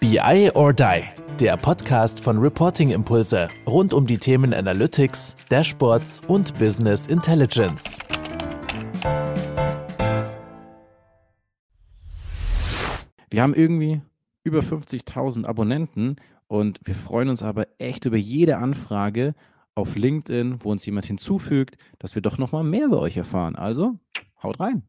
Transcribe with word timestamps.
BI 0.00 0.50
or 0.54 0.72
Die, 0.72 1.02
der 1.38 1.58
Podcast 1.58 2.20
von 2.20 2.38
Reporting 2.38 2.90
Impulse 2.90 3.48
rund 3.66 3.92
um 3.92 4.06
die 4.06 4.16
Themen 4.16 4.54
Analytics, 4.54 5.36
Dashboards 5.50 6.22
und 6.26 6.58
Business 6.58 7.06
Intelligence. 7.06 7.98
Wir 13.28 13.42
haben 13.42 13.52
irgendwie 13.52 14.00
über 14.42 14.60
50.000 14.60 15.44
Abonnenten 15.44 16.16
und 16.46 16.80
wir 16.82 16.94
freuen 16.94 17.28
uns 17.28 17.42
aber 17.42 17.68
echt 17.76 18.06
über 18.06 18.16
jede 18.16 18.56
Anfrage 18.56 19.34
auf 19.74 19.96
LinkedIn, 19.96 20.64
wo 20.64 20.70
uns 20.70 20.86
jemand 20.86 21.04
hinzufügt, 21.04 21.76
dass 21.98 22.14
wir 22.14 22.22
doch 22.22 22.38
noch 22.38 22.52
mal 22.52 22.64
mehr 22.64 22.86
über 22.86 23.00
euch 23.00 23.18
erfahren. 23.18 23.54
Also, 23.54 23.98
haut 24.42 24.60
rein. 24.60 24.82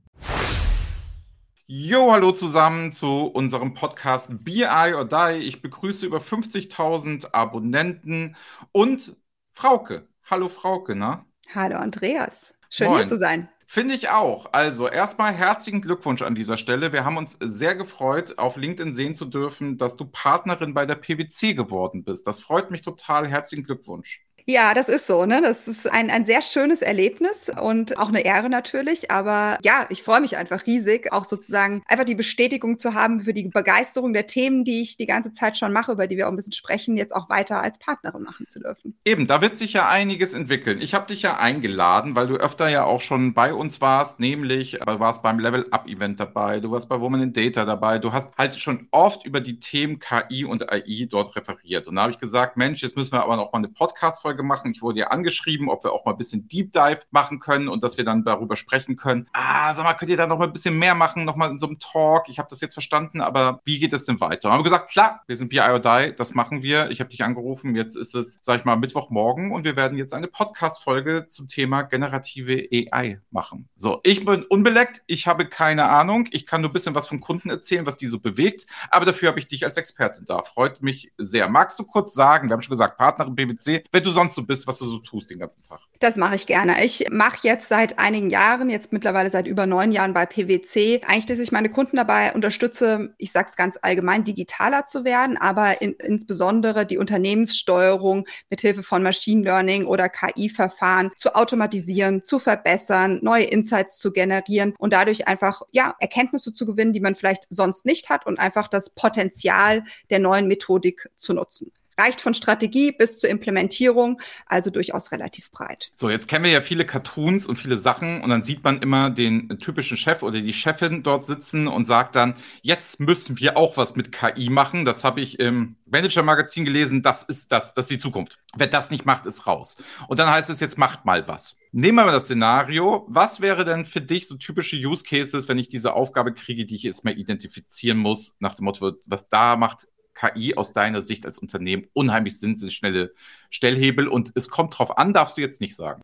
Jo, 1.73 2.11
hallo 2.11 2.33
zusammen 2.33 2.91
zu 2.91 3.27
unserem 3.27 3.73
Podcast 3.73 4.27
BI 4.43 4.65
or 4.93 5.05
Die. 5.05 5.37
Ich 5.37 5.61
begrüße 5.61 6.05
über 6.05 6.17
50.000 6.17 7.31
Abonnenten 7.31 8.35
und 8.73 9.15
Frauke. 9.53 10.05
Hallo 10.29 10.49
Frauke, 10.49 10.97
na? 10.97 11.25
Hallo 11.55 11.77
Andreas. 11.77 12.53
Schön 12.69 12.89
Moin. 12.89 12.97
hier 12.97 13.07
zu 13.07 13.17
sein. 13.17 13.47
Finde 13.67 13.93
ich 13.93 14.09
auch. 14.09 14.51
Also 14.51 14.89
erstmal 14.89 15.31
herzlichen 15.31 15.79
Glückwunsch 15.79 16.23
an 16.23 16.35
dieser 16.35 16.57
Stelle. 16.57 16.91
Wir 16.91 17.05
haben 17.05 17.15
uns 17.15 17.37
sehr 17.39 17.73
gefreut, 17.73 18.37
auf 18.37 18.57
LinkedIn 18.57 18.93
sehen 18.93 19.15
zu 19.15 19.23
dürfen, 19.23 19.77
dass 19.77 19.95
du 19.95 20.03
Partnerin 20.03 20.73
bei 20.73 20.85
der 20.85 20.95
PwC 20.95 21.53
geworden 21.53 22.03
bist. 22.03 22.27
Das 22.27 22.41
freut 22.41 22.69
mich 22.69 22.81
total. 22.81 23.29
Herzlichen 23.29 23.63
Glückwunsch. 23.63 24.19
Ja, 24.45 24.73
das 24.73 24.89
ist 24.89 25.07
so, 25.07 25.25
ne? 25.25 25.41
Das 25.41 25.67
ist 25.67 25.91
ein, 25.91 26.09
ein 26.09 26.25
sehr 26.25 26.41
schönes 26.41 26.81
Erlebnis 26.81 27.51
und 27.61 27.97
auch 27.97 28.09
eine 28.09 28.21
Ehre 28.25 28.49
natürlich. 28.49 29.11
Aber 29.11 29.57
ja, 29.63 29.85
ich 29.89 30.03
freue 30.03 30.21
mich 30.21 30.37
einfach 30.37 30.65
riesig, 30.65 31.11
auch 31.11 31.25
sozusagen 31.25 31.83
einfach 31.87 32.05
die 32.05 32.15
Bestätigung 32.15 32.77
zu 32.77 32.93
haben 32.93 33.21
für 33.21 33.33
die 33.33 33.49
Begeisterung 33.49 34.13
der 34.13 34.27
Themen, 34.27 34.63
die 34.63 34.81
ich 34.81 34.97
die 34.97 35.05
ganze 35.05 35.33
Zeit 35.33 35.57
schon 35.57 35.73
mache, 35.73 35.93
über 35.93 36.07
die 36.07 36.17
wir 36.17 36.27
auch 36.27 36.31
ein 36.31 36.35
bisschen 36.35 36.53
sprechen, 36.53 36.97
jetzt 36.97 37.15
auch 37.15 37.29
weiter 37.29 37.61
als 37.61 37.79
Partnerin 37.79 38.23
machen 38.23 38.47
zu 38.47 38.59
dürfen. 38.59 38.97
Eben, 39.05 39.27
da 39.27 39.41
wird 39.41 39.57
sich 39.57 39.73
ja 39.73 39.87
einiges 39.87 40.33
entwickeln. 40.33 40.81
Ich 40.81 40.93
habe 40.93 41.07
dich 41.07 41.21
ja 41.21 41.37
eingeladen, 41.37 42.15
weil 42.15 42.27
du 42.27 42.35
öfter 42.35 42.69
ja 42.69 42.83
auch 42.83 43.01
schon 43.01 43.33
bei 43.33 43.53
uns 43.53 43.81
warst, 43.81 44.19
nämlich 44.19 44.79
du 44.85 44.99
warst 44.99 45.21
beim 45.23 45.39
Level 45.39 45.67
Up 45.71 45.87
Event 45.87 46.19
dabei, 46.19 46.59
du 46.59 46.71
warst 46.71 46.89
bei 46.89 46.99
Woman 46.99 47.21
in 47.21 47.33
Data 47.33 47.65
dabei, 47.65 47.99
du 47.99 48.13
hast 48.13 48.35
halt 48.37 48.55
schon 48.55 48.87
oft 48.91 49.25
über 49.25 49.39
die 49.39 49.59
Themen 49.59 49.99
KI 49.99 50.45
und 50.45 50.71
AI 50.71 51.07
dort 51.09 51.35
referiert. 51.35 51.87
Und 51.87 51.95
da 51.95 52.03
habe 52.03 52.11
ich 52.11 52.19
gesagt, 52.19 52.57
Mensch, 52.57 52.81
jetzt 52.81 52.95
müssen 52.95 53.13
wir 53.13 53.23
aber 53.23 53.35
noch 53.35 53.51
mal 53.51 53.59
eine 53.59 53.69
Podcast-Folge 53.69 54.30
machen. 54.37 54.71
Ich 54.73 54.81
wurde 54.81 54.99
ja 54.99 55.07
angeschrieben, 55.07 55.69
ob 55.69 55.83
wir 55.83 55.91
auch 55.91 56.05
mal 56.05 56.11
ein 56.11 56.17
bisschen 56.17 56.47
Deep 56.47 56.71
Dive 56.71 57.01
machen 57.11 57.39
können 57.39 57.67
und 57.67 57.83
dass 57.83 57.97
wir 57.97 58.05
dann 58.05 58.23
darüber 58.23 58.55
sprechen 58.55 58.95
können. 58.95 59.27
Ah, 59.33 59.73
sag 59.75 59.83
mal, 59.83 59.93
könnt 59.93 60.11
ihr 60.11 60.17
da 60.17 60.27
noch 60.27 60.37
mal 60.37 60.47
ein 60.47 60.53
bisschen 60.53 60.77
mehr 60.77 60.95
machen, 60.95 61.25
noch 61.25 61.35
mal 61.35 61.49
in 61.49 61.59
so 61.59 61.67
einem 61.67 61.79
Talk? 61.79 62.29
Ich 62.29 62.39
habe 62.39 62.49
das 62.49 62.61
jetzt 62.61 62.73
verstanden, 62.73 63.21
aber 63.21 63.61
wie 63.65 63.79
geht 63.79 63.93
es 63.93 64.05
denn 64.05 64.19
weiter? 64.19 64.47
Und 64.47 64.53
haben 64.53 64.59
wir 64.59 64.63
gesagt, 64.63 64.89
klar, 64.89 65.21
wir 65.27 65.37
sind 65.37 65.49
BI 65.49 65.59
or 65.59 65.79
Die, 65.79 66.15
das 66.15 66.33
machen 66.33 66.63
wir. 66.63 66.89
Ich 66.89 66.99
habe 66.99 67.09
dich 67.09 67.23
angerufen, 67.23 67.75
jetzt 67.75 67.95
ist 67.95 68.15
es, 68.15 68.39
sag 68.41 68.59
ich 68.59 68.65
mal, 68.65 68.75
Mittwochmorgen 68.75 69.51
und 69.51 69.63
wir 69.63 69.75
werden 69.75 69.97
jetzt 69.97 70.13
eine 70.13 70.27
Podcast-Folge 70.27 71.27
zum 71.29 71.47
Thema 71.47 71.83
generative 71.83 72.67
AI 72.71 73.19
machen. 73.31 73.69
So, 73.75 73.99
ich 74.03 74.25
bin 74.25 74.43
unbeleckt, 74.43 75.01
ich 75.07 75.27
habe 75.27 75.47
keine 75.47 75.89
Ahnung, 75.89 76.27
ich 76.31 76.45
kann 76.45 76.61
nur 76.61 76.69
ein 76.69 76.73
bisschen 76.73 76.95
was 76.95 77.07
von 77.07 77.19
Kunden 77.19 77.49
erzählen, 77.49 77.85
was 77.85 77.97
die 77.97 78.07
so 78.07 78.19
bewegt, 78.19 78.65
aber 78.89 79.05
dafür 79.05 79.29
habe 79.29 79.39
ich 79.39 79.47
dich 79.47 79.65
als 79.65 79.77
Expertin 79.77 80.25
da. 80.25 80.41
Freut 80.41 80.81
mich 80.81 81.11
sehr. 81.17 81.47
Magst 81.49 81.79
du 81.79 81.83
kurz 81.83 82.13
sagen, 82.13 82.49
wir 82.49 82.53
haben 82.53 82.61
schon 82.61 82.71
gesagt, 82.71 82.97
Partnerin 82.97 83.35
BWC, 83.35 83.83
wenn 83.91 84.03
du 84.03 84.09
sonst 84.21 84.35
so 84.35 84.43
bist, 84.43 84.67
was 84.67 84.77
du 84.79 84.85
so 84.85 84.99
tust 84.99 85.29
den 85.29 85.39
ganzen 85.39 85.63
Tag? 85.63 85.79
Das 85.99 86.15
mache 86.15 86.35
ich 86.35 86.45
gerne. 86.45 86.83
Ich 86.83 87.05
mache 87.11 87.39
jetzt 87.41 87.67
seit 87.67 87.97
einigen 87.99 88.29
Jahren, 88.29 88.69
jetzt 88.69 88.93
mittlerweile 88.93 89.31
seit 89.31 89.47
über 89.47 89.65
neun 89.65 89.91
Jahren 89.91 90.13
bei 90.13 90.25
PwC, 90.25 91.01
eigentlich, 91.07 91.25
dass 91.25 91.39
ich 91.39 91.51
meine 91.51 91.69
Kunden 91.69 91.95
dabei 91.95 92.33
unterstütze, 92.33 93.13
ich 93.17 93.31
sage 93.31 93.47
es 93.49 93.55
ganz 93.55 93.79
allgemein, 93.81 94.23
digitaler 94.23 94.85
zu 94.85 95.03
werden, 95.05 95.37
aber 95.37 95.81
in, 95.81 95.93
insbesondere 95.93 96.85
die 96.85 96.97
Unternehmenssteuerung 96.97 98.27
mithilfe 98.49 98.83
von 98.83 99.01
Machine 99.03 99.43
Learning 99.43 99.85
oder 99.85 100.09
KI-Verfahren 100.09 101.11
zu 101.15 101.35
automatisieren, 101.35 102.23
zu 102.23 102.37
verbessern, 102.39 103.19
neue 103.21 103.45
Insights 103.45 103.97
zu 103.97 104.11
generieren 104.11 104.75
und 104.77 104.93
dadurch 104.93 105.27
einfach 105.27 105.63
ja 105.71 105.95
Erkenntnisse 105.99 106.53
zu 106.53 106.65
gewinnen, 106.65 106.93
die 106.93 106.99
man 106.99 107.15
vielleicht 107.15 107.47
sonst 107.49 107.85
nicht 107.85 108.09
hat 108.09 108.25
und 108.25 108.39
einfach 108.39 108.67
das 108.67 108.91
Potenzial 108.91 109.83
der 110.09 110.19
neuen 110.19 110.47
Methodik 110.47 111.09
zu 111.15 111.33
nutzen 111.33 111.71
reicht 112.01 112.21
von 112.21 112.33
Strategie 112.33 112.91
bis 112.91 113.19
zur 113.19 113.29
Implementierung, 113.29 114.19
also 114.47 114.69
durchaus 114.69 115.11
relativ 115.11 115.51
breit. 115.51 115.91
So, 115.95 116.09
jetzt 116.09 116.27
kennen 116.27 116.43
wir 116.43 116.51
ja 116.51 116.61
viele 116.61 116.85
Cartoons 116.85 117.45
und 117.45 117.57
viele 117.57 117.77
Sachen 117.77 118.21
und 118.21 118.29
dann 118.29 118.43
sieht 118.43 118.63
man 118.63 118.81
immer 118.81 119.09
den 119.09 119.49
typischen 119.59 119.97
Chef 119.97 120.23
oder 120.23 120.41
die 120.41 120.53
Chefin 120.53 121.03
dort 121.03 121.25
sitzen 121.25 121.67
und 121.67 121.85
sagt 121.85 122.15
dann, 122.15 122.35
jetzt 122.61 122.99
müssen 122.99 123.39
wir 123.39 123.57
auch 123.57 123.77
was 123.77 123.95
mit 123.95 124.11
KI 124.11 124.49
machen. 124.49 124.85
Das 124.85 125.03
habe 125.03 125.21
ich 125.21 125.39
im 125.39 125.75
Manager-Magazin 125.85 126.65
gelesen, 126.65 127.01
das 127.01 127.23
ist 127.23 127.51
das, 127.51 127.73
das 127.73 127.85
ist 127.85 127.91
die 127.91 127.97
Zukunft. 127.97 128.39
Wer 128.55 128.67
das 128.67 128.89
nicht 128.89 129.05
macht, 129.05 129.25
ist 129.25 129.45
raus. 129.45 129.77
Und 130.07 130.19
dann 130.19 130.29
heißt 130.29 130.49
es 130.49 130.59
jetzt, 130.59 130.77
macht 130.77 131.05
mal 131.05 131.27
was. 131.27 131.55
Nehmen 131.73 131.97
wir 131.99 132.05
mal 132.05 132.11
das 132.11 132.25
Szenario. 132.25 133.05
Was 133.07 133.39
wäre 133.39 133.63
denn 133.63 133.85
für 133.85 134.01
dich 134.01 134.27
so 134.27 134.35
typische 134.35 134.75
Use 134.75 135.03
Cases, 135.03 135.47
wenn 135.47 135.57
ich 135.57 135.69
diese 135.69 135.93
Aufgabe 135.93 136.33
kriege, 136.33 136.65
die 136.65 136.75
ich 136.75 136.83
jetzt 136.83 137.05
mal 137.05 137.17
identifizieren 137.17 137.97
muss, 137.97 138.35
nach 138.39 138.55
dem 138.55 138.65
Motto, 138.65 138.93
was 139.05 139.29
da 139.29 139.55
macht 139.55 139.87
KI 140.21 140.55
aus 140.55 140.73
deiner 140.73 141.01
Sicht 141.01 141.25
als 141.25 141.37
Unternehmen 141.37 141.87
unheimlich 141.93 142.39
sind, 142.39 142.57
sind 142.57 142.71
schnelle 142.71 143.13
Stellhebel 143.49 144.07
und 144.07 144.31
es 144.35 144.49
kommt 144.49 144.77
drauf 144.77 144.97
an, 144.97 145.13
darfst 145.13 145.37
du 145.37 145.41
jetzt 145.41 145.61
nicht 145.61 145.75
sagen. 145.75 146.01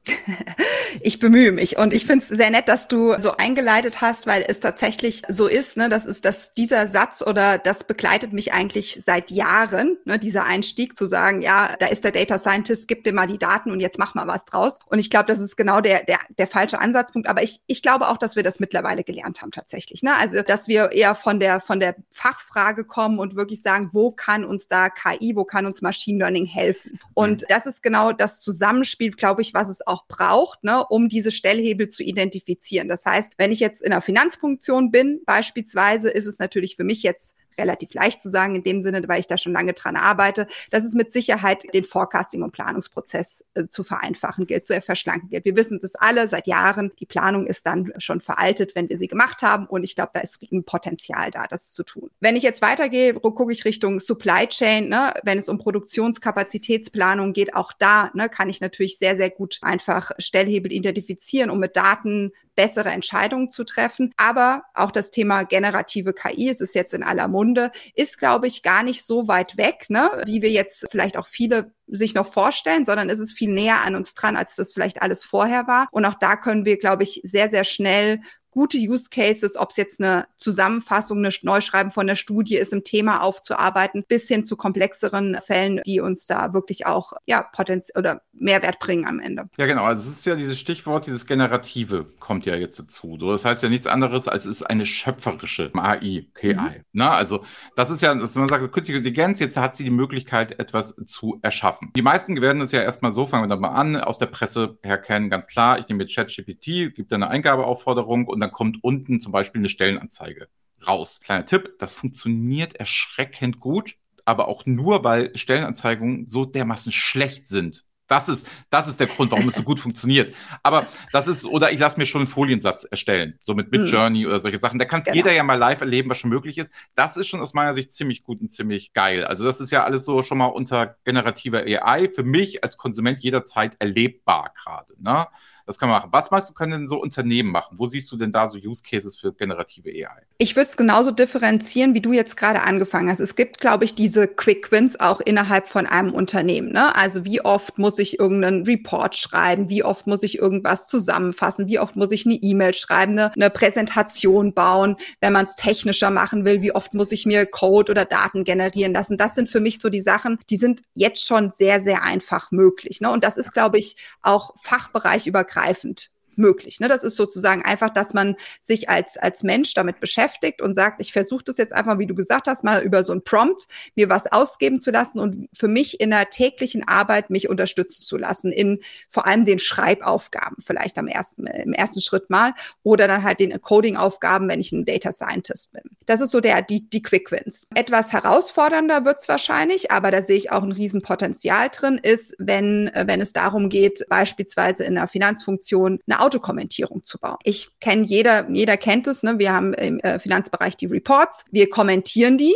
ich 1.01 1.19
bemühe 1.19 1.51
mich 1.51 1.77
und 1.77 1.93
ich 1.93 2.05
finde 2.05 2.23
es 2.23 2.29
sehr 2.29 2.49
nett, 2.49 2.67
dass 2.67 2.87
du 2.87 3.17
so 3.19 3.37
eingeleitet 3.37 4.01
hast, 4.01 4.25
weil 4.25 4.43
es 4.47 4.59
tatsächlich 4.59 5.21
so 5.27 5.47
ist, 5.47 5.77
ne, 5.77 5.87
das 5.87 6.05
ist, 6.05 6.25
dass 6.25 6.51
dieser 6.51 6.87
Satz 6.87 7.23
oder 7.25 7.57
das 7.57 7.85
begleitet 7.85 8.33
mich 8.33 8.53
eigentlich 8.53 8.99
seit 9.03 9.29
Jahren, 9.29 9.97
ne, 10.05 10.17
dieser 10.17 10.45
Einstieg 10.45 10.97
zu 10.97 11.05
sagen, 11.05 11.41
ja, 11.41 11.75
da 11.79 11.87
ist 11.87 12.03
der 12.03 12.11
Data 12.11 12.39
Scientist, 12.39 12.87
gib 12.87 13.03
dir 13.03 13.13
mal 13.13 13.27
die 13.27 13.37
Daten 13.37 13.71
und 13.71 13.79
jetzt 13.79 13.99
mach 13.99 14.15
mal 14.15 14.27
was 14.27 14.45
draus. 14.45 14.79
Und 14.87 14.99
ich 14.99 15.09
glaube, 15.09 15.25
das 15.27 15.39
ist 15.39 15.55
genau 15.55 15.81
der, 15.81 16.03
der, 16.03 16.19
der 16.37 16.47
falsche 16.47 16.79
Ansatzpunkt. 16.79 17.27
Aber 17.27 17.43
ich, 17.43 17.61
ich 17.67 17.81
glaube 17.81 18.07
auch, 18.07 18.17
dass 18.17 18.35
wir 18.35 18.43
das 18.43 18.59
mittlerweile 18.59 19.03
gelernt 19.03 19.41
haben 19.41 19.51
tatsächlich. 19.51 20.01
Ne? 20.01 20.15
Also, 20.19 20.41
dass 20.41 20.67
wir 20.67 20.91
eher 20.91 21.15
von 21.15 21.39
der, 21.39 21.59
von 21.59 21.79
der 21.79 21.95
Fachfrage 22.11 22.83
kommen 22.83 23.19
und 23.19 23.35
wirklich 23.35 23.61
sagen, 23.61 23.89
wo 23.93 24.06
kann 24.11 24.45
uns 24.45 24.67
da 24.67 24.89
KI, 24.89 25.35
wo 25.35 25.43
kann 25.43 25.65
uns 25.65 25.81
Machine 25.81 26.19
Learning 26.19 26.45
helfen? 26.45 26.99
Und 27.13 27.45
das 27.49 27.65
ist 27.65 27.83
genau 27.83 28.11
das 28.11 28.39
Zusammenspiel, 28.41 29.11
glaube 29.11 29.41
ich, 29.41 29.53
was 29.53 29.69
es 29.69 29.85
auch 29.85 30.05
braucht, 30.07 30.63
ne, 30.63 30.85
um 30.85 31.09
diese 31.09 31.31
Stellhebel 31.31 31.89
zu 31.89 32.03
identifizieren. 32.03 32.87
Das 32.87 33.05
heißt, 33.05 33.33
wenn 33.37 33.51
ich 33.51 33.59
jetzt 33.59 33.81
in 33.81 33.91
einer 33.91 34.01
Finanzfunktion 34.01 34.91
bin, 34.91 35.21
beispielsweise, 35.25 36.09
ist 36.09 36.25
es 36.25 36.39
natürlich 36.39 36.75
für 36.75 36.83
mich 36.83 37.03
jetzt 37.03 37.35
relativ 37.57 37.93
leicht 37.93 38.21
zu 38.21 38.29
sagen 38.29 38.55
in 38.55 38.63
dem 38.63 38.81
Sinne, 38.81 39.03
weil 39.07 39.19
ich 39.19 39.27
da 39.27 39.37
schon 39.37 39.53
lange 39.53 39.73
dran 39.73 39.95
arbeite, 39.95 40.47
dass 40.71 40.83
es 40.83 40.93
mit 40.93 41.11
Sicherheit 41.11 41.63
den 41.73 41.85
Forecasting- 41.85 42.43
und 42.43 42.51
Planungsprozess 42.51 43.45
äh, 43.53 43.67
zu 43.67 43.83
vereinfachen 43.83 44.47
gilt, 44.47 44.65
zu 44.65 44.79
verschlanken 44.81 45.29
gilt. 45.29 45.45
Wir 45.45 45.55
wissen 45.55 45.79
das 45.81 45.95
alle 45.95 46.27
seit 46.27 46.47
Jahren. 46.47 46.91
Die 46.99 47.05
Planung 47.05 47.47
ist 47.47 47.65
dann 47.65 47.93
schon 47.97 48.21
veraltet, 48.21 48.75
wenn 48.75 48.89
wir 48.89 48.97
sie 48.97 49.07
gemacht 49.07 49.41
haben. 49.41 49.65
Und 49.65 49.83
ich 49.83 49.95
glaube, 49.95 50.11
da 50.13 50.19
ist 50.19 50.41
ein 50.51 50.63
Potenzial 50.63 51.31
da, 51.31 51.45
das 51.47 51.73
zu 51.73 51.83
tun. 51.83 52.09
Wenn 52.19 52.35
ich 52.35 52.43
jetzt 52.43 52.61
weitergehe, 52.61 53.13
gucke 53.13 53.51
ich 53.51 53.65
Richtung 53.65 53.99
Supply 53.99 54.47
Chain. 54.47 54.89
Ne? 54.89 55.13
Wenn 55.23 55.37
es 55.37 55.49
um 55.49 55.57
Produktionskapazitätsplanung 55.57 57.33
geht, 57.33 57.55
auch 57.55 57.73
da 57.73 58.11
ne, 58.13 58.29
kann 58.29 58.49
ich 58.49 58.61
natürlich 58.61 58.97
sehr, 58.97 59.17
sehr 59.17 59.29
gut 59.29 59.59
einfach 59.61 60.11
Stellhebel 60.17 60.71
identifizieren, 60.71 61.49
um 61.49 61.59
mit 61.59 61.75
Daten 61.75 62.31
bessere 62.57 62.89
Entscheidungen 62.89 63.49
zu 63.49 63.63
treffen. 63.63 64.13
Aber 64.17 64.63
auch 64.73 64.91
das 64.91 65.11
Thema 65.11 65.43
generative 65.43 66.13
KI, 66.13 66.49
es 66.49 66.59
ist 66.59 66.75
jetzt 66.75 66.93
in 66.93 67.03
aller 67.03 67.29
Munde, 67.29 67.71
ist, 67.93 68.17
glaube 68.17 68.47
ich, 68.47 68.63
gar 68.63 68.83
nicht 68.83 69.05
so 69.05 69.29
weit 69.29 69.57
weg, 69.57 69.85
ne? 69.89 70.09
wie 70.25 70.41
wir 70.41 70.49
jetzt 70.49 70.87
vielleicht 70.91 71.15
auch 71.15 71.27
viele 71.27 71.71
sich 71.87 72.15
noch 72.15 72.31
vorstellen, 72.31 72.83
sondern 72.83 73.09
es 73.09 73.19
ist 73.19 73.31
viel 73.31 73.53
näher 73.53 73.85
an 73.85 73.95
uns 73.95 74.13
dran, 74.13 74.35
als 74.35 74.55
das 74.55 74.73
vielleicht 74.73 75.01
alles 75.01 75.23
vorher 75.23 75.67
war. 75.67 75.87
Und 75.91 76.03
auch 76.03 76.15
da 76.15 76.35
können 76.35 76.65
wir, 76.65 76.77
glaube 76.77 77.03
ich, 77.03 77.21
sehr, 77.23 77.49
sehr 77.49 77.63
schnell 77.63 78.21
gute 78.57 78.79
Use 78.79 79.09
Cases, 79.11 79.55
ob 79.55 79.69
es 79.69 79.77
jetzt 79.77 80.01
eine 80.01 80.25
Zusammenfassung, 80.37 81.19
eine 81.19 81.29
Neuschreiben 81.43 81.91
von 81.91 82.07
der 82.07 82.15
Studie 82.15 82.57
ist, 82.57 82.73
im 82.73 82.83
Thema 82.83 83.21
aufzuarbeiten, 83.21 84.03
bis 84.07 84.27
hin 84.27 84.45
zu 84.45 84.57
komplexeren 84.57 85.37
Fällen, 85.45 85.81
die 85.85 85.99
uns 85.99 86.25
da 86.25 86.53
wirklich 86.53 86.87
auch 86.87 87.13
ja 87.27 87.43
Potenz 87.43 87.91
oder 87.95 88.23
Mehrwert 88.33 88.79
bringen 88.79 89.05
am 89.05 89.19
Ende. 89.19 89.47
Ja, 89.57 89.67
genau. 89.67 89.83
Also 89.83 90.09
es 90.09 90.17
ist 90.17 90.25
ja 90.25 90.35
dieses 90.35 90.57
Stichwort, 90.57 91.05
dieses 91.05 91.27
Generative 91.27 92.07
kommt 92.19 92.47
ja 92.47 92.55
jetzt 92.55 92.79
dazu. 92.79 93.17
Das 93.17 93.45
heißt 93.45 93.61
ja 93.61 93.69
nichts 93.69 93.85
anderes, 93.85 94.27
als 94.27 94.45
es 94.45 94.61
ist 94.61 94.63
eine 94.63 94.87
schöpferische 94.87 95.71
AI, 95.75 96.25
KI. 96.33 96.55
Mhm. 96.55 96.83
Na, 96.93 97.11
also 97.11 97.43
das 97.75 97.91
ist 97.91 98.01
ja, 98.01 98.15
dass 98.15 98.33
man 98.33 98.49
sagt, 98.49 98.71
künstliche 98.71 98.97
Intelligenz, 98.97 99.39
jetzt 99.39 99.57
hat 99.57 99.75
sie 99.75 99.83
die 99.83 99.91
Möglichkeit, 99.91 100.59
etwas 100.59 100.95
zu 101.05 101.37
erschaffen. 101.43 101.91
Die 101.95 102.01
meisten 102.01 102.41
werden 102.41 102.61
es 102.63 102.71
ja 102.71 102.81
erstmal 102.81 103.11
so, 103.11 103.27
fangen 103.27 103.43
wir 103.43 103.55
da 103.55 103.61
mal 103.61 103.69
an, 103.69 103.97
aus 103.97 104.17
der 104.17 104.25
Presse 104.25 104.79
her 104.81 104.97
kennen, 104.97 105.29
ganz 105.29 105.45
klar, 105.45 105.77
ich 105.77 105.87
nehme 105.87 106.03
jetzt 106.03 106.15
ChatGPT, 106.15 106.95
gibt 106.95 107.11
da 107.11 107.17
eine 107.17 107.29
Eingabeaufforderung 107.29 108.27
und 108.27 108.39
dann 108.39 108.46
dann 108.47 108.53
kommt 108.53 108.83
unten 108.83 109.19
zum 109.19 109.31
Beispiel 109.31 109.59
eine 109.59 109.69
Stellenanzeige 109.69 110.47
raus. 110.87 111.19
Kleiner 111.23 111.45
Tipp, 111.45 111.75
das 111.79 111.93
funktioniert 111.93 112.75
erschreckend 112.75 113.59
gut, 113.59 113.95
aber 114.25 114.47
auch 114.47 114.65
nur, 114.65 115.03
weil 115.03 115.35
Stellenanzeigen 115.35 116.25
so 116.27 116.45
dermaßen 116.45 116.91
schlecht 116.91 117.47
sind 117.47 117.83
Das 118.09 118.29
ist, 118.29 118.47
das 118.69 118.87
ist 118.87 119.01
der 119.01 119.07
Grund, 119.07 119.31
warum 119.31 119.49
es 119.49 119.55
so 119.55 119.63
gut 119.63 119.81
funktioniert. 119.81 120.33
Aber 120.63 120.87
das 121.11 121.27
ist, 121.27 121.45
oder 121.45 121.73
ich 121.73 121.79
lasse 121.79 121.99
mir 121.99 122.05
schon 122.05 122.21
einen 122.21 122.27
Foliensatz 122.27 122.85
erstellen, 122.85 123.37
so 123.41 123.53
mit 123.53 123.69
Midjourney 123.69 124.21
hm. 124.21 124.29
oder 124.29 124.39
solche 124.39 124.57
Sachen. 124.57 124.79
Da 124.79 124.85
kann 124.85 125.03
genau. 125.03 125.13
jeder 125.13 125.33
ja 125.33 125.43
mal 125.43 125.55
live 125.55 125.81
erleben, 125.81 126.09
was 126.09 126.17
schon 126.17 126.29
möglich 126.29 126.57
ist. 126.57 126.71
Das 126.95 127.17
ist 127.17 127.27
schon 127.27 127.41
aus 127.41 127.53
meiner 127.53 127.73
Sicht 127.73 127.91
ziemlich 127.91 128.23
gut 128.23 128.39
und 128.39 128.47
ziemlich 128.47 128.93
geil. 128.93 129.25
Also 129.25 129.43
das 129.43 129.59
ist 129.59 129.71
ja 129.71 129.83
alles 129.83 130.05
so 130.05 130.23
schon 130.23 130.37
mal 130.37 130.45
unter 130.45 130.95
generativer 131.03 131.63
AI 131.65 132.07
für 132.07 132.23
mich 132.23 132.63
als 132.63 132.77
Konsument 132.77 133.19
jederzeit 133.19 133.75
erlebbar 133.79 134.53
gerade. 134.55 134.93
Ne? 134.99 135.27
Das 135.67 135.77
kann 135.77 135.89
man 135.89 135.99
machen. 135.99 136.09
Was 136.13 136.31
meinst 136.31 136.49
du, 136.49 136.53
können 136.53 136.71
denn 136.71 136.87
so 136.87 137.01
Unternehmen 137.01 137.51
machen? 137.51 137.77
Wo 137.77 137.87
siehst 137.87 138.09
du 138.09 138.15
denn 138.15 138.31
da 138.31 138.47
so 138.47 138.57
Use 138.57 138.81
Cases 138.89 139.17
für 139.17 139.33
generative 139.33 139.89
AI? 139.89 140.21
Ich 140.37 140.55
würde 140.55 140.69
es 140.69 140.77
genauso 140.77 141.11
differenzieren, 141.11 141.93
wie 141.93 141.99
du 141.99 142.13
jetzt 142.13 142.37
gerade 142.37 142.61
angefangen 142.61 143.09
hast. 143.09 143.19
Es 143.19 143.35
gibt, 143.35 143.59
glaube 143.59 143.83
ich, 143.83 143.93
diese 143.93 144.29
Quick 144.29 144.71
Wins 144.71 144.97
auch 144.97 145.19
innerhalb 145.19 145.67
von 145.67 145.85
einem 145.85 146.13
Unternehmen. 146.13 146.71
Ne? 146.71 146.95
Also 146.95 147.25
wie 147.25 147.41
oft 147.41 147.77
muss 147.79 147.99
ich 147.99 148.17
irgendeinen 148.17 148.63
Report 148.63 149.17
schreiben? 149.17 149.67
Wie 149.67 149.83
oft 149.83 150.07
muss 150.07 150.23
ich 150.23 150.37
irgendwas 150.37 150.87
zusammenfassen? 150.87 151.67
Wie 151.67 151.79
oft 151.79 151.97
muss 151.97 152.11
ich 152.11 152.25
eine 152.25 152.35
E-Mail 152.35 152.73
schreiben, 152.73 153.19
eine, 153.19 153.33
eine 153.33 153.49
Präsentation 153.49 154.53
bauen? 154.53 154.95
Wenn 155.19 155.33
man 155.33 155.47
es 155.47 155.57
technischer 155.57 156.11
machen 156.11 156.45
will, 156.45 156.61
wie 156.61 156.73
oft 156.73 156.93
muss 156.93 157.11
ich 157.11 157.25
mir 157.25 157.45
Code 157.45 157.91
oder 157.91 158.05
Daten 158.05 158.45
generieren 158.45 158.93
lassen? 158.93 159.17
Das 159.17 159.35
sind 159.35 159.49
für 159.49 159.59
mich 159.59 159.79
so 159.79 159.89
die 159.89 159.99
Sachen, 159.99 160.39
die 160.49 160.57
sind 160.57 160.83
jetzt 160.93 161.27
schon 161.27 161.51
sehr, 161.51 161.81
sehr 161.81 162.05
einfach 162.05 162.51
möglich. 162.51 163.01
Ne? 163.01 163.11
Und 163.11 163.25
das 163.25 163.35
ist, 163.35 163.51
glaube 163.51 163.79
ich, 163.79 163.97
auch 164.21 164.53
fachbereichübergreifend 164.55 165.56
übergreifend 165.57 166.09
möglich. 166.37 166.79
Ne? 166.79 166.87
Das 166.87 167.03
ist 167.03 167.15
sozusagen 167.15 167.63
einfach, 167.63 167.89
dass 167.89 168.13
man 168.13 168.35
sich 168.61 168.89
als, 168.89 169.17
als 169.17 169.43
Mensch 169.43 169.73
damit 169.73 169.99
beschäftigt 169.99 170.61
und 170.61 170.73
sagt, 170.73 171.01
ich 171.01 171.13
versuche 171.13 171.43
das 171.43 171.57
jetzt 171.57 171.73
einfach, 171.73 171.99
wie 171.99 172.07
du 172.07 172.15
gesagt 172.15 172.47
hast, 172.47 172.63
mal 172.63 172.83
über 172.83 173.03
so 173.03 173.13
ein 173.13 173.23
Prompt 173.23 173.67
mir 173.95 174.09
was 174.09 174.31
ausgeben 174.31 174.81
zu 174.81 174.91
lassen 174.91 175.19
und 175.19 175.49
für 175.53 175.67
mich 175.67 175.99
in 175.99 176.11
der 176.11 176.29
täglichen 176.29 176.87
Arbeit 176.87 177.29
mich 177.29 177.49
unterstützen 177.49 178.03
zu 178.03 178.17
lassen, 178.17 178.51
in 178.51 178.79
vor 179.09 179.25
allem 179.25 179.45
den 179.45 179.59
Schreibaufgaben 179.59 180.57
vielleicht 180.59 180.97
am 180.97 181.07
ersten, 181.07 181.47
im 181.47 181.73
ersten 181.73 182.01
Schritt 182.01 182.29
mal 182.29 182.53
oder 182.83 183.07
dann 183.07 183.23
halt 183.23 183.39
den 183.39 183.59
Coding-Aufgaben, 183.61 184.49
wenn 184.49 184.59
ich 184.59 184.71
ein 184.71 184.85
Data 184.85 185.11
Scientist 185.11 185.73
bin. 185.73 185.83
Das 186.05 186.21
ist 186.21 186.31
so 186.31 186.39
der, 186.39 186.61
die, 186.61 186.89
die 186.89 187.01
Quick 187.01 187.31
Wins. 187.31 187.67
Etwas 187.75 188.13
herausfordernder 188.13 189.05
wird's 189.05 189.27
wahrscheinlich, 189.27 189.91
aber 189.91 190.11
da 190.11 190.21
sehe 190.21 190.37
ich 190.37 190.51
auch 190.51 190.63
ein 190.63 190.71
Riesenpotenzial 190.71 191.69
drin, 191.69 191.99
ist, 192.01 192.35
wenn, 192.39 192.91
wenn 192.93 193.21
es 193.21 193.33
darum 193.33 193.69
geht, 193.69 194.05
beispielsweise 194.09 194.83
in 194.83 194.97
einer 194.97 195.07
Finanzfunktion 195.07 195.99
eine 196.07 196.19
Autokommentierung 196.27 197.03
zu 197.03 197.19
bauen. 197.19 197.37
Ich 197.43 197.69
kenne 197.79 198.03
jeder, 198.03 198.49
jeder 198.49 198.75
kennt 198.75 199.07
es, 199.07 199.23
ne? 199.23 199.39
wir 199.39 199.53
haben 199.53 199.73
im 199.73 199.99
äh, 199.99 200.19
Finanzbereich 200.19 200.75
die 200.75 200.87
Reports, 200.87 201.45
wir 201.51 201.69
kommentieren 201.69 202.37
die, 202.37 202.53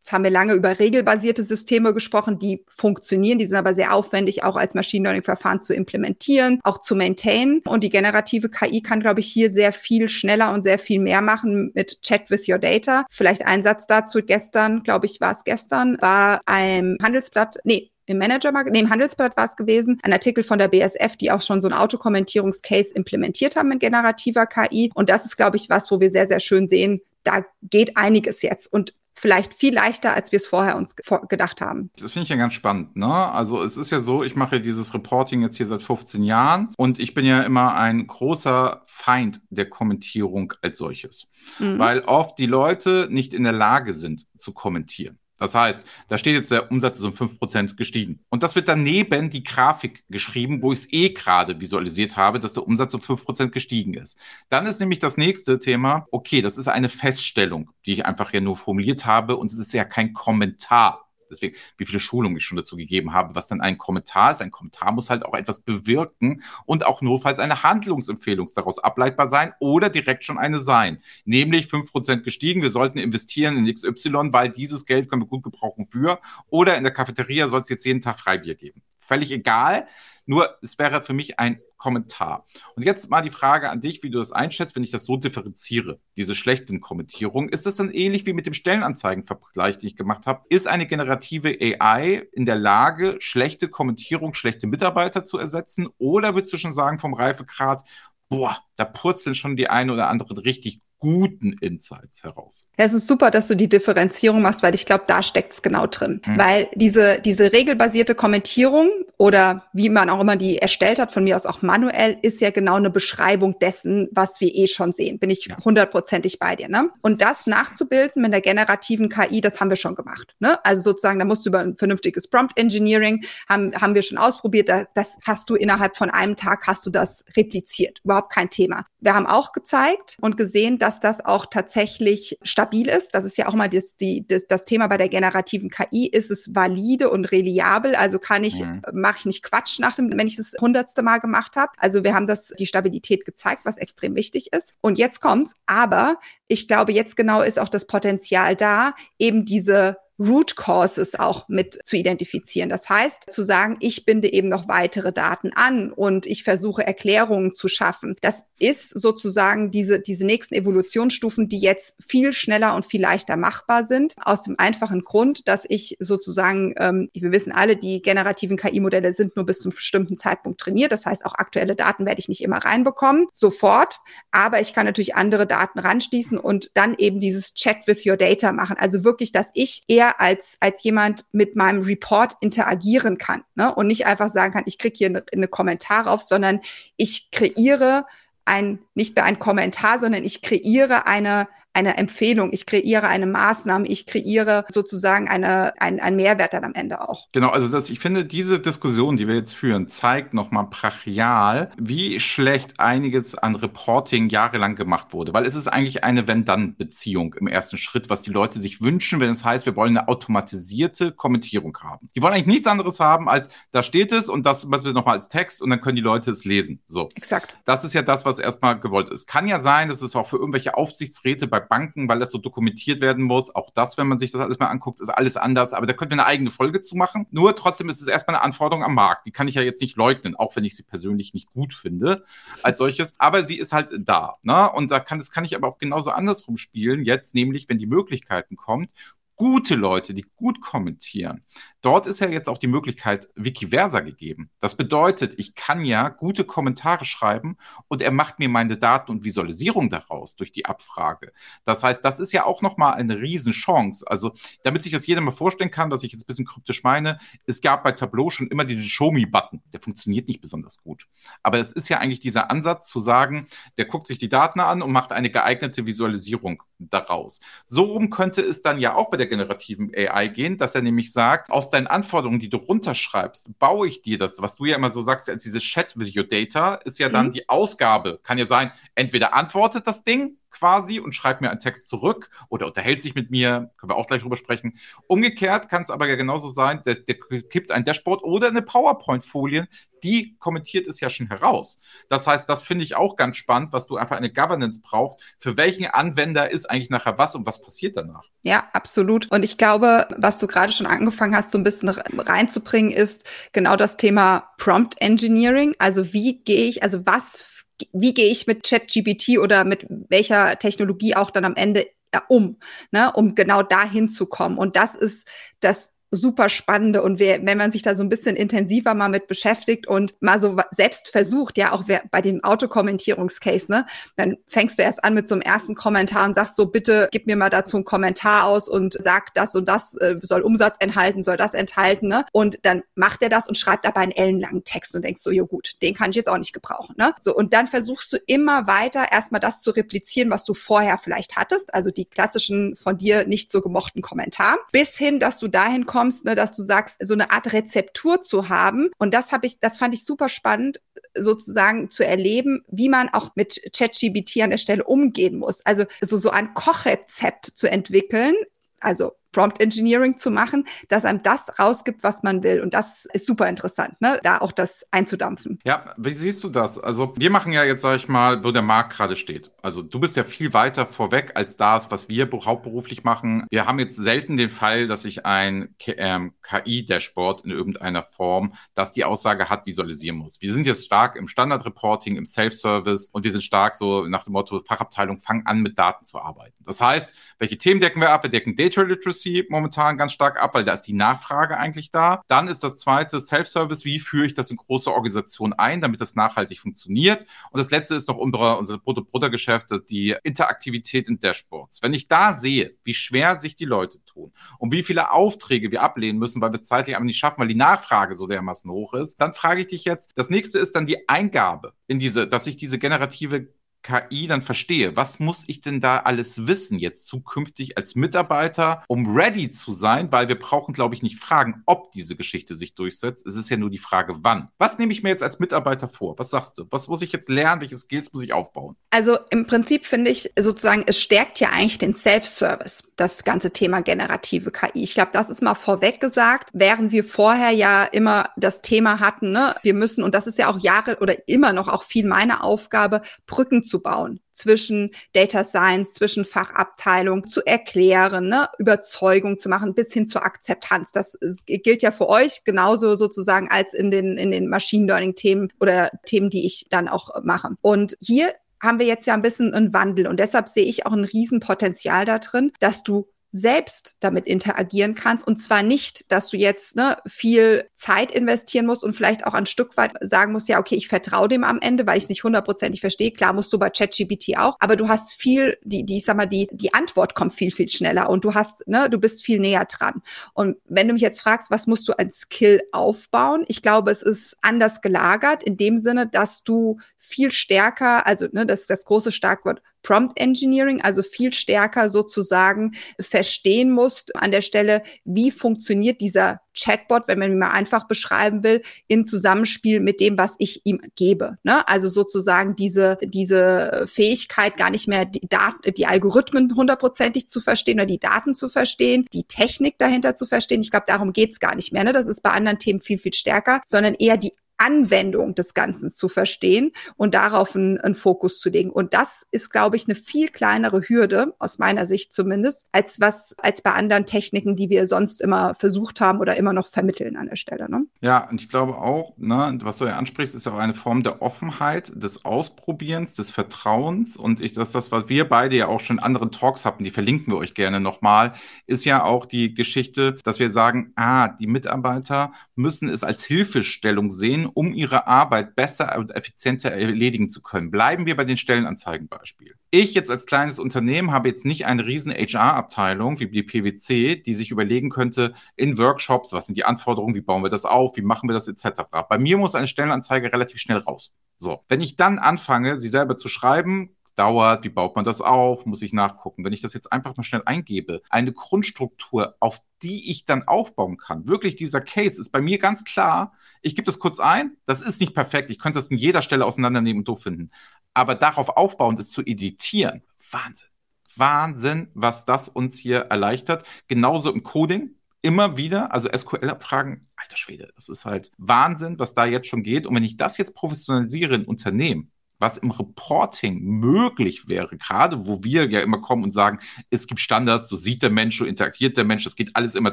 Jetzt 0.00 0.12
haben 0.12 0.24
wir 0.24 0.30
lange 0.30 0.54
über 0.54 0.78
regelbasierte 0.78 1.42
Systeme 1.42 1.92
gesprochen, 1.92 2.38
die 2.38 2.64
funktionieren, 2.70 3.38
die 3.38 3.44
sind 3.44 3.58
aber 3.58 3.74
sehr 3.74 3.92
aufwendig, 3.92 4.42
auch 4.44 4.56
als 4.56 4.72
Machine 4.72 5.02
Learning-Verfahren 5.04 5.60
zu 5.60 5.74
implementieren, 5.74 6.58
auch 6.62 6.78
zu 6.78 6.96
maintainen. 6.96 7.60
Und 7.66 7.84
die 7.84 7.90
generative 7.90 8.48
KI 8.48 8.80
kann, 8.80 9.00
glaube 9.00 9.20
ich, 9.20 9.26
hier 9.26 9.52
sehr 9.52 9.72
viel 9.72 10.08
schneller 10.08 10.54
und 10.54 10.62
sehr 10.62 10.78
viel 10.78 11.00
mehr 11.00 11.20
machen 11.20 11.70
mit 11.74 12.00
Chat 12.00 12.30
with 12.30 12.48
Your 12.48 12.58
Data. 12.58 13.04
Vielleicht 13.10 13.44
ein 13.44 13.62
Satz 13.62 13.86
dazu. 13.86 14.20
Gestern, 14.24 14.84
glaube 14.84 15.04
ich, 15.04 15.20
war 15.20 15.32
es 15.32 15.44
gestern, 15.44 16.00
war 16.00 16.40
ein 16.46 16.96
Handelsblatt, 17.02 17.58
nee, 17.64 17.90
im 18.10 18.18
Manager, 18.18 18.52
nee, 18.70 18.80
im 18.80 18.90
Handelsblatt 18.90 19.36
war 19.36 19.44
es 19.44 19.56
gewesen, 19.56 19.98
ein 20.02 20.12
Artikel 20.12 20.44
von 20.44 20.58
der 20.58 20.68
BSF, 20.68 21.16
die 21.16 21.30
auch 21.30 21.40
schon 21.40 21.60
so 21.60 21.68
ein 21.68 21.74
Autokommentierungscase 21.74 22.94
implementiert 22.94 23.56
haben 23.56 23.68
mit 23.68 23.80
generativer 23.80 24.46
KI. 24.46 24.90
Und 24.94 25.08
das 25.08 25.24
ist, 25.24 25.36
glaube 25.36 25.56
ich, 25.56 25.70
was, 25.70 25.90
wo 25.90 26.00
wir 26.00 26.10
sehr, 26.10 26.26
sehr 26.26 26.40
schön 26.40 26.68
sehen, 26.68 27.00
da 27.22 27.44
geht 27.62 27.96
einiges 27.96 28.42
jetzt. 28.42 28.72
Und 28.72 28.94
vielleicht 29.20 29.52
viel 29.52 29.74
leichter, 29.74 30.14
als 30.14 30.32
wir 30.32 30.38
es 30.38 30.46
vorher 30.46 30.76
uns 30.76 30.96
gedacht 30.96 31.60
haben. 31.60 31.90
Das 31.98 32.12
finde 32.12 32.24
ich 32.24 32.30
ja 32.30 32.36
ganz 32.36 32.54
spannend. 32.54 32.96
Ne? 32.96 33.06
Also 33.06 33.62
es 33.62 33.76
ist 33.76 33.90
ja 33.90 34.00
so, 34.00 34.24
ich 34.24 34.34
mache 34.34 34.62
dieses 34.62 34.94
Reporting 34.94 35.42
jetzt 35.42 35.56
hier 35.56 35.66
seit 35.66 35.82
15 35.82 36.22
Jahren 36.22 36.72
und 36.78 36.98
ich 36.98 37.12
bin 37.12 37.26
ja 37.26 37.42
immer 37.42 37.74
ein 37.74 38.06
großer 38.06 38.82
Feind 38.86 39.42
der 39.50 39.68
Kommentierung 39.68 40.54
als 40.62 40.78
solches, 40.78 41.28
mhm. 41.58 41.78
weil 41.78 42.00
oft 42.00 42.38
die 42.38 42.46
Leute 42.46 43.08
nicht 43.10 43.34
in 43.34 43.44
der 43.44 43.52
Lage 43.52 43.92
sind 43.92 44.26
zu 44.38 44.54
kommentieren. 44.54 45.18
Das 45.40 45.54
heißt, 45.54 45.80
da 46.08 46.18
steht 46.18 46.34
jetzt 46.34 46.50
der 46.50 46.70
Umsatz 46.70 46.98
ist 46.98 47.04
um 47.04 47.12
5% 47.12 47.74
gestiegen. 47.74 48.20
Und 48.28 48.42
das 48.42 48.54
wird 48.54 48.68
daneben 48.68 49.30
die 49.30 49.42
Grafik 49.42 50.04
geschrieben, 50.10 50.62
wo 50.62 50.72
ich 50.72 50.80
es 50.80 50.92
eh 50.92 51.10
gerade 51.10 51.60
visualisiert 51.60 52.18
habe, 52.18 52.38
dass 52.40 52.52
der 52.52 52.66
Umsatz 52.66 52.92
um 52.92 53.00
5% 53.00 53.48
gestiegen 53.48 53.94
ist. 53.94 54.18
Dann 54.50 54.66
ist 54.66 54.80
nämlich 54.80 54.98
das 54.98 55.16
nächste 55.16 55.58
Thema, 55.58 56.06
okay, 56.10 56.42
das 56.42 56.58
ist 56.58 56.68
eine 56.68 56.90
Feststellung, 56.90 57.70
die 57.86 57.94
ich 57.94 58.06
einfach 58.06 58.34
ja 58.34 58.40
nur 58.40 58.58
formuliert 58.58 59.06
habe 59.06 59.38
und 59.38 59.50
es 59.50 59.58
ist 59.58 59.72
ja 59.72 59.84
kein 59.84 60.12
Kommentar. 60.12 61.09
Deswegen, 61.30 61.56
wie 61.76 61.86
viele 61.86 62.00
Schulungen 62.00 62.36
ich 62.36 62.44
schon 62.44 62.56
dazu 62.56 62.76
gegeben 62.76 63.12
habe, 63.12 63.34
was 63.34 63.48
dann 63.48 63.60
ein 63.60 63.78
Kommentar 63.78 64.32
ist. 64.32 64.42
Ein 64.42 64.50
Kommentar 64.50 64.92
muss 64.92 65.10
halt 65.10 65.24
auch 65.24 65.34
etwas 65.34 65.60
bewirken 65.60 66.42
und 66.66 66.84
auch 66.86 67.02
notfalls 67.02 67.38
eine 67.38 67.62
Handlungsempfehlung 67.62 68.48
daraus 68.54 68.78
ableitbar 68.78 69.28
sein 69.28 69.52
oder 69.60 69.88
direkt 69.88 70.24
schon 70.24 70.38
eine 70.38 70.58
sein. 70.58 71.02
Nämlich 71.24 71.66
5% 71.66 72.22
gestiegen, 72.22 72.62
wir 72.62 72.70
sollten 72.70 72.98
investieren 72.98 73.56
in 73.56 73.72
XY, 73.72 74.32
weil 74.32 74.50
dieses 74.50 74.86
Geld 74.86 75.08
können 75.08 75.22
wir 75.22 75.26
gut 75.26 75.42
gebrauchen 75.42 75.86
für. 75.90 76.20
Oder 76.48 76.76
in 76.76 76.84
der 76.84 76.92
Cafeteria 76.92 77.48
soll 77.48 77.60
es 77.60 77.68
jetzt 77.68 77.84
jeden 77.84 78.00
Tag 78.00 78.18
Freibier 78.18 78.54
geben. 78.54 78.82
Völlig 78.98 79.30
egal. 79.30 79.86
Nur 80.30 80.58
es 80.62 80.78
wäre 80.78 81.02
für 81.02 81.12
mich 81.12 81.40
ein 81.40 81.60
Kommentar. 81.76 82.46
Und 82.76 82.84
jetzt 82.84 83.10
mal 83.10 83.20
die 83.20 83.30
Frage 83.30 83.68
an 83.68 83.80
dich, 83.80 84.04
wie 84.04 84.10
du 84.10 84.18
das 84.18 84.30
einschätzt, 84.30 84.76
wenn 84.76 84.84
ich 84.84 84.92
das 84.92 85.04
so 85.04 85.16
differenziere, 85.16 85.98
diese 86.16 86.36
schlechten 86.36 86.80
Kommentierungen. 86.80 87.48
Ist 87.48 87.66
das 87.66 87.74
dann 87.74 87.90
ähnlich 87.90 88.26
wie 88.26 88.32
mit 88.32 88.46
dem 88.46 88.52
Stellenanzeigenvergleich, 88.52 89.78
den 89.78 89.88
ich 89.88 89.96
gemacht 89.96 90.28
habe? 90.28 90.44
Ist 90.48 90.68
eine 90.68 90.86
generative 90.86 91.58
AI 91.60 92.28
in 92.30 92.46
der 92.46 92.54
Lage, 92.54 93.16
schlechte 93.18 93.66
Kommentierung, 93.66 94.34
schlechte 94.34 94.68
Mitarbeiter 94.68 95.24
zu 95.24 95.36
ersetzen? 95.36 95.88
Oder 95.98 96.36
würdest 96.36 96.52
du 96.52 96.58
schon 96.58 96.72
sagen, 96.72 97.00
vom 97.00 97.14
Reifegrad, 97.14 97.82
boah, 98.28 98.56
da 98.76 98.84
purzeln 98.84 99.34
schon 99.34 99.56
die 99.56 99.68
einen 99.68 99.90
oder 99.90 100.06
anderen 100.06 100.38
richtig 100.38 100.80
guten 101.00 101.54
Insights 101.60 102.22
heraus. 102.22 102.66
Es 102.76 102.92
ist 102.92 103.08
super, 103.08 103.30
dass 103.30 103.48
du 103.48 103.56
die 103.56 103.68
Differenzierung 103.68 104.42
machst, 104.42 104.62
weil 104.62 104.74
ich 104.74 104.86
glaube, 104.86 105.04
da 105.06 105.22
steckt 105.22 105.52
es 105.52 105.62
genau 105.62 105.86
drin. 105.86 106.20
Mhm. 106.24 106.38
Weil 106.38 106.68
diese, 106.74 107.20
diese 107.20 107.52
regelbasierte 107.52 108.14
Kommentierung 108.14 108.90
oder 109.18 109.64
wie 109.72 109.88
man 109.88 110.10
auch 110.10 110.20
immer 110.20 110.36
die 110.36 110.58
erstellt 110.58 110.98
hat, 110.98 111.10
von 111.10 111.24
mir 111.24 111.36
aus 111.36 111.46
auch 111.46 111.62
manuell, 111.62 112.18
ist 112.22 112.40
ja 112.40 112.50
genau 112.50 112.76
eine 112.76 112.90
Beschreibung 112.90 113.58
dessen, 113.58 114.08
was 114.12 114.40
wir 114.40 114.54
eh 114.54 114.66
schon 114.66 114.92
sehen. 114.92 115.18
Bin 115.18 115.30
ich 115.30 115.48
hundertprozentig 115.64 116.34
ja. 116.34 116.38
bei 116.40 116.56
dir. 116.56 116.68
Ne? 116.68 116.90
Und 117.02 117.22
das 117.22 117.46
nachzubilden 117.46 118.22
mit 118.22 118.32
der 118.32 118.42
generativen 118.42 119.08
KI, 119.08 119.40
das 119.40 119.60
haben 119.60 119.70
wir 119.70 119.76
schon 119.76 119.94
gemacht. 119.94 120.34
Ne? 120.38 120.62
Also 120.64 120.82
sozusagen, 120.82 121.18
da 121.18 121.24
musst 121.24 121.46
du 121.46 121.50
über 121.50 121.60
ein 121.60 121.76
vernünftiges 121.76 122.28
Prompt 122.28 122.58
Engineering, 122.58 123.24
haben, 123.48 123.72
haben 123.74 123.94
wir 123.94 124.02
schon 124.02 124.18
ausprobiert. 124.18 124.68
Das, 124.68 124.86
das 124.94 125.18
hast 125.24 125.48
du 125.48 125.54
innerhalb 125.54 125.96
von 125.96 126.10
einem 126.10 126.36
Tag, 126.36 126.66
hast 126.66 126.84
du 126.84 126.90
das 126.90 127.24
repliziert. 127.36 128.00
Überhaupt 128.04 128.32
kein 128.32 128.50
Thema. 128.50 128.84
Wir 129.00 129.14
haben 129.14 129.26
auch 129.26 129.52
gezeigt 129.52 130.18
und 130.20 130.36
gesehen, 130.36 130.78
dass 130.78 130.89
dass 130.90 130.98
das 130.98 131.24
auch 131.24 131.46
tatsächlich 131.46 132.36
stabil 132.42 132.88
ist. 132.88 133.14
Das 133.14 133.24
ist 133.24 133.38
ja 133.38 133.46
auch 133.46 133.54
mal 133.54 133.68
das, 133.68 133.96
die, 133.96 134.26
das, 134.26 134.46
das 134.48 134.64
Thema 134.64 134.88
bei 134.88 134.96
der 134.96 135.08
generativen 135.08 135.70
KI. 135.70 136.08
Ist 136.08 136.32
es 136.32 136.52
valide 136.52 137.10
und 137.10 137.30
reliabel? 137.30 137.94
Also 137.94 138.18
kann 138.18 138.42
ich, 138.42 138.60
mhm. 138.64 138.82
mache 138.92 139.18
ich 139.20 139.26
nicht 139.26 139.44
Quatsch 139.44 139.78
nach 139.78 139.94
dem, 139.94 140.10
wenn 140.16 140.26
ich 140.26 140.36
es 140.36 140.50
das 140.50 140.60
hundertste 140.60 141.02
Mal 141.02 141.18
gemacht 141.18 141.54
habe. 141.54 141.70
Also 141.76 142.02
wir 142.02 142.14
haben 142.14 142.26
das, 142.26 142.52
die 142.58 142.66
Stabilität 142.66 143.24
gezeigt, 143.24 143.60
was 143.64 143.78
extrem 143.78 144.16
wichtig 144.16 144.52
ist. 144.52 144.74
Und 144.80 144.98
jetzt 144.98 145.20
kommt's. 145.20 145.54
Aber 145.66 146.16
ich 146.48 146.66
glaube, 146.66 146.92
jetzt 146.92 147.16
genau 147.16 147.42
ist 147.42 147.60
auch 147.60 147.68
das 147.68 147.86
Potenzial 147.86 148.56
da, 148.56 148.94
eben 149.18 149.44
diese 149.44 149.96
Root 150.20 150.54
Causes 150.54 151.18
auch 151.18 151.48
mit 151.48 151.78
zu 151.84 151.96
identifizieren. 151.96 152.68
Das 152.68 152.88
heißt, 152.88 153.32
zu 153.32 153.42
sagen, 153.42 153.76
ich 153.80 154.04
binde 154.04 154.32
eben 154.32 154.48
noch 154.48 154.68
weitere 154.68 155.12
Daten 155.12 155.50
an 155.54 155.92
und 155.92 156.26
ich 156.26 156.44
versuche 156.44 156.86
Erklärungen 156.86 157.54
zu 157.54 157.68
schaffen. 157.68 158.16
Das 158.20 158.44
ist 158.58 158.90
sozusagen 158.90 159.70
diese, 159.70 159.98
diese 159.98 160.26
nächsten 160.26 160.54
Evolutionsstufen, 160.54 161.48
die 161.48 161.60
jetzt 161.60 161.96
viel 162.06 162.32
schneller 162.32 162.74
und 162.74 162.84
viel 162.84 163.00
leichter 163.00 163.36
machbar 163.36 163.84
sind. 163.84 164.14
Aus 164.22 164.42
dem 164.42 164.56
einfachen 164.58 165.02
Grund, 165.02 165.48
dass 165.48 165.64
ich 165.66 165.96
sozusagen, 165.98 166.74
ähm, 166.76 167.08
wir 167.14 167.32
wissen 167.32 167.52
alle, 167.52 167.76
die 167.76 168.02
generativen 168.02 168.58
KI-Modelle 168.58 169.14
sind 169.14 169.36
nur 169.36 169.46
bis 169.46 169.60
zu 169.60 169.70
einem 169.70 169.76
bestimmten 169.76 170.16
Zeitpunkt 170.18 170.60
trainiert. 170.60 170.92
Das 170.92 171.06
heißt, 171.06 171.24
auch 171.24 171.34
aktuelle 171.34 171.74
Daten 171.74 172.04
werde 172.04 172.20
ich 172.20 172.28
nicht 172.28 172.42
immer 172.42 172.58
reinbekommen, 172.58 173.26
sofort. 173.32 174.00
Aber 174.30 174.60
ich 174.60 174.74
kann 174.74 174.84
natürlich 174.84 175.14
andere 175.14 175.46
Daten 175.46 175.78
ranschließen 175.78 176.36
und 176.38 176.70
dann 176.74 176.94
eben 176.98 177.20
dieses 177.20 177.54
Chat 177.54 177.86
with 177.86 178.04
your 178.04 178.18
data 178.18 178.52
machen. 178.52 178.76
Also 178.78 179.04
wirklich, 179.04 179.32
dass 179.32 179.50
ich 179.54 179.84
eher 179.88 180.09
als, 180.18 180.56
als 180.60 180.82
jemand 180.82 181.24
mit 181.32 181.56
meinem 181.56 181.82
Report 181.82 182.34
interagieren 182.40 183.18
kann 183.18 183.42
ne? 183.54 183.74
und 183.74 183.86
nicht 183.86 184.06
einfach 184.06 184.30
sagen 184.30 184.52
kann, 184.52 184.64
ich 184.66 184.78
kriege 184.78 184.96
hier 184.96 185.08
eine, 185.08 185.24
eine 185.32 185.48
Kommentar 185.48 186.06
auf, 186.08 186.22
sondern 186.22 186.60
ich 186.96 187.30
kreiere 187.30 188.06
ein, 188.44 188.80
nicht 188.94 189.14
mehr 189.14 189.24
ein 189.24 189.38
Kommentar, 189.38 189.98
sondern 189.98 190.24
ich 190.24 190.42
kreiere 190.42 191.06
eine, 191.06 191.48
eine 191.74 191.96
Empfehlung, 191.98 192.52
ich 192.52 192.66
kreiere 192.66 193.08
eine 193.08 193.26
Maßnahme, 193.26 193.86
ich 193.86 194.06
kreiere 194.06 194.64
sozusagen 194.68 195.28
eine, 195.28 195.72
ein, 195.80 196.00
ein 196.00 196.16
Mehrwert 196.16 196.52
dann 196.52 196.64
am 196.64 196.74
Ende 196.74 197.08
auch. 197.08 197.28
Genau, 197.32 197.48
also 197.50 197.68
das, 197.68 197.90
ich 197.90 198.00
finde, 198.00 198.24
diese 198.24 198.58
Diskussion, 198.60 199.16
die 199.16 199.28
wir 199.28 199.34
jetzt 199.34 199.54
führen, 199.54 199.88
zeigt 199.88 200.34
nochmal 200.34 200.66
brachial, 200.68 201.70
wie 201.78 202.20
schlecht 202.20 202.80
einiges 202.80 203.36
an 203.36 203.54
Reporting 203.54 204.28
jahrelang 204.28 204.74
gemacht 204.74 205.12
wurde. 205.12 205.32
Weil 205.32 205.46
es 205.46 205.54
ist 205.54 205.68
eigentlich 205.68 206.02
eine 206.02 206.26
Wenn-Dann-Beziehung 206.26 207.34
im 207.34 207.46
ersten 207.46 207.76
Schritt, 207.76 208.10
was 208.10 208.22
die 208.22 208.30
Leute 208.30 208.60
sich 208.60 208.80
wünschen, 208.80 209.20
wenn 209.20 209.30
es 209.30 209.44
heißt, 209.44 209.66
wir 209.66 209.76
wollen 209.76 209.96
eine 209.96 210.08
automatisierte 210.08 211.12
Kommentierung 211.12 211.76
haben. 211.82 212.10
Die 212.14 212.22
wollen 212.22 212.34
eigentlich 212.34 212.46
nichts 212.46 212.66
anderes 212.66 213.00
haben, 213.00 213.28
als 213.28 213.48
da 213.72 213.82
steht 213.82 214.12
es 214.12 214.28
und 214.28 214.46
das 214.46 214.70
was 214.70 214.84
wir 214.84 214.92
nochmal 214.92 215.16
als 215.16 215.28
Text 215.28 215.62
und 215.62 215.70
dann 215.70 215.80
können 215.80 215.96
die 215.96 216.02
Leute 216.02 216.30
es 216.30 216.44
lesen. 216.44 216.82
So. 216.86 217.08
Exakt. 217.14 217.56
Das 217.64 217.84
ist 217.84 217.92
ja 217.92 218.02
das, 218.02 218.24
was 218.24 218.38
erstmal 218.38 218.78
gewollt 218.78 219.10
ist. 219.10 219.26
Kann 219.26 219.48
ja 219.48 219.60
sein, 219.60 219.88
dass 219.88 220.02
es 220.02 220.16
auch 220.16 220.26
für 220.26 220.36
irgendwelche 220.36 220.76
Aufsichtsräte 220.76 221.46
bei 221.46 221.59
Banken, 221.60 222.08
weil 222.08 222.18
das 222.18 222.30
so 222.30 222.38
dokumentiert 222.38 223.00
werden 223.00 223.24
muss. 223.24 223.54
Auch 223.54 223.70
das, 223.70 223.98
wenn 223.98 224.08
man 224.08 224.18
sich 224.18 224.30
das 224.30 224.40
alles 224.40 224.58
mal 224.58 224.66
anguckt, 224.66 225.00
ist 225.00 225.08
alles 225.08 225.36
anders. 225.36 225.72
Aber 225.72 225.86
da 225.86 225.92
könnten 225.92 226.16
wir 226.16 226.22
eine 226.22 226.26
eigene 226.26 226.50
Folge 226.50 226.80
zu 226.80 226.96
machen. 226.96 227.26
Nur 227.30 227.54
trotzdem 227.54 227.88
ist 227.88 228.00
es 228.00 228.06
erstmal 228.06 228.36
eine 228.36 228.44
Anforderung 228.44 228.84
am 228.84 228.94
Markt. 228.94 229.26
Die 229.26 229.32
kann 229.32 229.48
ich 229.48 229.54
ja 229.54 229.62
jetzt 229.62 229.80
nicht 229.80 229.96
leugnen, 229.96 230.36
auch 230.36 230.56
wenn 230.56 230.64
ich 230.64 230.76
sie 230.76 230.82
persönlich 230.82 231.34
nicht 231.34 231.50
gut 231.50 231.74
finde 231.74 232.24
als 232.62 232.78
solches. 232.78 233.14
Aber 233.18 233.44
sie 233.44 233.58
ist 233.58 233.72
halt 233.72 233.90
da. 233.98 234.36
Ne? 234.42 234.70
Und 234.70 234.90
da 234.90 235.00
kann, 235.00 235.18
das 235.18 235.30
kann 235.30 235.44
ich 235.44 235.54
aber 235.54 235.68
auch 235.68 235.78
genauso 235.78 236.10
andersrum 236.10 236.56
spielen. 236.56 237.04
Jetzt 237.04 237.34
nämlich, 237.34 237.68
wenn 237.68 237.78
die 237.78 237.86
Möglichkeiten 237.86 238.56
kommt, 238.56 238.92
gute 239.40 239.74
Leute, 239.74 240.12
die 240.12 240.26
gut 240.36 240.60
kommentieren, 240.60 241.46
Dort 241.82 242.06
ist 242.06 242.20
ja 242.20 242.28
jetzt 242.28 242.48
auch 242.48 242.58
die 242.58 242.66
Möglichkeit 242.66 243.28
Wikiversa 243.36 244.00
gegeben. 244.00 244.50
Das 244.58 244.76
bedeutet, 244.76 245.38
ich 245.38 245.54
kann 245.54 245.82
ja 245.84 246.10
gute 246.10 246.44
Kommentare 246.44 247.06
schreiben 247.06 247.56
und 247.88 248.02
er 248.02 248.10
macht 248.10 248.38
mir 248.38 248.50
meine 248.50 248.76
Daten 248.76 249.10
und 249.10 249.24
Visualisierung 249.24 249.88
daraus 249.88 250.36
durch 250.36 250.52
die 250.52 250.66
Abfrage. 250.66 251.32
Das 251.64 251.82
heißt, 251.82 252.04
das 252.04 252.20
ist 252.20 252.32
ja 252.32 252.44
auch 252.44 252.60
nochmal 252.60 252.94
eine 252.94 253.18
Riesenchance. 253.18 254.04
Also, 254.06 254.34
damit 254.62 254.82
sich 254.82 254.92
das 254.92 255.06
jeder 255.06 255.22
mal 255.22 255.30
vorstellen 255.30 255.70
kann, 255.70 255.90
was 255.90 256.02
ich 256.02 256.12
jetzt 256.12 256.24
ein 256.24 256.26
bisschen 256.26 256.46
kryptisch 256.46 256.84
meine, 256.84 257.18
es 257.46 257.62
gab 257.62 257.82
bei 257.82 257.92
Tableau 257.92 258.28
schon 258.28 258.48
immer 258.48 258.66
diesen 258.66 258.84
Show-Me-Button. 258.84 259.62
Der 259.72 259.80
funktioniert 259.80 260.28
nicht 260.28 260.42
besonders 260.42 260.82
gut. 260.82 261.06
Aber 261.42 261.58
es 261.58 261.72
ist 261.72 261.88
ja 261.88 261.98
eigentlich 261.98 262.20
dieser 262.20 262.50
Ansatz 262.50 262.88
zu 262.90 263.00
sagen, 263.00 263.46
der 263.78 263.86
guckt 263.86 264.06
sich 264.06 264.18
die 264.18 264.28
Daten 264.28 264.60
an 264.60 264.82
und 264.82 264.92
macht 264.92 265.12
eine 265.12 265.30
geeignete 265.30 265.86
Visualisierung 265.86 266.62
daraus. 266.88 267.40
So 267.66 267.84
rum 267.84 268.10
könnte 268.10 268.42
es 268.42 268.62
dann 268.62 268.78
ja 268.78 268.94
auch 268.94 269.10
bei 269.10 269.16
der 269.16 269.26
generativen 269.26 269.92
AI 269.94 270.28
gehen, 270.28 270.58
dass 270.58 270.74
er 270.74 270.82
nämlich 270.82 271.12
sagt, 271.12 271.50
aus 271.50 271.70
deinen 271.70 271.86
Anforderungen, 271.86 272.40
die 272.40 272.50
du 272.50 272.56
runterschreibst, 272.56 273.58
baue 273.58 273.88
ich 273.88 274.02
dir 274.02 274.18
das, 274.18 274.40
was 274.40 274.56
du 274.56 274.64
ja 274.64 274.76
immer 274.76 274.90
so 274.90 275.00
sagst, 275.00 275.28
als 275.28 275.42
dieses 275.42 275.62
Chat-Video-Data, 275.62 276.76
ist 276.76 276.98
ja 276.98 277.08
dann 277.08 277.26
mhm. 277.26 277.32
die 277.32 277.48
Ausgabe. 277.48 278.20
Kann 278.22 278.38
ja 278.38 278.46
sein, 278.46 278.72
entweder 278.94 279.34
antwortet 279.34 279.86
das 279.86 280.04
Ding 280.04 280.36
quasi 280.50 281.00
und 281.00 281.14
schreibt 281.14 281.40
mir 281.40 281.50
einen 281.50 281.60
Text 281.60 281.88
zurück 281.88 282.30
oder 282.48 282.66
unterhält 282.66 283.02
sich 283.02 283.14
mit 283.14 283.30
mir, 283.30 283.70
können 283.76 283.90
wir 283.90 283.96
auch 283.96 284.06
gleich 284.06 284.22
drüber 284.22 284.36
sprechen. 284.36 284.78
Umgekehrt 285.06 285.68
kann 285.68 285.82
es 285.82 285.90
aber 285.90 286.08
ja 286.08 286.16
genauso 286.16 286.50
sein, 286.50 286.82
der, 286.84 286.96
der 286.96 287.16
kippt 287.18 287.70
ein 287.70 287.84
Dashboard 287.84 288.22
oder 288.22 288.48
eine 288.48 288.62
PowerPoint-Folie, 288.62 289.68
die 290.02 290.36
kommentiert 290.38 290.86
es 290.86 291.00
ja 291.00 291.10
schon 291.10 291.28
heraus. 291.28 291.80
Das 292.08 292.26
heißt, 292.26 292.48
das 292.48 292.62
finde 292.62 292.84
ich 292.84 292.96
auch 292.96 293.16
ganz 293.16 293.36
spannend, 293.36 293.72
was 293.72 293.86
du 293.86 293.96
einfach 293.96 294.16
eine 294.16 294.32
Governance 294.32 294.80
brauchst. 294.82 295.20
Für 295.38 295.56
welchen 295.56 295.86
Anwender 295.86 296.50
ist 296.50 296.70
eigentlich 296.70 296.90
nachher 296.90 297.18
was 297.18 297.34
und 297.34 297.46
was 297.46 297.60
passiert 297.60 297.96
danach? 297.96 298.24
Ja, 298.42 298.68
absolut. 298.72 299.30
Und 299.30 299.44
ich 299.44 299.58
glaube, 299.58 300.08
was 300.16 300.38
du 300.38 300.46
gerade 300.46 300.72
schon 300.72 300.86
angefangen 300.86 301.36
hast, 301.36 301.50
so 301.50 301.58
ein 301.58 301.64
bisschen 301.64 301.88
reinzubringen, 301.88 302.90
ist 302.90 303.26
genau 303.52 303.76
das 303.76 303.96
Thema 303.96 304.50
Prompt 304.58 305.00
Engineering. 305.00 305.74
Also 305.78 306.12
wie 306.12 306.42
gehe 306.42 306.68
ich, 306.68 306.82
also 306.82 307.04
was 307.06 307.59
wie 307.92 308.14
gehe 308.14 308.30
ich 308.30 308.46
mit 308.46 308.64
ChatGPT 308.64 309.38
oder 309.38 309.64
mit 309.64 309.86
welcher 310.08 310.58
Technologie 310.58 311.14
auch 311.16 311.30
dann 311.30 311.44
am 311.44 311.56
Ende 311.56 311.86
äh, 312.12 312.20
um, 312.28 312.58
ne, 312.90 313.12
um 313.12 313.34
genau 313.34 313.62
dahin 313.62 314.08
zu 314.08 314.26
kommen. 314.26 314.58
Und 314.58 314.76
das 314.76 314.94
ist 314.94 315.28
das 315.60 315.94
super 316.10 316.48
spannende 316.48 317.02
und 317.02 317.18
wer, 317.18 317.44
wenn 317.46 317.58
man 317.58 317.70
sich 317.70 317.82
da 317.82 317.94
so 317.94 318.02
ein 318.02 318.08
bisschen 318.08 318.36
intensiver 318.36 318.94
mal 318.94 319.08
mit 319.08 319.28
beschäftigt 319.28 319.86
und 319.86 320.14
mal 320.20 320.40
so 320.40 320.56
selbst 320.72 321.08
versucht, 321.08 321.56
ja 321.56 321.72
auch 321.72 321.84
wer, 321.86 322.02
bei 322.10 322.20
dem 322.20 322.42
Autokommentierungscase, 322.42 323.70
ne, 323.70 323.86
dann 324.16 324.36
fängst 324.46 324.78
du 324.78 324.82
erst 324.82 325.04
an 325.04 325.14
mit 325.14 325.28
so 325.28 325.34
einem 325.34 325.42
ersten 325.42 325.74
Kommentar 325.74 326.26
und 326.26 326.34
sagst 326.34 326.56
so, 326.56 326.66
bitte 326.66 327.08
gib 327.12 327.26
mir 327.26 327.36
mal 327.36 327.50
dazu 327.50 327.76
einen 327.76 327.84
Kommentar 327.84 328.44
aus 328.44 328.68
und 328.68 328.94
sag 328.94 329.34
das 329.34 329.54
und 329.54 329.68
das 329.68 329.94
äh, 329.96 330.16
soll 330.22 330.40
Umsatz 330.40 330.76
enthalten, 330.80 331.22
soll 331.22 331.36
das 331.36 331.54
enthalten, 331.54 332.08
ne? 332.08 332.24
Und 332.32 332.58
dann 332.62 332.82
macht 332.94 333.22
er 333.22 333.28
das 333.28 333.46
und 333.46 333.56
schreibt 333.56 333.84
dabei 333.84 334.00
einen 334.00 334.12
ellenlangen 334.12 334.64
Text 334.64 334.96
und 334.96 335.04
denkst 335.04 335.22
so, 335.22 335.30
jo 335.30 335.46
gut, 335.46 335.72
den 335.82 335.94
kann 335.94 336.10
ich 336.10 336.16
jetzt 336.16 336.28
auch 336.28 336.38
nicht 336.38 336.52
gebrauchen, 336.52 336.94
ne? 336.98 337.14
So, 337.20 337.34
und 337.34 337.52
dann 337.52 337.68
versuchst 337.68 338.12
du 338.12 338.16
immer 338.26 338.66
weiter 338.66 339.12
erstmal 339.12 339.40
das 339.40 339.60
zu 339.60 339.70
replizieren, 339.70 340.30
was 340.30 340.44
du 340.44 340.54
vorher 340.54 340.98
vielleicht 340.98 341.36
hattest, 341.36 341.72
also 341.72 341.90
die 341.90 342.04
klassischen 342.04 342.76
von 342.76 342.98
dir 342.98 343.26
nicht 343.26 343.52
so 343.52 343.60
gemochten 343.60 344.02
Kommentare, 344.02 344.58
bis 344.72 344.96
hin, 344.96 345.20
dass 345.20 345.38
du 345.38 345.46
dahin 345.46 345.86
kommst, 345.86 345.99
kommst, 346.00 346.24
ne, 346.24 346.34
dass 346.34 346.56
du 346.56 346.62
sagst, 346.62 346.96
so 347.02 347.12
eine 347.12 347.30
Art 347.30 347.52
Rezeptur 347.52 348.22
zu 348.22 348.48
haben. 348.48 348.90
Und 348.96 349.12
das 349.12 349.32
habe 349.32 349.46
ich, 349.46 349.60
das 349.60 349.76
fand 349.76 349.92
ich 349.92 350.06
super 350.06 350.30
spannend, 350.30 350.80
sozusagen 351.14 351.90
zu 351.90 352.06
erleben, 352.06 352.64
wie 352.68 352.88
man 352.88 353.10
auch 353.10 353.32
mit 353.34 353.60
ChatGBT 353.76 354.42
an 354.42 354.50
der 354.50 354.56
Stelle 354.56 354.84
umgehen 354.84 355.36
muss. 355.36 355.60
Also 355.66 355.84
so, 356.00 356.16
so 356.16 356.30
ein 356.30 356.54
Kochrezept 356.54 357.44
zu 357.44 357.70
entwickeln. 357.70 358.34
Also 358.80 359.12
Prompt 359.32 359.60
Engineering 359.60 360.18
zu 360.18 360.30
machen, 360.30 360.66
dass 360.88 361.04
einem 361.04 361.22
das 361.22 361.58
rausgibt, 361.58 362.02
was 362.02 362.22
man 362.22 362.42
will. 362.42 362.60
Und 362.60 362.74
das 362.74 363.06
ist 363.12 363.26
super 363.26 363.48
interessant, 363.48 364.00
ne? 364.00 364.20
da 364.22 364.38
auch 364.38 364.52
das 364.52 364.84
einzudampfen. 364.90 365.58
Ja, 365.64 365.94
wie 365.96 366.16
siehst 366.16 366.42
du 366.44 366.48
das? 366.48 366.78
Also 366.78 367.14
wir 367.16 367.30
machen 367.30 367.52
ja 367.52 367.64
jetzt, 367.64 367.82
sag 367.82 367.96
ich 367.96 368.08
mal, 368.08 368.42
wo 368.44 368.50
der 368.50 368.62
Markt 368.62 368.94
gerade 368.94 369.16
steht. 369.16 369.50
Also 369.62 369.82
du 369.82 370.00
bist 370.00 370.16
ja 370.16 370.24
viel 370.24 370.52
weiter 370.52 370.86
vorweg 370.86 371.32
als 371.34 371.56
das, 371.56 371.90
was 371.90 372.08
wir 372.08 372.28
hauptberuflich 372.30 373.04
machen. 373.04 373.46
Wir 373.50 373.66
haben 373.66 373.78
jetzt 373.78 373.96
selten 373.96 374.36
den 374.36 374.50
Fall, 374.50 374.86
dass 374.86 375.04
ich 375.04 375.26
ein 375.26 375.74
ähm, 375.86 376.34
KI-Dashboard 376.42 377.44
in 377.44 377.50
irgendeiner 377.50 378.02
Form, 378.02 378.54
das 378.74 378.92
die 378.92 379.04
Aussage 379.04 379.48
hat, 379.48 379.66
visualisieren 379.66 380.16
muss. 380.16 380.40
Wir 380.40 380.52
sind 380.52 380.66
jetzt 380.66 380.86
stark 380.86 381.16
im 381.16 381.28
Standard-Reporting, 381.28 382.16
im 382.16 382.24
Self-Service 382.24 383.10
und 383.12 383.24
wir 383.24 383.32
sind 383.32 383.42
stark 383.42 383.74
so 383.74 384.06
nach 384.06 384.24
dem 384.24 384.32
Motto 384.32 384.62
Fachabteilung, 384.64 385.18
fang 385.18 385.46
an 385.46 385.60
mit 385.60 385.78
Daten 385.78 386.04
zu 386.04 386.18
arbeiten. 386.18 386.54
Das 386.64 386.80
heißt, 386.80 387.12
welche 387.38 387.58
Themen 387.58 387.80
decken 387.80 388.00
wir 388.00 388.10
ab? 388.10 388.22
Wir 388.22 388.30
decken 388.30 388.56
Data 388.56 388.82
Literacy 388.82 389.19
Literacy 389.20 389.46
momentan 389.48 389.96
ganz 389.96 390.12
stark 390.12 390.40
ab, 390.40 390.54
weil 390.54 390.64
da 390.64 390.72
ist 390.72 390.82
die 390.82 390.92
Nachfrage 390.92 391.56
eigentlich 391.56 391.90
da. 391.90 392.22
Dann 392.28 392.48
ist 392.48 392.64
das 392.64 392.76
zweite 392.76 393.20
Self-Service. 393.20 393.84
Wie 393.84 393.98
führe 393.98 394.26
ich 394.26 394.34
das 394.34 394.50
in 394.50 394.56
große 394.56 394.90
Organisationen 394.90 395.52
ein, 395.54 395.80
damit 395.80 396.00
das 396.00 396.14
nachhaltig 396.14 396.58
funktioniert? 396.58 397.24
Und 397.50 397.58
das 397.58 397.70
letzte 397.70 397.94
ist 397.94 398.08
noch 398.08 398.16
unsere, 398.16 398.58
unser 398.58 398.78
Brutto-Brutto-Geschäft, 398.78 399.70
die 399.88 400.16
Interaktivität 400.22 401.08
in 401.08 401.20
Dashboards. 401.20 401.82
Wenn 401.82 401.94
ich 401.94 402.08
da 402.08 402.32
sehe, 402.32 402.76
wie 402.84 402.94
schwer 402.94 403.38
sich 403.38 403.56
die 403.56 403.64
Leute 403.64 404.04
tun 404.04 404.32
und 404.58 404.72
wie 404.72 404.82
viele 404.82 405.12
Aufträge 405.12 405.70
wir 405.70 405.82
ablehnen 405.82 406.18
müssen, 406.18 406.40
weil 406.40 406.52
wir 406.52 406.60
es 406.60 406.66
zeitlich 406.66 406.96
aber 406.96 407.04
nicht 407.04 407.18
schaffen, 407.18 407.40
weil 407.40 407.48
die 407.48 407.54
Nachfrage 407.54 408.16
so 408.16 408.26
dermaßen 408.26 408.70
hoch 408.70 408.94
ist, 408.94 409.20
dann 409.20 409.32
frage 409.32 409.62
ich 409.62 409.68
dich 409.68 409.84
jetzt, 409.84 410.12
das 410.16 410.30
nächste 410.30 410.58
ist 410.58 410.74
dann 410.74 410.86
die 410.86 411.08
Eingabe 411.08 411.74
in 411.86 411.98
diese, 411.98 412.26
dass 412.26 412.46
ich 412.46 412.56
diese 412.56 412.78
generative 412.78 413.48
KI 413.82 414.26
dann 414.26 414.42
verstehe, 414.42 414.96
was 414.96 415.18
muss 415.18 415.44
ich 415.46 415.60
denn 415.60 415.80
da 415.80 415.98
alles 415.98 416.46
wissen 416.46 416.78
jetzt 416.78 417.06
zukünftig 417.06 417.76
als 417.76 417.94
Mitarbeiter, 417.94 418.84
um 418.88 419.16
ready 419.16 419.50
zu 419.50 419.72
sein, 419.72 420.12
weil 420.12 420.28
wir 420.28 420.38
brauchen, 420.38 420.74
glaube 420.74 420.94
ich, 420.94 421.02
nicht 421.02 421.18
fragen, 421.18 421.62
ob 421.66 421.92
diese 421.92 422.16
Geschichte 422.16 422.54
sich 422.54 422.74
durchsetzt. 422.74 423.26
Es 423.26 423.36
ist 423.36 423.48
ja 423.48 423.56
nur 423.56 423.70
die 423.70 423.78
Frage, 423.78 424.14
wann. 424.22 424.48
Was 424.58 424.78
nehme 424.78 424.92
ich 424.92 425.02
mir 425.02 425.08
jetzt 425.08 425.22
als 425.22 425.38
Mitarbeiter 425.38 425.88
vor? 425.88 426.18
Was 426.18 426.30
sagst 426.30 426.58
du? 426.58 426.66
Was 426.70 426.88
muss 426.88 427.02
ich 427.02 427.12
jetzt 427.12 427.28
lernen? 427.28 427.60
Welche 427.60 427.76
Skills 427.76 428.12
muss 428.12 428.22
ich 428.22 428.32
aufbauen? 428.32 428.76
Also 428.90 429.18
im 429.30 429.46
Prinzip 429.46 429.86
finde 429.86 430.10
ich 430.10 430.30
sozusagen, 430.38 430.84
es 430.86 431.00
stärkt 431.00 431.40
ja 431.40 431.50
eigentlich 431.50 431.78
den 431.78 431.94
Self-Service, 431.94 432.84
das 432.96 433.24
ganze 433.24 433.50
Thema 433.52 433.80
generative 433.80 434.50
KI. 434.50 434.82
Ich 434.82 434.94
glaube, 434.94 435.10
das 435.12 435.30
ist 435.30 435.42
mal 435.42 435.54
vorweg 435.54 436.00
gesagt, 436.00 436.50
während 436.52 436.92
wir 436.92 437.04
vorher 437.04 437.50
ja 437.50 437.84
immer 437.84 438.30
das 438.36 438.60
Thema 438.62 439.00
hatten, 439.00 439.32
ne, 439.32 439.54
wir 439.62 439.74
müssen, 439.74 440.04
und 440.04 440.14
das 440.14 440.26
ist 440.26 440.38
ja 440.38 440.48
auch 440.48 440.58
Jahre 440.58 440.98
oder 441.00 441.28
immer 441.28 441.52
noch 441.52 441.68
auch 441.68 441.82
viel 441.82 442.06
meine 442.06 442.42
Aufgabe, 442.42 443.02
Brücken 443.26 443.62
aufzubauen 443.70 444.20
zwischen 444.32 444.90
Data 445.12 445.44
Science, 445.44 445.94
zwischen 445.94 446.24
Fachabteilung, 446.24 447.26
zu 447.26 447.44
erklären, 447.44 448.28
ne, 448.28 448.48
Überzeugung 448.58 449.38
zu 449.38 449.48
machen, 449.48 449.74
bis 449.74 449.92
hin 449.92 450.06
zur 450.06 450.24
Akzeptanz. 450.24 450.92
Das 450.92 451.18
gilt 451.46 451.82
ja 451.82 451.90
für 451.90 452.08
euch 452.08 452.44
genauso 452.44 452.96
sozusagen 452.96 453.48
als 453.50 453.74
in 453.74 453.90
den, 453.90 454.16
in 454.16 454.30
den 454.30 454.48
Machine 454.48 454.86
Learning 454.86 455.14
Themen 455.14 455.52
oder 455.60 455.90
Themen, 456.06 456.30
die 456.30 456.46
ich 456.46 456.66
dann 456.70 456.88
auch 456.88 457.22
mache. 457.22 457.50
Und 457.60 457.96
hier 458.00 458.34
haben 458.62 458.78
wir 458.78 458.86
jetzt 458.86 459.06
ja 459.06 459.14
ein 459.14 459.22
bisschen 459.22 459.54
einen 459.54 459.72
Wandel 459.74 460.06
und 460.06 460.18
deshalb 460.20 460.48
sehe 460.48 460.64
ich 460.64 460.86
auch 460.86 460.92
ein 460.92 461.04
Riesenpotenzial 461.04 462.04
da 462.04 462.18
drin, 462.18 462.52
dass 462.60 462.82
du 462.82 463.08
selbst 463.32 463.96
damit 464.00 464.26
interagieren 464.26 464.94
kannst. 464.94 465.26
Und 465.26 465.36
zwar 465.36 465.62
nicht, 465.62 466.10
dass 466.10 466.28
du 466.30 466.36
jetzt 466.36 466.76
ne, 466.76 466.98
viel 467.06 467.68
Zeit 467.74 468.10
investieren 468.10 468.66
musst 468.66 468.82
und 468.82 468.92
vielleicht 468.92 469.26
auch 469.26 469.34
ein 469.34 469.46
Stück 469.46 469.76
weit 469.76 469.92
sagen 470.00 470.32
musst, 470.32 470.48
ja, 470.48 470.58
okay, 470.58 470.74
ich 470.74 470.88
vertraue 470.88 471.28
dem 471.28 471.44
am 471.44 471.60
Ende, 471.60 471.86
weil 471.86 471.98
ich 471.98 472.04
es 472.04 472.08
nicht 472.08 472.24
hundertprozentig 472.24 472.80
verstehe. 472.80 473.12
Klar 473.12 473.32
musst 473.32 473.52
du 473.52 473.58
bei 473.58 473.70
ChatGPT 473.70 474.36
auch, 474.38 474.56
aber 474.58 474.76
du 474.76 474.88
hast 474.88 475.14
viel, 475.14 475.58
die, 475.62 475.84
die, 475.84 475.98
ich 475.98 476.04
sag 476.04 476.16
mal, 476.16 476.26
die, 476.26 476.48
die 476.50 476.74
Antwort 476.74 477.14
kommt 477.14 477.34
viel, 477.34 477.50
viel 477.50 477.68
schneller 477.68 478.10
und 478.10 478.24
du 478.24 478.34
hast, 478.34 478.66
ne, 478.66 478.90
du 478.90 478.98
bist 478.98 479.24
viel 479.24 479.38
näher 479.38 479.64
dran. 479.64 480.02
Und 480.34 480.56
wenn 480.68 480.88
du 480.88 480.94
mich 480.94 481.02
jetzt 481.02 481.20
fragst, 481.20 481.50
was 481.50 481.66
musst 481.66 481.88
du 481.88 481.92
als 481.92 482.20
Skill 482.20 482.60
aufbauen? 482.72 483.44
Ich 483.48 483.62
glaube, 483.62 483.90
es 483.90 484.02
ist 484.02 484.36
anders 484.42 484.80
gelagert 484.80 485.42
in 485.42 485.56
dem 485.56 485.78
Sinne, 485.78 486.08
dass 486.08 486.42
du 486.42 486.78
viel 486.98 487.30
stärker, 487.30 488.06
also 488.06 488.26
ne, 488.32 488.44
das 488.44 488.62
ist 488.62 488.70
das 488.70 488.84
große 488.84 489.12
Starkwort 489.12 489.62
Prompt 489.82 490.18
Engineering, 490.20 490.80
also 490.82 491.02
viel 491.02 491.32
stärker 491.32 491.90
sozusagen 491.90 492.72
verstehen 493.00 493.70
musst 493.70 494.16
an 494.16 494.30
der 494.30 494.42
Stelle, 494.42 494.82
wie 495.04 495.30
funktioniert 495.30 496.00
dieser 496.00 496.40
Chatbot, 496.54 497.04
wenn 497.06 497.18
man 497.18 497.32
ihn 497.32 497.38
mal 497.38 497.50
einfach 497.50 497.86
beschreiben 497.86 498.42
will, 498.42 498.62
in 498.88 499.04
Zusammenspiel 499.04 499.80
mit 499.80 500.00
dem, 500.00 500.18
was 500.18 500.34
ich 500.38 500.62
ihm 500.64 500.80
gebe. 500.96 501.38
Ne? 501.42 501.66
Also 501.68 501.88
sozusagen 501.88 502.56
diese, 502.56 502.98
diese 503.02 503.84
Fähigkeit, 503.86 504.56
gar 504.56 504.70
nicht 504.70 504.88
mehr 504.88 505.04
die, 505.04 505.20
Daten, 505.28 505.72
die 505.74 505.86
Algorithmen 505.86 506.54
hundertprozentig 506.54 507.28
zu 507.28 507.40
verstehen 507.40 507.78
oder 507.78 507.86
die 507.86 508.00
Daten 508.00 508.34
zu 508.34 508.48
verstehen, 508.48 509.06
die 509.12 509.24
Technik 509.24 509.78
dahinter 509.78 510.16
zu 510.16 510.26
verstehen. 510.26 510.60
Ich 510.60 510.70
glaube, 510.70 510.86
darum 510.88 511.12
geht's 511.12 511.40
gar 511.40 511.54
nicht 511.54 511.72
mehr. 511.72 511.84
Ne? 511.84 511.92
Das 511.92 512.06
ist 512.06 512.22
bei 512.22 512.30
anderen 512.30 512.58
Themen 512.58 512.80
viel, 512.80 512.98
viel 512.98 513.12
stärker, 513.12 513.60
sondern 513.64 513.94
eher 513.94 514.16
die 514.16 514.34
Anwendung 514.60 515.34
des 515.34 515.54
Ganzen 515.54 515.90
zu 515.90 516.08
verstehen 516.08 516.72
und 516.96 517.14
darauf 517.14 517.56
einen, 517.56 517.78
einen 517.78 517.94
Fokus 517.94 518.38
zu 518.40 518.50
legen. 518.50 518.70
Und 518.70 518.94
das 518.94 519.26
ist, 519.30 519.50
glaube 519.50 519.76
ich, 519.76 519.86
eine 519.86 519.94
viel 519.94 520.28
kleinere 520.28 520.82
Hürde, 520.82 521.34
aus 521.38 521.58
meiner 521.58 521.86
Sicht 521.86 522.12
zumindest, 522.12 522.66
als 522.72 523.00
was, 523.00 523.34
als 523.38 523.62
bei 523.62 523.72
anderen 523.72 524.06
Techniken, 524.06 524.56
die 524.56 524.70
wir 524.70 524.86
sonst 524.86 525.22
immer 525.22 525.54
versucht 525.54 526.00
haben 526.00 526.20
oder 526.20 526.36
immer 526.36 526.52
noch 526.52 526.66
vermitteln 526.66 527.16
an 527.16 527.26
der 527.26 527.36
Stelle. 527.36 527.70
Ne? 527.70 527.86
Ja, 528.00 528.28
und 528.28 528.40
ich 528.40 528.48
glaube 528.48 528.76
auch, 528.76 529.14
ne, 529.16 529.58
was 529.62 529.76
du 529.76 529.86
ja 529.86 529.96
ansprichst, 529.96 530.34
ist 530.34 530.46
ja 530.46 530.52
auch 530.52 530.58
eine 530.58 530.74
Form 530.74 531.02
der 531.02 531.22
Offenheit, 531.22 531.92
des 531.94 532.24
Ausprobierens, 532.24 533.14
des 533.14 533.30
Vertrauens. 533.30 534.16
Und 534.16 534.40
ich, 534.40 534.52
das, 534.52 534.70
das, 534.70 534.92
was 534.92 535.08
wir 535.08 535.28
beide 535.28 535.56
ja 535.56 535.68
auch 535.68 535.80
schon 535.80 535.98
in 535.98 536.02
anderen 536.02 536.30
Talks 536.30 536.64
hatten, 536.64 536.84
die 536.84 536.90
verlinken 536.90 537.32
wir 537.32 537.38
euch 537.38 537.54
gerne 537.54 537.80
nochmal, 537.80 538.34
ist 538.66 538.84
ja 538.84 539.04
auch 539.04 539.26
die 539.26 539.54
Geschichte, 539.54 540.18
dass 540.24 540.38
wir 540.38 540.50
sagen, 540.50 540.92
ah, 540.96 541.28
die 541.28 541.46
Mitarbeiter 541.46 542.32
müssen 542.54 542.88
es 542.88 543.04
als 543.04 543.24
Hilfestellung 543.24 544.10
sehen, 544.10 544.49
um 544.50 544.72
ihre 544.72 545.06
Arbeit 545.06 545.54
besser 545.54 545.98
und 545.98 546.14
effizienter 546.14 546.70
erledigen 546.72 547.30
zu 547.30 547.42
können. 547.42 547.70
Bleiben 547.70 548.06
wir 548.06 548.16
bei 548.16 548.24
den 548.24 548.36
Stellenanzeigenbeispiel. 548.36 549.54
Ich 549.70 549.94
jetzt 549.94 550.10
als 550.10 550.26
kleines 550.26 550.58
Unternehmen 550.58 551.12
habe 551.12 551.28
jetzt 551.28 551.44
nicht 551.44 551.66
eine 551.66 551.86
riesen 551.86 552.12
HR-Abteilung 552.12 553.20
wie 553.20 553.28
die 553.28 553.42
PwC, 553.42 554.16
die 554.16 554.34
sich 554.34 554.50
überlegen 554.50 554.90
könnte 554.90 555.32
in 555.56 555.78
Workshops, 555.78 556.32
was 556.32 556.46
sind 556.46 556.56
die 556.56 556.64
Anforderungen, 556.64 557.14
wie 557.14 557.20
bauen 557.20 557.42
wir 557.42 557.50
das 557.50 557.64
auf, 557.64 557.96
wie 557.96 558.02
machen 558.02 558.28
wir 558.28 558.34
das 558.34 558.48
etc. 558.48 558.82
Bei 559.08 559.18
mir 559.18 559.38
muss 559.38 559.54
eine 559.54 559.66
Stellenanzeige 559.66 560.32
relativ 560.32 560.58
schnell 560.58 560.78
raus. 560.78 561.12
So, 561.38 561.60
wenn 561.68 561.80
ich 561.80 561.96
dann 561.96 562.18
anfange, 562.18 562.78
sie 562.78 562.88
selber 562.88 563.16
zu 563.16 563.28
schreiben, 563.28 563.96
dauert, 564.14 564.64
wie 564.64 564.68
baut 564.68 564.96
man 564.96 565.04
das 565.04 565.20
auf, 565.20 565.66
muss 565.66 565.82
ich 565.82 565.92
nachgucken. 565.92 566.44
Wenn 566.44 566.52
ich 566.52 566.60
das 566.60 566.74
jetzt 566.74 566.92
einfach 566.92 567.16
mal 567.16 567.22
schnell 567.22 567.42
eingebe, 567.44 568.02
eine 568.10 568.32
Grundstruktur, 568.32 569.36
auf 569.40 569.60
die 569.82 570.10
ich 570.10 570.24
dann 570.24 570.46
aufbauen 570.46 570.96
kann. 570.96 571.26
Wirklich 571.26 571.56
dieser 571.56 571.80
Case 571.80 572.20
ist 572.20 572.30
bei 572.30 572.40
mir 572.40 572.58
ganz 572.58 572.84
klar, 572.84 573.32
ich 573.62 573.74
gebe 573.74 573.86
das 573.86 573.98
kurz 573.98 574.20
ein, 574.20 574.56
das 574.66 574.82
ist 574.82 575.00
nicht 575.00 575.14
perfekt, 575.14 575.50
ich 575.50 575.58
könnte 575.58 575.78
das 575.78 575.88
in 575.88 575.98
jeder 575.98 576.22
Stelle 576.22 576.44
auseinandernehmen 576.44 577.00
und 577.00 577.08
doof 577.08 577.22
finden. 577.22 577.50
Aber 577.94 578.14
darauf 578.14 578.50
aufbauend 578.50 578.98
es 578.98 579.10
zu 579.10 579.22
editieren, 579.22 580.02
Wahnsinn. 580.30 580.68
Wahnsinn, 581.16 581.88
was 581.94 582.24
das 582.24 582.48
uns 582.48 582.78
hier 582.78 583.00
erleichtert. 583.00 583.64
Genauso 583.88 584.32
im 584.32 584.42
Coding, 584.42 584.94
immer 585.22 585.56
wieder, 585.56 585.92
also 585.92 586.08
SQL-Abfragen, 586.08 587.08
alter 587.16 587.36
Schwede, 587.36 587.70
das 587.74 587.88
ist 587.88 588.04
halt 588.04 588.30
Wahnsinn, 588.38 588.98
was 588.98 589.14
da 589.14 589.24
jetzt 589.24 589.48
schon 589.48 589.62
geht. 589.62 589.86
Und 589.86 589.94
wenn 589.94 590.04
ich 590.04 590.16
das 590.16 590.38
jetzt 590.38 590.54
professionalisiere 590.54 591.34
in 591.34 591.44
Unternehmen, 591.44 592.12
was 592.40 592.58
im 592.58 592.72
Reporting 592.72 593.60
möglich 593.60 594.48
wäre, 594.48 594.76
gerade 594.76 595.26
wo 595.26 595.44
wir 595.44 595.70
ja 595.70 595.80
immer 595.80 596.00
kommen 596.00 596.24
und 596.24 596.32
sagen, 596.32 596.58
es 596.90 597.06
gibt 597.06 597.20
Standards, 597.20 597.68
so 597.68 597.76
sieht 597.76 598.02
der 598.02 598.10
Mensch, 598.10 598.38
so 598.38 598.44
interagiert 598.44 598.96
der 598.96 599.04
Mensch, 599.04 599.24
das 599.24 599.36
geht 599.36 599.54
alles 599.54 599.74
immer 599.74 599.92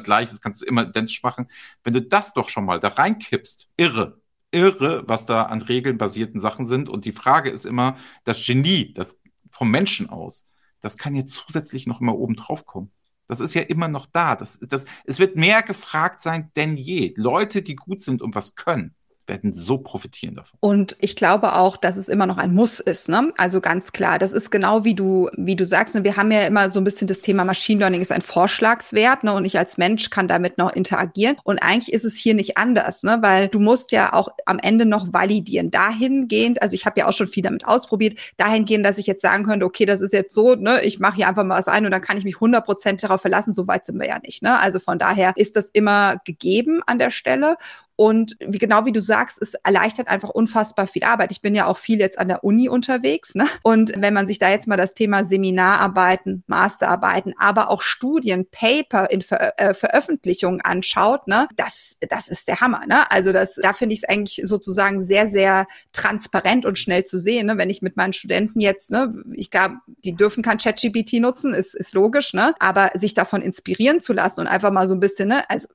gleich, 0.00 0.28
das 0.28 0.40
kannst 0.40 0.62
du 0.62 0.66
immer 0.66 0.88
identisch 0.88 1.22
machen. 1.22 1.48
Wenn 1.84 1.92
du 1.92 2.02
das 2.02 2.34
doch 2.34 2.48
schon 2.48 2.64
mal 2.64 2.80
da 2.80 2.88
reinkippst, 2.88 3.70
irre, 3.76 4.20
irre, 4.50 5.04
was 5.06 5.26
da 5.26 5.44
an 5.44 5.62
regelnbasierten 5.62 6.40
Sachen 6.40 6.66
sind. 6.66 6.88
Und 6.88 7.04
die 7.04 7.12
Frage 7.12 7.50
ist 7.50 7.66
immer, 7.66 7.96
das 8.24 8.44
Genie, 8.44 8.92
das 8.94 9.20
vom 9.50 9.70
Menschen 9.70 10.08
aus, 10.08 10.46
das 10.80 10.96
kann 10.96 11.14
jetzt 11.14 11.32
zusätzlich 11.32 11.86
noch 11.86 12.00
immer 12.00 12.16
oben 12.16 12.34
drauf 12.34 12.64
kommen. 12.64 12.90
Das 13.26 13.40
ist 13.40 13.52
ja 13.54 13.62
immer 13.62 13.88
noch 13.88 14.06
da. 14.06 14.36
Das, 14.36 14.58
das, 14.60 14.86
es 15.04 15.18
wird 15.18 15.36
mehr 15.36 15.62
gefragt 15.62 16.22
sein 16.22 16.50
denn 16.56 16.76
je. 16.76 17.12
Leute, 17.16 17.62
die 17.62 17.76
gut 17.76 18.00
sind 18.02 18.22
und 18.22 18.34
was 18.34 18.54
können, 18.54 18.94
werden 19.28 19.52
so 19.52 19.78
profitieren 19.78 20.34
davon. 20.34 20.58
Und 20.60 20.96
ich 21.00 21.16
glaube 21.16 21.54
auch, 21.56 21.76
dass 21.76 21.96
es 21.96 22.08
immer 22.08 22.26
noch 22.26 22.38
ein 22.38 22.54
Muss 22.54 22.80
ist. 22.80 23.08
Ne? 23.08 23.32
Also 23.36 23.60
ganz 23.60 23.92
klar, 23.92 24.18
das 24.18 24.32
ist 24.32 24.50
genau 24.50 24.84
wie 24.84 24.94
du, 24.94 25.28
wie 25.36 25.56
du 25.56 25.64
sagst. 25.64 25.94
Ne? 25.94 26.04
Wir 26.04 26.16
haben 26.16 26.30
ja 26.30 26.46
immer 26.46 26.70
so 26.70 26.80
ein 26.80 26.84
bisschen 26.84 27.06
das 27.06 27.20
Thema 27.20 27.44
Machine 27.44 27.80
Learning 27.80 28.00
ist 28.00 28.12
ein 28.12 28.22
Vorschlagswert 28.22 29.24
ne? 29.24 29.32
und 29.32 29.44
ich 29.44 29.58
als 29.58 29.78
Mensch 29.78 30.10
kann 30.10 30.28
damit 30.28 30.58
noch 30.58 30.72
interagieren. 30.72 31.36
Und 31.44 31.58
eigentlich 31.58 31.92
ist 31.92 32.04
es 32.04 32.16
hier 32.16 32.34
nicht 32.34 32.56
anders, 32.56 33.02
ne? 33.02 33.18
weil 33.20 33.48
du 33.48 33.60
musst 33.60 33.92
ja 33.92 34.12
auch 34.12 34.28
am 34.46 34.58
Ende 34.58 34.86
noch 34.86 35.12
validieren. 35.12 35.70
Dahingehend, 35.70 36.62
also 36.62 36.74
ich 36.74 36.86
habe 36.86 37.00
ja 37.00 37.06
auch 37.06 37.12
schon 37.12 37.26
viel 37.26 37.42
damit 37.42 37.66
ausprobiert, 37.66 38.18
dahingehend, 38.36 38.84
dass 38.84 38.98
ich 38.98 39.06
jetzt 39.06 39.22
sagen 39.22 39.44
könnte, 39.44 39.66
okay, 39.66 39.86
das 39.86 40.00
ist 40.00 40.12
jetzt 40.12 40.34
so, 40.34 40.54
ne? 40.54 40.82
ich 40.82 40.98
mache 40.98 41.16
hier 41.16 41.28
einfach 41.28 41.44
mal 41.44 41.58
was 41.58 41.68
ein 41.68 41.84
und 41.84 41.90
dann 41.90 42.02
kann 42.02 42.16
ich 42.16 42.24
mich 42.24 42.36
100% 42.36 43.00
darauf 43.00 43.20
verlassen. 43.20 43.52
So 43.52 43.68
weit 43.68 43.86
sind 43.86 44.00
wir 44.00 44.08
ja 44.08 44.18
nicht. 44.20 44.42
Ne? 44.42 44.58
Also 44.58 44.78
von 44.78 44.98
daher 44.98 45.32
ist 45.36 45.56
das 45.56 45.70
immer 45.70 46.16
gegeben 46.24 46.80
an 46.86 46.98
der 46.98 47.10
Stelle. 47.10 47.56
Und 48.00 48.36
wie 48.38 48.58
genau 48.58 48.84
wie 48.84 48.92
du 48.92 49.02
sagst, 49.02 49.42
es 49.42 49.54
erleichtert 49.54 50.06
einfach 50.06 50.28
unfassbar 50.28 50.86
viel 50.86 51.02
Arbeit. 51.02 51.32
Ich 51.32 51.42
bin 51.42 51.56
ja 51.56 51.66
auch 51.66 51.78
viel 51.78 51.98
jetzt 51.98 52.16
an 52.16 52.28
der 52.28 52.44
Uni 52.44 52.68
unterwegs. 52.68 53.34
Ne? 53.34 53.48
Und 53.64 53.92
wenn 53.96 54.14
man 54.14 54.28
sich 54.28 54.38
da 54.38 54.48
jetzt 54.50 54.68
mal 54.68 54.76
das 54.76 54.94
Thema 54.94 55.24
Seminararbeiten, 55.24 56.44
Masterarbeiten, 56.46 57.34
aber 57.38 57.70
auch 57.70 57.82
Studien, 57.82 58.46
Paper 58.52 59.10
in 59.10 59.20
Ver 59.20 59.52
äh, 59.56 59.74
Veröffentlichungen 59.74 60.60
anschaut, 60.60 61.26
ne, 61.26 61.48
das, 61.56 61.96
das 62.08 62.28
ist 62.28 62.46
der 62.46 62.60
Hammer. 62.60 62.82
Ne? 62.86 63.10
Also 63.10 63.32
das, 63.32 63.56
da 63.56 63.72
finde 63.72 63.94
ich 63.94 64.04
es 64.04 64.08
eigentlich 64.08 64.42
sozusagen 64.44 65.04
sehr, 65.04 65.28
sehr 65.28 65.66
transparent 65.90 66.66
und 66.66 66.78
schnell 66.78 67.02
zu 67.02 67.18
sehen. 67.18 67.46
Ne? 67.46 67.58
Wenn 67.58 67.68
ich 67.68 67.82
mit 67.82 67.96
meinen 67.96 68.12
Studenten 68.12 68.60
jetzt, 68.60 68.92
ne, 68.92 69.12
ich 69.32 69.50
glaube, 69.50 69.74
die 70.04 70.14
dürfen 70.14 70.44
kein 70.44 70.58
ChatGPT 70.58 71.14
nutzen, 71.14 71.52
ist, 71.52 71.74
ist 71.74 71.94
logisch, 71.94 72.32
ne? 72.32 72.54
Aber 72.60 72.90
sich 72.94 73.14
davon 73.14 73.42
inspirieren 73.42 74.00
zu 74.00 74.12
lassen 74.12 74.42
und 74.42 74.46
einfach 74.46 74.70
mal 74.70 74.86
so 74.86 74.94
ein 74.94 75.00
bisschen, 75.00 75.30
ne, 75.30 75.42
also 75.50 75.66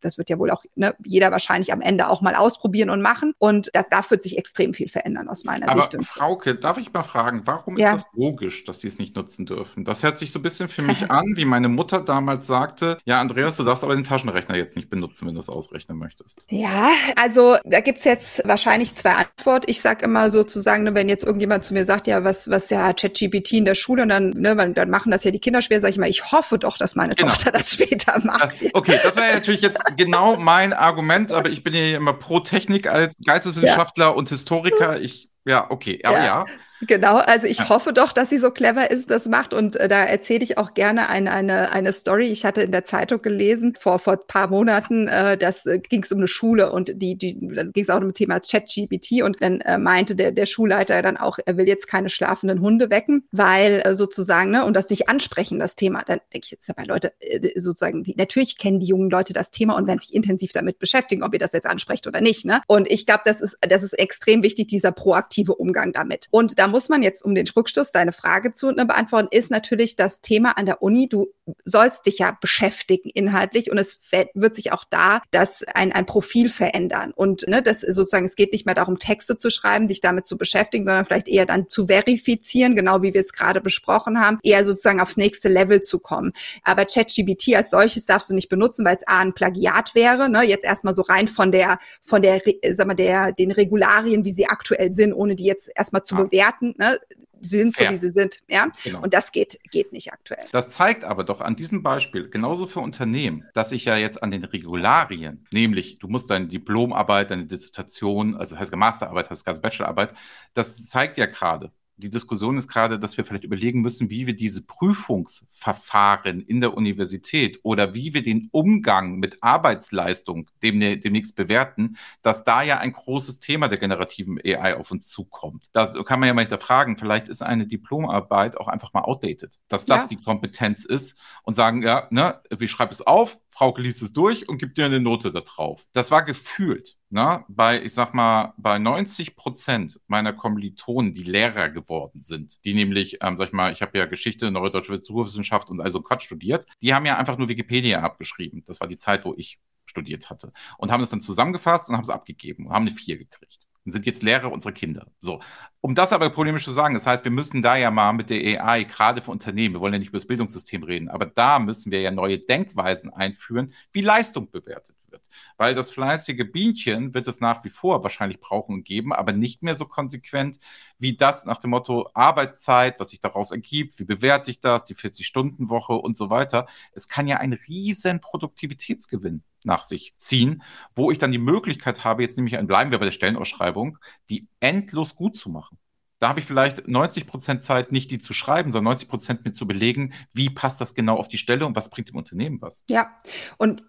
das 0.00 0.18
wird 0.18 0.30
ja 0.30 0.38
wohl 0.38 0.50
auch 0.50 0.64
ne, 0.74 0.94
jeder 1.04 1.30
wahrscheinlich 1.30 1.72
am 1.72 1.80
Ende 1.80 2.08
auch 2.08 2.20
mal 2.20 2.34
ausprobieren 2.34 2.90
und 2.90 3.02
machen. 3.02 3.34
Und 3.38 3.70
da, 3.74 3.84
da 3.88 4.02
wird 4.08 4.22
sich 4.22 4.38
extrem 4.38 4.74
viel 4.74 4.88
verändern 4.88 5.28
aus 5.28 5.44
meiner 5.44 5.68
Aber 5.68 5.82
Sicht. 5.82 5.96
Frauke, 6.04 6.54
darf 6.54 6.78
ich 6.78 6.92
mal 6.92 7.02
fragen, 7.02 7.42
warum 7.44 7.76
ja. 7.76 7.94
ist 7.94 8.06
das 8.06 8.12
logisch, 8.14 8.64
dass 8.64 8.78
die 8.78 8.88
es 8.88 8.98
nicht 8.98 9.14
nutzen 9.16 9.46
dürfen? 9.46 9.84
Das 9.84 10.02
hört 10.02 10.18
sich 10.18 10.32
so 10.32 10.38
ein 10.38 10.42
bisschen 10.42 10.68
für 10.68 10.82
mich 10.82 11.10
an, 11.10 11.34
wie 11.36 11.44
meine 11.44 11.68
Mutter 11.68 12.00
damals 12.00 12.46
sagte, 12.46 12.98
ja, 13.04 13.20
Andreas, 13.20 13.56
du 13.56 13.64
darfst 13.64 13.84
aber 13.84 13.94
den 13.94 14.04
Taschenrechner 14.04 14.56
jetzt 14.56 14.76
nicht 14.76 14.90
benutzen, 14.90 15.26
wenn 15.26 15.34
du 15.34 15.40
es 15.40 15.48
ausrechnen 15.48 15.98
möchtest. 15.98 16.44
Ja, 16.48 16.90
also 17.16 17.56
da 17.64 17.80
gibt 17.80 17.98
es 17.98 18.04
jetzt 18.04 18.42
wahrscheinlich 18.44 18.94
zwei 18.96 19.12
Antworten. 19.12 19.66
Ich 19.68 19.80
sage 19.80 20.04
immer 20.04 20.30
sozusagen, 20.30 20.84
ne, 20.84 20.94
wenn 20.94 21.08
jetzt 21.08 21.24
irgendjemand 21.24 21.64
zu 21.64 21.74
mir 21.74 21.84
sagt, 21.84 22.06
ja, 22.06 22.24
was, 22.24 22.50
was 22.50 22.70
ja 22.70 22.92
ChatGPT 22.92 23.52
in 23.52 23.64
der 23.64 23.74
Schule 23.74 24.02
und 24.02 24.08
dann, 24.08 24.30
ne, 24.30 24.56
dann 24.74 24.90
machen 24.90 25.10
das 25.12 25.24
ja 25.24 25.30
die 25.30 25.38
Kinder 25.38 25.62
schwer, 25.62 25.80
sage 25.80 25.92
ich 25.92 25.98
mal, 25.98 26.08
ich 26.08 26.32
hoffe 26.32 26.58
doch, 26.58 26.78
dass 26.78 26.96
meine 26.96 27.14
genau. 27.14 27.30
Tochter 27.30 27.52
das 27.52 27.72
später 27.74 28.18
macht. 28.24 28.56
Okay, 28.72 28.98
das 29.02 29.16
wäre 29.16 29.34
natürlich 29.34 29.50
natürlich 29.50 29.69
jetzt 29.70 29.96
genau 29.96 30.36
mein 30.36 30.72
Argument, 30.72 31.32
aber 31.32 31.48
ich 31.50 31.62
bin 31.62 31.74
ja 31.74 31.96
immer 31.96 32.12
pro 32.12 32.40
Technik 32.40 32.86
als 32.86 33.14
Geisteswissenschaftler 33.24 34.06
ja. 34.06 34.10
und 34.10 34.28
Historiker. 34.28 35.00
Ich, 35.00 35.28
ja, 35.44 35.70
okay, 35.70 36.00
aber 36.04 36.18
ja. 36.18 36.24
ja. 36.24 36.46
Genau, 36.86 37.16
also 37.16 37.46
ich 37.46 37.58
ja. 37.58 37.68
hoffe 37.68 37.92
doch, 37.92 38.12
dass 38.12 38.30
sie 38.30 38.38
so 38.38 38.50
clever 38.50 38.90
ist, 38.90 39.10
das 39.10 39.28
macht. 39.28 39.52
Und 39.52 39.76
äh, 39.76 39.88
da 39.88 40.04
erzähle 40.04 40.42
ich 40.44 40.56
auch 40.56 40.72
gerne 40.72 41.10
eine, 41.10 41.32
eine, 41.32 41.72
eine 41.72 41.92
Story. 41.92 42.26
Ich 42.26 42.44
hatte 42.44 42.62
in 42.62 42.72
der 42.72 42.84
Zeitung 42.84 43.20
gelesen, 43.20 43.74
vor 43.78 43.98
vor 43.98 44.16
paar 44.16 44.48
Monaten, 44.48 45.06
äh, 45.08 45.36
das 45.36 45.66
äh, 45.66 45.78
ging 45.78 46.02
es 46.02 46.12
um 46.12 46.18
eine 46.18 46.28
Schule 46.28 46.72
und 46.72 46.92
die, 47.02 47.16
die 47.16 47.38
dann 47.54 47.72
ging 47.72 47.84
es 47.84 47.90
auch 47.90 47.98
um 47.98 48.08
das 48.08 48.14
Thema 48.14 48.40
ChatGPT 48.40 49.22
und 49.22 49.42
dann 49.42 49.60
äh, 49.60 49.76
meinte 49.76 50.16
der, 50.16 50.32
der 50.32 50.46
Schulleiter 50.46 51.02
dann 51.02 51.18
auch, 51.18 51.38
er 51.44 51.58
will 51.58 51.68
jetzt 51.68 51.86
keine 51.86 52.08
schlafenden 52.08 52.60
Hunde 52.60 52.88
wecken, 52.88 53.24
weil 53.30 53.82
äh, 53.84 53.94
sozusagen, 53.94 54.50
ne, 54.50 54.64
und 54.64 54.74
das 54.74 54.88
nicht 54.88 55.08
ansprechen, 55.08 55.58
das 55.58 55.76
Thema. 55.76 56.02
Dann 56.06 56.20
denke 56.32 56.46
ich 56.46 56.50
jetzt 56.50 56.68
dabei, 56.68 56.84
Leute, 56.84 57.12
äh, 57.20 57.60
sozusagen, 57.60 58.04
die, 58.04 58.14
natürlich 58.16 58.56
kennen 58.56 58.80
die 58.80 58.86
jungen 58.86 59.10
Leute 59.10 59.34
das 59.34 59.50
Thema 59.50 59.76
und 59.76 59.86
werden 59.86 60.00
sich 60.00 60.14
intensiv 60.14 60.52
damit 60.52 60.78
beschäftigen, 60.78 61.22
ob 61.22 61.34
ihr 61.34 61.38
das 61.38 61.52
jetzt 61.52 61.66
ansprecht 61.66 62.06
oder 62.06 62.22
nicht. 62.22 62.46
Ne? 62.46 62.62
Und 62.66 62.90
ich 62.90 63.04
glaube, 63.04 63.22
das 63.24 63.42
ist, 63.42 63.58
das 63.60 63.82
ist 63.82 63.92
extrem 63.98 64.42
wichtig, 64.42 64.68
dieser 64.68 64.92
proaktive 64.92 65.54
Umgang 65.54 65.92
damit. 65.92 66.28
Und 66.30 66.58
da 66.58 66.69
muss 66.70 66.88
man 66.88 67.02
jetzt, 67.02 67.24
um 67.24 67.34
den 67.34 67.46
Rückstoß, 67.46 67.92
deine 67.92 68.12
Frage 68.12 68.52
zu 68.52 68.70
ne, 68.72 68.86
beantworten, 68.86 69.28
ist 69.30 69.50
natürlich 69.50 69.96
das 69.96 70.20
Thema 70.20 70.56
an 70.56 70.66
der 70.66 70.82
Uni. 70.82 71.08
Du 71.08 71.28
sollst 71.64 72.06
dich 72.06 72.18
ja 72.18 72.36
beschäftigen 72.40 73.10
inhaltlich 73.10 73.70
und 73.70 73.78
es 73.78 73.98
wird 74.34 74.56
sich 74.56 74.72
auch 74.72 74.84
da 74.88 75.22
das 75.30 75.62
ein, 75.74 75.92
ein 75.92 76.06
Profil 76.06 76.48
verändern. 76.48 77.12
Und 77.14 77.46
ne, 77.46 77.62
das 77.62 77.80
sozusagen, 77.80 78.26
es 78.26 78.36
geht 78.36 78.52
nicht 78.52 78.66
mehr 78.66 78.74
darum, 78.74 78.98
Texte 78.98 79.36
zu 79.36 79.50
schreiben, 79.50 79.86
dich 79.86 80.00
damit 80.00 80.26
zu 80.26 80.36
beschäftigen, 80.36 80.84
sondern 80.84 81.04
vielleicht 81.04 81.28
eher 81.28 81.46
dann 81.46 81.68
zu 81.68 81.86
verifizieren, 81.86 82.76
genau 82.76 83.02
wie 83.02 83.14
wir 83.14 83.20
es 83.20 83.32
gerade 83.32 83.60
besprochen 83.60 84.20
haben, 84.20 84.38
eher 84.42 84.64
sozusagen 84.64 85.00
aufs 85.00 85.16
nächste 85.16 85.48
Level 85.48 85.80
zu 85.80 85.98
kommen. 85.98 86.32
Aber 86.64 86.84
ChatGBT 86.84 87.54
als 87.56 87.70
solches 87.70 88.06
darfst 88.06 88.30
du 88.30 88.34
nicht 88.34 88.48
benutzen, 88.48 88.84
weil 88.84 88.96
es 88.96 89.06
A 89.06 89.20
ein 89.20 89.34
Plagiat 89.34 89.94
wäre, 89.94 90.28
ne? 90.28 90.42
jetzt 90.42 90.64
erstmal 90.64 90.94
so 90.94 91.02
rein 91.02 91.28
von 91.28 91.52
der, 91.52 91.78
von 92.02 92.22
der, 92.22 92.40
sag 92.72 92.86
mal, 92.86 92.94
der, 92.94 93.32
den 93.32 93.50
Regularien, 93.50 94.24
wie 94.24 94.32
sie 94.32 94.46
aktuell 94.46 94.92
sind, 94.92 95.12
ohne 95.12 95.36
die 95.36 95.44
jetzt 95.44 95.70
erstmal 95.76 96.02
zu 96.02 96.16
bewerten 96.16 96.40
bewerten, 96.40 96.74
ne? 96.78 96.98
Sind 97.40 97.76
so, 97.76 97.84
ja. 97.84 97.90
wie 97.90 97.96
sie 97.96 98.10
sind. 98.10 98.40
Ja? 98.48 98.68
Genau. 98.84 99.02
Und 99.02 99.14
das 99.14 99.32
geht, 99.32 99.58
geht 99.70 99.92
nicht 99.92 100.12
aktuell. 100.12 100.46
Das 100.52 100.68
zeigt 100.68 101.04
aber 101.04 101.24
doch 101.24 101.40
an 101.40 101.56
diesem 101.56 101.82
Beispiel, 101.82 102.28
genauso 102.28 102.66
für 102.66 102.80
Unternehmen, 102.80 103.48
dass 103.54 103.72
ich 103.72 103.84
ja 103.84 103.96
jetzt 103.96 104.22
an 104.22 104.30
den 104.30 104.44
Regularien, 104.44 105.46
nämlich 105.52 105.98
du 105.98 106.08
musst 106.08 106.30
deine 106.30 106.46
Diplomarbeit, 106.46 107.30
deine 107.30 107.46
Dissertation, 107.46 108.36
also 108.36 108.58
heißt 108.58 108.74
Masterarbeit, 108.74 109.30
heißt 109.30 109.44
ganze 109.44 109.60
Bachelorarbeit, 109.60 110.14
das 110.54 110.88
zeigt 110.88 111.18
ja 111.18 111.26
gerade, 111.26 111.72
die 112.00 112.10
Diskussion 112.10 112.58
ist 112.58 112.68
gerade, 112.68 112.98
dass 112.98 113.16
wir 113.16 113.24
vielleicht 113.24 113.44
überlegen 113.44 113.80
müssen, 113.80 114.10
wie 114.10 114.26
wir 114.26 114.34
diese 114.34 114.62
Prüfungsverfahren 114.62 116.40
in 116.40 116.60
der 116.60 116.74
Universität 116.74 117.60
oder 117.62 117.94
wie 117.94 118.14
wir 118.14 118.22
den 118.22 118.48
Umgang 118.52 119.16
mit 119.16 119.42
Arbeitsleistung 119.42 120.50
demnächst 120.62 121.36
bewerten, 121.36 121.96
dass 122.22 122.44
da 122.44 122.62
ja 122.62 122.78
ein 122.78 122.92
großes 122.92 123.40
Thema 123.40 123.68
der 123.68 123.78
generativen 123.78 124.38
AI 124.44 124.76
auf 124.76 124.90
uns 124.90 125.08
zukommt. 125.08 125.66
Da 125.72 125.86
kann 126.02 126.20
man 126.20 126.26
ja 126.26 126.34
mal 126.34 126.42
hinterfragen, 126.42 126.96
vielleicht 126.96 127.28
ist 127.28 127.42
eine 127.42 127.66
Diplomarbeit 127.66 128.56
auch 128.56 128.68
einfach 128.68 128.92
mal 128.92 129.02
outdated, 129.02 129.60
dass 129.68 129.84
das 129.84 130.02
ja. 130.02 130.08
die 130.08 130.16
Kompetenz 130.16 130.84
ist 130.84 131.20
und 131.44 131.54
sagen, 131.54 131.82
ja, 131.82 132.08
ne, 132.10 132.40
wie 132.50 132.68
schreibe 132.68 132.92
es 132.92 133.06
auf, 133.06 133.38
Frauke 133.60 133.82
liest 133.82 134.00
es 134.00 134.14
durch 134.14 134.48
und 134.48 134.56
gibt 134.56 134.78
dir 134.78 134.86
eine 134.86 135.00
Note 135.00 135.30
da 135.30 135.40
drauf. 135.40 135.86
Das 135.92 136.10
war 136.10 136.22
gefühlt. 136.22 136.96
Ne? 137.10 137.44
Bei, 137.46 137.82
ich 137.82 137.92
sag 137.92 138.14
mal, 138.14 138.54
bei 138.56 138.78
90 138.78 139.36
Prozent 139.36 140.00
meiner 140.06 140.32
Kommilitonen, 140.32 141.12
die 141.12 141.24
Lehrer 141.24 141.68
geworden 141.68 142.22
sind, 142.22 142.64
die 142.64 142.72
nämlich, 142.72 143.18
ähm, 143.20 143.36
sag 143.36 143.48
ich 143.48 143.52
mal, 143.52 143.70
ich 143.70 143.82
habe 143.82 143.98
ja 143.98 144.06
Geschichte, 144.06 144.50
Neue 144.50 144.70
Deutsche 144.70 144.92
Literaturwissenschaft 144.92 145.68
und 145.68 145.82
also 145.82 146.00
Quatsch 146.00 146.22
studiert, 146.22 146.64
die 146.80 146.94
haben 146.94 147.04
ja 147.04 147.18
einfach 147.18 147.36
nur 147.36 147.50
Wikipedia 147.50 148.00
abgeschrieben. 148.00 148.64
Das 148.64 148.80
war 148.80 148.88
die 148.88 148.96
Zeit, 148.96 149.26
wo 149.26 149.34
ich 149.36 149.60
studiert 149.84 150.30
hatte. 150.30 150.54
Und 150.78 150.90
haben 150.90 151.02
es 151.02 151.10
dann 151.10 151.20
zusammengefasst 151.20 151.90
und 151.90 151.96
haben 151.96 152.04
es 152.04 152.08
abgegeben 152.08 152.66
und 152.66 152.72
haben 152.72 152.86
eine 152.86 152.96
4 152.96 153.18
gekriegt 153.18 153.59
und 153.84 153.92
sind 153.92 154.06
jetzt 154.06 154.22
Lehrer 154.22 154.52
unserer 154.52 154.72
Kinder. 154.72 155.06
So. 155.20 155.40
Um 155.80 155.94
das 155.94 156.12
aber 156.12 156.30
polemisch 156.30 156.64
zu 156.64 156.70
sagen, 156.70 156.94
das 156.94 157.06
heißt, 157.06 157.24
wir 157.24 157.32
müssen 157.32 157.62
da 157.62 157.76
ja 157.76 157.90
mal 157.90 158.12
mit 158.12 158.28
der 158.30 158.62
AI, 158.62 158.84
gerade 158.84 159.22
für 159.22 159.30
Unternehmen, 159.30 159.74
wir 159.74 159.80
wollen 159.80 159.94
ja 159.94 159.98
nicht 159.98 160.08
über 160.08 160.18
das 160.18 160.26
Bildungssystem 160.26 160.82
reden, 160.82 161.08
aber 161.08 161.26
da 161.26 161.58
müssen 161.58 161.90
wir 161.90 162.00
ja 162.02 162.10
neue 162.10 162.38
Denkweisen 162.38 163.10
einführen, 163.10 163.72
wie 163.92 164.02
Leistung 164.02 164.50
bewertet 164.50 164.96
wird. 165.08 165.28
Weil 165.56 165.74
das 165.74 165.90
fleißige 165.90 166.44
Bienchen 166.52 167.14
wird 167.14 167.28
es 167.28 167.40
nach 167.40 167.64
wie 167.64 167.70
vor 167.70 168.02
wahrscheinlich 168.02 168.40
brauchen 168.40 168.74
und 168.74 168.84
geben, 168.84 169.12
aber 169.12 169.32
nicht 169.32 169.62
mehr 169.62 169.74
so 169.74 169.86
konsequent 169.86 170.58
wie 170.98 171.16
das 171.16 171.46
nach 171.46 171.58
dem 171.58 171.70
Motto 171.70 172.10
Arbeitszeit, 172.14 173.00
was 173.00 173.10
sich 173.10 173.20
daraus 173.20 173.50
ergibt, 173.50 173.98
wie 173.98 174.04
bewerte 174.04 174.50
ich 174.50 174.60
das, 174.60 174.84
die 174.84 174.94
40-Stunden-Woche 174.94 175.94
und 175.94 176.16
so 176.16 176.28
weiter. 176.28 176.66
Es 176.92 177.08
kann 177.08 177.26
ja 177.26 177.38
ein 177.38 177.54
riesen 177.54 178.20
Produktivitätsgewinn 178.20 179.42
nach 179.64 179.82
sich 179.82 180.14
ziehen, 180.18 180.62
wo 180.94 181.10
ich 181.10 181.18
dann 181.18 181.32
die 181.32 181.38
Möglichkeit 181.38 182.04
habe, 182.04 182.22
jetzt 182.22 182.36
nämlich 182.36 182.58
bleiben 182.66 182.90
wir 182.90 182.98
bei 182.98 183.04
der 183.04 183.12
Stellenausschreibung, 183.12 183.98
die 184.28 184.48
endlos 184.60 185.16
gut 185.16 185.36
zu 185.36 185.50
machen. 185.50 185.78
Da 186.20 186.28
habe 186.28 186.40
ich 186.40 186.46
vielleicht 186.46 186.86
90 186.86 187.26
Prozent 187.26 187.64
Zeit, 187.64 187.92
nicht 187.92 188.10
die 188.10 188.18
zu 188.18 188.34
schreiben, 188.34 188.70
sondern 188.70 188.92
90 188.92 189.08
Prozent 189.08 189.44
mit 189.44 189.56
zu 189.56 189.66
belegen, 189.66 190.12
wie 190.34 190.50
passt 190.50 190.80
das 190.80 190.94
genau 190.94 191.16
auf 191.16 191.28
die 191.28 191.38
Stelle 191.38 191.64
und 191.64 191.74
was 191.74 191.88
bringt 191.88 192.10
dem 192.10 192.16
Unternehmen 192.16 192.60
was. 192.60 192.84
Ja, 192.90 193.10
und 193.56 193.82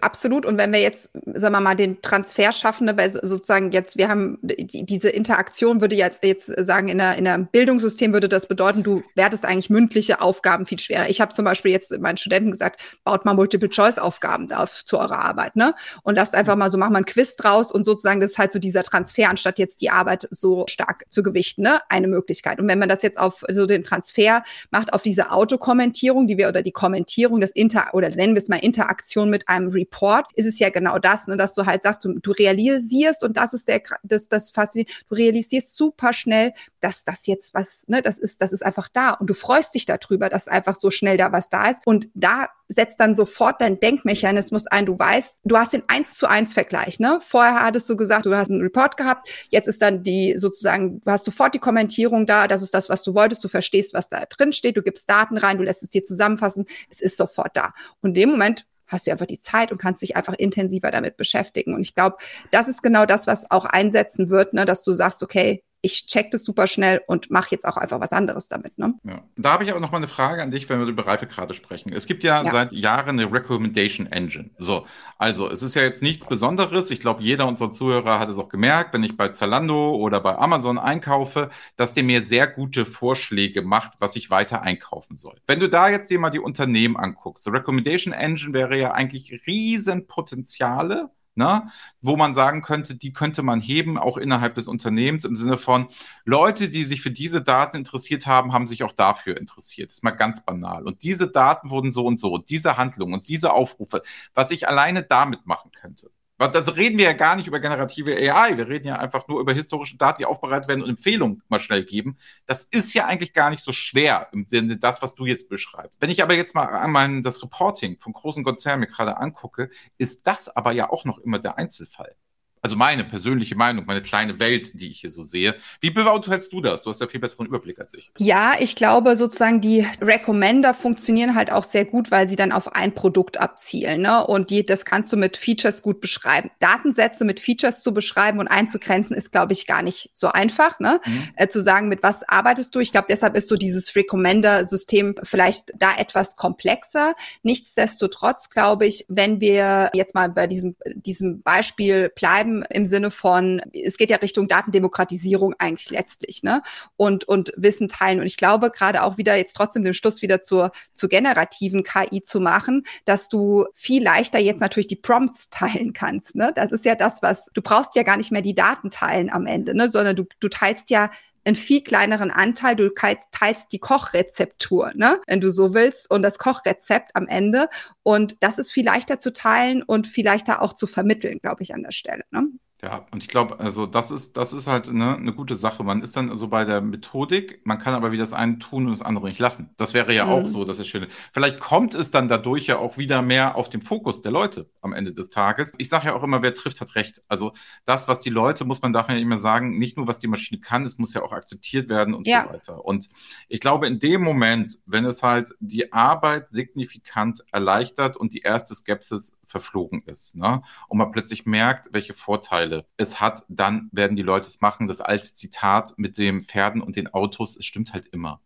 absolut. 0.00 0.46
Und 0.46 0.56
wenn 0.56 0.72
wir 0.72 0.80
jetzt, 0.80 1.10
sagen 1.26 1.54
wir 1.54 1.60
mal, 1.60 1.74
den 1.74 2.00
Transfer 2.00 2.52
schaffen, 2.52 2.86
ne, 2.86 2.96
weil 2.96 3.10
sozusagen 3.10 3.70
jetzt, 3.72 3.98
wir 3.98 4.08
haben 4.08 4.38
diese 4.42 5.10
Interaktion, 5.10 5.80
würde 5.80 5.94
jetzt, 5.94 6.24
jetzt 6.24 6.46
sagen, 6.46 6.88
in, 6.88 6.98
der, 6.98 7.16
in 7.16 7.26
einem 7.26 7.46
Bildungssystem 7.46 8.12
würde 8.14 8.28
das 8.28 8.46
bedeuten, 8.46 8.82
du 8.82 9.02
wertest 9.14 9.44
eigentlich 9.44 9.70
mündliche 9.70 10.22
Aufgaben 10.22 10.64
viel 10.64 10.78
schwerer. 10.78 11.08
Ich 11.10 11.20
habe 11.20 11.34
zum 11.34 11.44
Beispiel 11.44 11.70
jetzt 11.70 11.98
meinen 11.98 12.16
Studenten 12.16 12.50
gesagt, 12.50 12.80
baut 13.04 13.24
mal 13.26 13.34
Multiple-Choice-Aufgaben 13.34 14.50
auf 14.52 14.84
zu 14.84 14.98
eurer 14.98 15.24
Arbeit, 15.24 15.54
ne? 15.56 15.74
Und 16.02 16.14
lasst 16.14 16.34
einfach 16.34 16.56
mal 16.56 16.70
so, 16.70 16.78
mach 16.78 16.90
mal 16.90 16.98
ein 16.98 17.04
Quiz 17.04 17.36
draus 17.36 17.70
und 17.70 17.84
sozusagen, 17.84 18.20
das 18.20 18.32
ist 18.32 18.38
halt 18.38 18.52
so 18.52 18.58
dieser 18.58 18.82
Transfer, 18.82 19.28
anstatt 19.28 19.58
jetzt 19.58 19.80
die 19.80 19.90
Arbeit 19.90 20.28
so 20.30 20.64
stark 20.66 21.04
zu 21.10 21.22
gewichten 21.22 21.57
ne, 21.58 21.80
eine 21.88 22.08
Möglichkeit. 22.08 22.60
Und 22.60 22.68
wenn 22.68 22.78
man 22.78 22.88
das 22.88 23.02
jetzt 23.02 23.18
auf 23.18 23.44
so 23.50 23.66
den 23.66 23.84
Transfer 23.84 24.42
macht, 24.70 24.92
auf 24.92 25.02
diese 25.02 25.30
Autokommentierung, 25.30 26.26
die 26.26 26.38
wir 26.38 26.48
oder 26.48 26.62
die 26.62 26.72
Kommentierung, 26.72 27.40
das 27.40 27.50
Inter 27.50 27.88
oder 27.92 28.08
nennen 28.10 28.34
wir 28.34 28.42
es 28.42 28.48
mal 28.48 28.56
Interaktion 28.56 29.30
mit 29.30 29.48
einem 29.48 29.68
Report, 29.68 30.26
ist 30.34 30.46
es 30.46 30.58
ja 30.58 30.70
genau 30.70 30.98
das, 30.98 31.26
ne, 31.26 31.36
dass 31.36 31.54
du 31.54 31.66
halt 31.66 31.82
sagst, 31.82 32.04
du, 32.04 32.18
du 32.18 32.30
realisierst 32.30 33.24
und 33.24 33.36
das 33.36 33.52
ist 33.52 33.68
der 33.68 33.82
das 34.02 34.28
das 34.28 34.50
faszinierend, 34.50 35.04
du 35.08 35.14
realisierst 35.14 35.76
super 35.76 36.12
schnell, 36.12 36.52
dass 36.80 37.04
das 37.04 37.26
jetzt 37.26 37.54
was, 37.54 37.84
ne, 37.88 38.02
das 38.02 38.18
ist 38.18 38.40
das 38.42 38.52
ist 38.52 38.64
einfach 38.64 38.88
da 38.88 39.10
und 39.12 39.28
du 39.28 39.34
freust 39.34 39.74
dich 39.74 39.86
darüber, 39.86 40.28
dass 40.28 40.48
einfach 40.48 40.74
so 40.74 40.90
schnell 40.90 41.16
da 41.16 41.32
was 41.32 41.50
da 41.50 41.68
ist 41.70 41.86
und 41.86 42.08
da 42.14 42.48
setzt 42.68 43.00
dann 43.00 43.16
sofort 43.16 43.60
dein 43.60 43.80
Denkmechanismus 43.80 44.66
ein. 44.66 44.86
Du 44.86 44.98
weißt, 44.98 45.40
du 45.44 45.56
hast 45.56 45.72
den 45.72 45.82
eins 45.88 46.14
zu 46.14 46.26
eins 46.26 46.52
Vergleich. 46.52 47.00
Ne? 47.00 47.18
Vorher 47.22 47.64
hattest 47.64 47.88
du 47.88 47.96
gesagt, 47.96 48.26
du 48.26 48.36
hast 48.36 48.50
einen 48.50 48.60
Report 48.60 48.96
gehabt. 48.96 49.30
Jetzt 49.48 49.68
ist 49.68 49.80
dann 49.80 50.02
die 50.02 50.34
sozusagen, 50.36 51.00
du 51.00 51.10
hast 51.10 51.24
sofort 51.24 51.54
die 51.54 51.58
Kommentierung 51.58 52.26
da. 52.26 52.46
Das 52.46 52.62
ist 52.62 52.74
das, 52.74 52.90
was 52.90 53.02
du 53.04 53.14
wolltest. 53.14 53.42
Du 53.42 53.48
verstehst, 53.48 53.94
was 53.94 54.10
da 54.10 54.24
drin 54.26 54.52
steht. 54.52 54.76
Du 54.76 54.82
gibst 54.82 55.08
Daten 55.08 55.38
rein. 55.38 55.56
Du 55.56 55.64
lässt 55.64 55.82
es 55.82 55.90
dir 55.90 56.04
zusammenfassen. 56.04 56.66
Es 56.90 57.00
ist 57.00 57.16
sofort 57.16 57.56
da. 57.56 57.72
Und 58.02 58.10
in 58.10 58.14
dem 58.14 58.30
Moment 58.30 58.66
hast 58.86 59.06
du 59.06 59.10
einfach 59.10 59.26
die 59.26 59.38
Zeit 59.38 59.72
und 59.72 59.78
kannst 59.78 60.02
dich 60.02 60.16
einfach 60.16 60.34
intensiver 60.34 60.90
damit 60.90 61.16
beschäftigen. 61.16 61.74
Und 61.74 61.82
ich 61.82 61.94
glaube, 61.94 62.16
das 62.50 62.68
ist 62.68 62.82
genau 62.82 63.06
das, 63.06 63.26
was 63.26 63.50
auch 63.50 63.64
einsetzen 63.64 64.30
wird, 64.30 64.54
ne, 64.54 64.64
dass 64.64 64.82
du 64.82 64.92
sagst, 64.92 65.22
okay, 65.22 65.62
ich 65.80 66.06
check 66.06 66.30
das 66.30 66.44
super 66.44 66.66
schnell 66.66 67.00
und 67.06 67.30
mache 67.30 67.48
jetzt 67.52 67.64
auch 67.64 67.76
einfach 67.76 68.00
was 68.00 68.12
anderes 68.12 68.48
damit. 68.48 68.78
Ne? 68.78 68.94
Ja. 69.04 69.22
Da 69.36 69.52
habe 69.52 69.64
ich 69.64 69.70
aber 69.70 69.80
noch 69.80 69.92
mal 69.92 69.98
eine 69.98 70.08
Frage 70.08 70.42
an 70.42 70.50
dich, 70.50 70.68
wenn 70.68 70.80
wir 70.80 70.86
über 70.86 71.06
Reifegrade 71.06 71.54
sprechen. 71.54 71.92
Es 71.92 72.06
gibt 72.06 72.24
ja, 72.24 72.42
ja, 72.42 72.50
seit 72.50 72.72
Jahren 72.72 73.20
eine 73.20 73.32
Recommendation 73.32 74.06
Engine. 74.06 74.50
So, 74.58 74.86
also 75.18 75.48
es 75.48 75.62
ist 75.62 75.76
ja 75.76 75.82
jetzt 75.82 76.02
nichts 76.02 76.26
Besonderes. 76.26 76.90
Ich 76.90 76.98
glaube, 76.98 77.22
jeder 77.22 77.46
unserer 77.46 77.70
Zuhörer 77.70 78.18
hat 78.18 78.28
es 78.28 78.38
auch 78.38 78.48
gemerkt, 78.48 78.92
wenn 78.92 79.04
ich 79.04 79.16
bei 79.16 79.28
Zalando 79.28 79.94
oder 79.94 80.20
bei 80.20 80.36
Amazon 80.36 80.78
einkaufe, 80.78 81.50
dass 81.76 81.94
der 81.94 82.02
mir 82.02 82.22
sehr 82.22 82.48
gute 82.48 82.84
Vorschläge 82.84 83.62
macht, 83.62 83.92
was 84.00 84.16
ich 84.16 84.30
weiter 84.30 84.62
einkaufen 84.62 85.16
soll. 85.16 85.36
Wenn 85.46 85.60
du 85.60 85.68
da 85.68 85.88
jetzt 85.88 86.10
dir 86.10 86.18
mal 86.18 86.30
die 86.30 86.40
Unternehmen 86.40 86.96
anguckst, 86.96 87.44
so 87.44 87.50
Recommendation 87.50 88.12
Engine 88.12 88.52
wäre 88.52 88.76
ja 88.76 88.92
eigentlich 88.92 89.42
Riesenpotenziale 89.46 91.10
ne? 91.38 91.70
wo 92.02 92.16
man 92.16 92.34
sagen 92.34 92.60
könnte, 92.62 92.94
die 92.96 93.12
könnte 93.12 93.42
man 93.42 93.60
heben, 93.60 93.96
auch 93.96 94.18
innerhalb 94.18 94.54
des 94.56 94.68
Unternehmens, 94.68 95.24
im 95.24 95.36
Sinne 95.36 95.56
von 95.56 95.88
Leute, 96.24 96.68
die 96.68 96.84
sich 96.84 97.00
für 97.00 97.10
diese 97.10 97.42
Daten 97.42 97.78
interessiert 97.78 98.26
haben, 98.26 98.52
haben 98.52 98.66
sich 98.66 98.82
auch 98.84 98.92
dafür 98.92 99.38
interessiert. 99.38 99.88
Das 99.88 99.96
ist 99.96 100.04
mal 100.04 100.10
ganz 100.10 100.44
banal. 100.44 100.86
Und 100.86 101.02
diese 101.02 101.30
Daten 101.30 101.70
wurden 101.70 101.92
so 101.92 102.04
und 102.04 102.20
so, 102.20 102.36
diese 102.38 102.76
Handlungen 102.76 103.14
und 103.14 103.28
diese 103.28 103.52
Aufrufe, 103.52 104.02
was 104.34 104.50
ich 104.50 104.68
alleine 104.68 105.02
damit 105.02 105.46
machen 105.46 105.70
könnte. 105.72 106.10
Das 106.38 106.76
reden 106.76 106.98
wir 106.98 107.04
ja 107.06 107.14
gar 107.14 107.34
nicht 107.34 107.48
über 107.48 107.58
generative 107.58 108.12
AI. 108.12 108.56
Wir 108.56 108.68
reden 108.68 108.86
ja 108.86 108.96
einfach 108.96 109.26
nur 109.26 109.40
über 109.40 109.52
historische 109.52 109.96
Daten, 109.96 110.20
die 110.20 110.26
aufbereitet 110.26 110.68
werden 110.68 110.82
und 110.82 110.88
Empfehlungen 110.88 111.42
mal 111.48 111.58
schnell 111.58 111.84
geben. 111.84 112.16
Das 112.46 112.62
ist 112.62 112.94
ja 112.94 113.06
eigentlich 113.06 113.32
gar 113.32 113.50
nicht 113.50 113.62
so 113.62 113.72
schwer 113.72 114.28
im 114.32 114.46
Sinne 114.46 114.78
das, 114.78 115.02
was 115.02 115.16
du 115.16 115.26
jetzt 115.26 115.48
beschreibst. 115.48 116.00
Wenn 116.00 116.10
ich 116.10 116.22
aber 116.22 116.34
jetzt 116.34 116.54
mal 116.54 116.66
einmal 116.66 117.22
das 117.22 117.42
Reporting 117.42 117.98
von 117.98 118.12
großen 118.12 118.44
Konzernen 118.44 118.80
mir 118.80 118.86
gerade 118.86 119.16
angucke, 119.16 119.68
ist 119.98 120.28
das 120.28 120.48
aber 120.48 120.70
ja 120.72 120.90
auch 120.90 121.04
noch 121.04 121.18
immer 121.18 121.40
der 121.40 121.58
Einzelfall. 121.58 122.14
Also 122.62 122.76
meine 122.76 123.04
persönliche 123.04 123.54
Meinung, 123.54 123.84
meine 123.86 124.02
kleine 124.02 124.38
Welt, 124.38 124.70
die 124.74 124.90
ich 124.90 125.00
hier 125.00 125.10
so 125.10 125.22
sehe. 125.22 125.54
Wie 125.80 125.90
beurteilst 125.90 126.52
du 126.52 126.60
das? 126.60 126.82
Du 126.82 126.90
hast 126.90 127.00
ja 127.00 127.06
viel 127.06 127.20
besseren 127.20 127.46
Überblick 127.46 127.78
als 127.78 127.94
ich. 127.94 128.10
Ja, 128.18 128.54
ich 128.58 128.74
glaube 128.76 129.16
sozusagen, 129.16 129.60
die 129.60 129.86
Recommender 130.00 130.74
funktionieren 130.74 131.34
halt 131.34 131.52
auch 131.52 131.64
sehr 131.64 131.84
gut, 131.84 132.10
weil 132.10 132.28
sie 132.28 132.36
dann 132.36 132.52
auf 132.52 132.74
ein 132.74 132.94
Produkt 132.94 133.40
abzielen. 133.40 134.02
Ne? 134.02 134.26
Und 134.26 134.50
die, 134.50 134.64
das 134.64 134.84
kannst 134.84 135.12
du 135.12 135.16
mit 135.16 135.36
Features 135.36 135.82
gut 135.82 136.00
beschreiben. 136.00 136.50
Datensätze 136.58 137.24
mit 137.24 137.40
Features 137.40 137.82
zu 137.82 137.94
beschreiben 137.94 138.38
und 138.38 138.48
einzugrenzen, 138.48 139.16
ist, 139.16 139.32
glaube 139.32 139.52
ich, 139.52 139.66
gar 139.66 139.82
nicht 139.82 140.10
so 140.14 140.28
einfach. 140.28 140.80
Ne? 140.80 141.00
Mhm. 141.04 141.28
Äh, 141.36 141.48
zu 141.48 141.60
sagen, 141.60 141.88
mit 141.88 142.02
was 142.02 142.28
arbeitest 142.28 142.74
du? 142.74 142.80
Ich 142.80 142.92
glaube, 142.92 143.06
deshalb 143.08 143.36
ist 143.36 143.48
so 143.48 143.56
dieses 143.56 143.94
Recommender-System 143.94 145.16
vielleicht 145.22 145.72
da 145.78 145.96
etwas 145.96 146.36
komplexer. 146.36 147.14
Nichtsdestotrotz 147.42 148.50
glaube 148.50 148.86
ich, 148.86 149.04
wenn 149.08 149.40
wir 149.40 149.90
jetzt 149.94 150.14
mal 150.14 150.28
bei 150.28 150.46
diesem, 150.46 150.76
diesem 150.94 151.42
Beispiel 151.42 152.10
bleiben, 152.10 152.47
bleiben 152.48 152.64
im 152.70 152.86
Sinne 152.86 153.10
von, 153.10 153.60
es 153.72 153.96
geht 153.96 154.10
ja 154.10 154.16
Richtung 154.16 154.48
Datendemokratisierung 154.48 155.54
eigentlich 155.58 155.90
letztlich, 155.90 156.42
ne? 156.42 156.62
Und, 156.96 157.24
und 157.24 157.52
Wissen 157.56 157.88
teilen. 157.88 158.20
Und 158.20 158.26
ich 158.26 158.36
glaube, 158.36 158.70
gerade 158.70 159.02
auch 159.02 159.18
wieder 159.18 159.36
jetzt 159.36 159.54
trotzdem 159.54 159.84
den 159.84 159.94
Schluss 159.94 160.22
wieder 160.22 160.40
zur, 160.40 160.72
zur 160.92 161.08
generativen 161.08 161.84
KI 161.84 162.22
zu 162.22 162.40
machen, 162.40 162.84
dass 163.04 163.28
du 163.28 163.66
viel 163.74 164.02
leichter 164.02 164.38
jetzt 164.38 164.60
natürlich 164.60 164.86
die 164.86 164.96
Prompts 164.96 165.50
teilen 165.50 165.92
kannst. 165.92 166.34
Ne? 166.34 166.52
Das 166.54 166.72
ist 166.72 166.84
ja 166.84 166.94
das, 166.94 167.22
was, 167.22 167.50
du 167.54 167.62
brauchst 167.62 167.94
ja 167.94 168.02
gar 168.02 168.16
nicht 168.16 168.32
mehr 168.32 168.42
die 168.42 168.54
Daten 168.54 168.90
teilen 168.90 169.30
am 169.30 169.46
Ende, 169.46 169.74
ne? 169.74 169.88
sondern 169.88 170.16
du, 170.16 170.24
du 170.40 170.48
teilst 170.48 170.90
ja 170.90 171.10
einen 171.48 171.56
viel 171.56 171.82
kleineren 171.82 172.30
Anteil. 172.30 172.76
Du 172.76 172.90
teilst 172.90 173.72
die 173.72 173.78
Kochrezeptur, 173.78 174.92
ne? 174.94 175.20
wenn 175.26 175.40
du 175.40 175.50
so 175.50 175.74
willst, 175.74 176.10
und 176.10 176.22
das 176.22 176.38
Kochrezept 176.38 177.16
am 177.16 177.26
Ende. 177.26 177.68
Und 178.02 178.36
das 178.40 178.58
ist 178.58 178.70
viel 178.70 178.84
leichter 178.84 179.18
zu 179.18 179.32
teilen 179.32 179.82
und 179.82 180.06
viel 180.06 180.24
leichter 180.24 180.62
auch 180.62 180.74
zu 180.74 180.86
vermitteln, 180.86 181.38
glaube 181.40 181.62
ich, 181.62 181.74
an 181.74 181.82
der 181.82 181.92
Stelle. 181.92 182.24
Ne? 182.30 182.48
Ja, 182.80 183.06
und 183.10 183.24
ich 183.24 183.28
glaube, 183.28 183.58
also 183.58 183.86
das 183.86 184.12
ist, 184.12 184.36
das 184.36 184.52
ist 184.52 184.68
halt 184.68 184.92
ne, 184.92 185.16
eine 185.16 185.32
gute 185.32 185.56
Sache. 185.56 185.82
Man 185.82 186.00
ist 186.00 186.16
dann 186.16 186.34
so 186.36 186.46
bei 186.46 186.64
der 186.64 186.80
Methodik, 186.80 187.60
man 187.64 187.78
kann 187.78 187.92
aber 187.92 188.12
wie 188.12 188.18
das 188.18 188.32
eine 188.32 188.60
tun 188.60 188.84
und 188.84 188.92
das 188.92 189.02
andere 189.02 189.26
nicht 189.26 189.40
lassen. 189.40 189.70
Das 189.76 189.94
wäre 189.94 190.14
ja 190.14 190.26
mhm. 190.26 190.30
auch 190.30 190.46
so, 190.46 190.64
das 190.64 190.78
ist 190.78 190.86
schön. 190.86 191.08
Vielleicht 191.32 191.58
kommt 191.58 191.94
es 191.94 192.12
dann 192.12 192.28
dadurch 192.28 192.68
ja 192.68 192.78
auch 192.78 192.96
wieder 192.96 193.20
mehr 193.20 193.56
auf 193.56 193.68
den 193.68 193.82
Fokus 193.82 194.20
der 194.20 194.30
Leute 194.30 194.70
am 194.80 194.92
Ende 194.92 195.12
des 195.12 195.28
Tages. 195.28 195.72
Ich 195.78 195.88
sage 195.88 196.06
ja 196.06 196.14
auch 196.14 196.22
immer, 196.22 196.40
wer 196.42 196.54
trifft, 196.54 196.80
hat 196.80 196.94
recht. 196.94 197.20
Also 197.26 197.52
das, 197.84 198.06
was 198.06 198.20
die 198.20 198.30
Leute, 198.30 198.64
muss 198.64 198.80
man 198.80 198.92
darf 198.92 199.08
ja 199.08 199.16
immer 199.16 199.38
sagen, 199.38 199.76
nicht 199.76 199.96
nur 199.96 200.06
was 200.06 200.20
die 200.20 200.28
Maschine 200.28 200.60
kann, 200.60 200.84
es 200.84 200.98
muss 200.98 201.14
ja 201.14 201.22
auch 201.22 201.32
akzeptiert 201.32 201.88
werden 201.88 202.14
und 202.14 202.28
ja. 202.28 202.44
so 202.44 202.50
weiter. 202.50 202.84
Und 202.84 203.08
ich 203.48 203.58
glaube, 203.58 203.88
in 203.88 203.98
dem 203.98 204.22
Moment, 204.22 204.78
wenn 204.86 205.04
es 205.04 205.24
halt 205.24 205.50
die 205.58 205.92
Arbeit 205.92 206.50
signifikant 206.50 207.42
erleichtert 207.50 208.16
und 208.16 208.34
die 208.34 208.42
erste 208.42 208.76
Skepsis 208.76 209.37
verflogen 209.48 210.02
ist, 210.02 210.36
ne? 210.36 210.62
und 210.88 210.98
man 210.98 211.10
plötzlich 211.10 211.46
merkt, 211.46 211.88
welche 211.92 212.14
Vorteile 212.14 212.86
es 212.96 213.20
hat, 213.20 213.44
dann 213.48 213.88
werden 213.92 214.16
die 214.16 214.22
Leute 214.22 214.46
es 214.46 214.60
machen. 214.60 214.86
Das 214.86 215.00
alte 215.00 215.32
Zitat 215.34 215.94
mit 215.96 216.18
den 216.18 216.40
Pferden 216.40 216.82
und 216.82 216.96
den 216.96 217.08
Autos, 217.08 217.56
es 217.56 217.64
stimmt 217.64 217.92
halt 217.92 218.06
immer. 218.06 218.40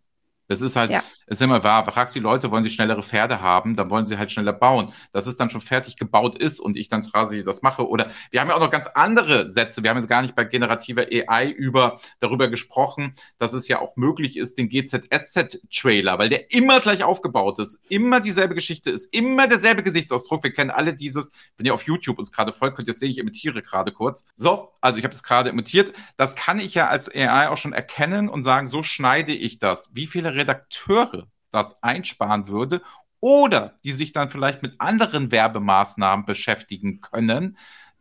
Das 0.53 0.61
ist 0.61 0.77
halt, 0.77 0.91
ja. 0.91 1.03
ist 1.27 1.41
immer 1.41 1.65
wahr. 1.65 1.91
Fragst 1.91 2.15
die 2.15 2.21
Leute, 2.21 2.51
wollen 2.51 2.62
sie 2.62 2.71
schnellere 2.71 3.03
Pferde 3.03 3.41
haben, 3.41 3.75
dann 3.75 3.91
wollen 3.91 4.07
sie 4.07 4.19
halt 4.19 4.31
schneller 4.31 4.53
bauen. 4.53 4.93
Dass 5.12 5.27
es 5.27 5.37
dann 5.37 5.51
schon 5.51 5.61
fertig 5.61 5.97
gebaut 5.97 6.37
ist 6.37 6.61
und 6.61 6.77
ich 6.77 6.88
dann 6.88 7.03
quasi 7.03 7.43
das 7.43 7.62
mache. 7.62 7.88
Oder 7.88 8.11
wir 8.31 8.41
haben 8.41 8.49
ja 8.49 8.55
auch 8.55 8.61
noch 8.61 8.71
ganz 8.71 8.87
andere 8.95 9.51
Sätze. 9.51 9.83
Wir 9.83 9.91
haben 9.91 9.97
jetzt 9.97 10.09
gar 10.09 10.23
nicht 10.23 10.35
bei 10.35 10.45
generativer 10.45 11.07
AI 11.11 11.49
über, 11.49 12.01
darüber 12.21 12.49
gesprochen, 12.49 13.15
dass 13.38 13.55
es 13.55 13.67
ja 13.69 13.81
auch 13.81 13.97
möglich 13.97 14.37
ist, 14.37 14.59
den 14.59 14.69
GZSZ-Trailer, 14.69 16.19
weil 16.19 16.29
der 16.29 16.53
immer 16.53 16.81
gleich 16.81 17.03
aufgebaut 17.03 17.59
ist, 17.59 17.81
immer 17.88 18.21
dieselbe 18.21 18.55
Geschichte 18.55 18.91
ist, 18.91 19.07
immer 19.12 19.49
derselbe 19.49 19.83
Gesichtsausdruck. 19.83 20.45
Wir 20.45 20.53
kennen 20.53 20.71
alle 20.71 20.95
dieses, 20.95 21.31
wenn 21.57 21.67
ihr 21.67 21.75
auf 21.75 21.85
YouTube 21.85 22.19
uns 22.19 22.31
gerade 22.31 22.53
folgt, 22.53 22.77
könnt 22.77 22.88
ihr 22.88 22.95
sehen, 22.95 23.11
ich 23.11 23.19
imitiere 23.19 23.62
gerade 23.62 23.93
kurz. 23.93 24.27
So, 24.37 24.73
also 24.81 24.99
ich 24.99 25.05
habe 25.05 25.12
das 25.12 25.23
gerade 25.23 25.51
imitiert. 25.51 25.93
Das 26.17 26.37
kann 26.37 26.59
ich 26.59 26.75
ja 26.75 26.88
als 26.88 27.09
AI 27.12 27.49
auch 27.49 27.57
schon 27.57 27.73
erkennen 27.73 28.29
und 28.29 28.43
sagen, 28.43 28.69
so 28.69 28.83
schneide 28.83 29.33
ich 29.33 29.59
das. 29.59 29.88
Wie 29.93 30.07
viele 30.07 30.35
Redakteure 30.43 31.29
das 31.51 31.83
einsparen 31.83 32.49
würde 32.49 32.83
oder 33.21 33.79
die 33.85 33.93
sich 33.93 34.13
dann 34.13 34.31
vielleicht 34.31 34.63
mit 34.63 34.81
anderen 34.81 35.31
Werbemaßnahmen 35.31 36.27
beschäftigen 36.27 37.01
können, 37.01 37.57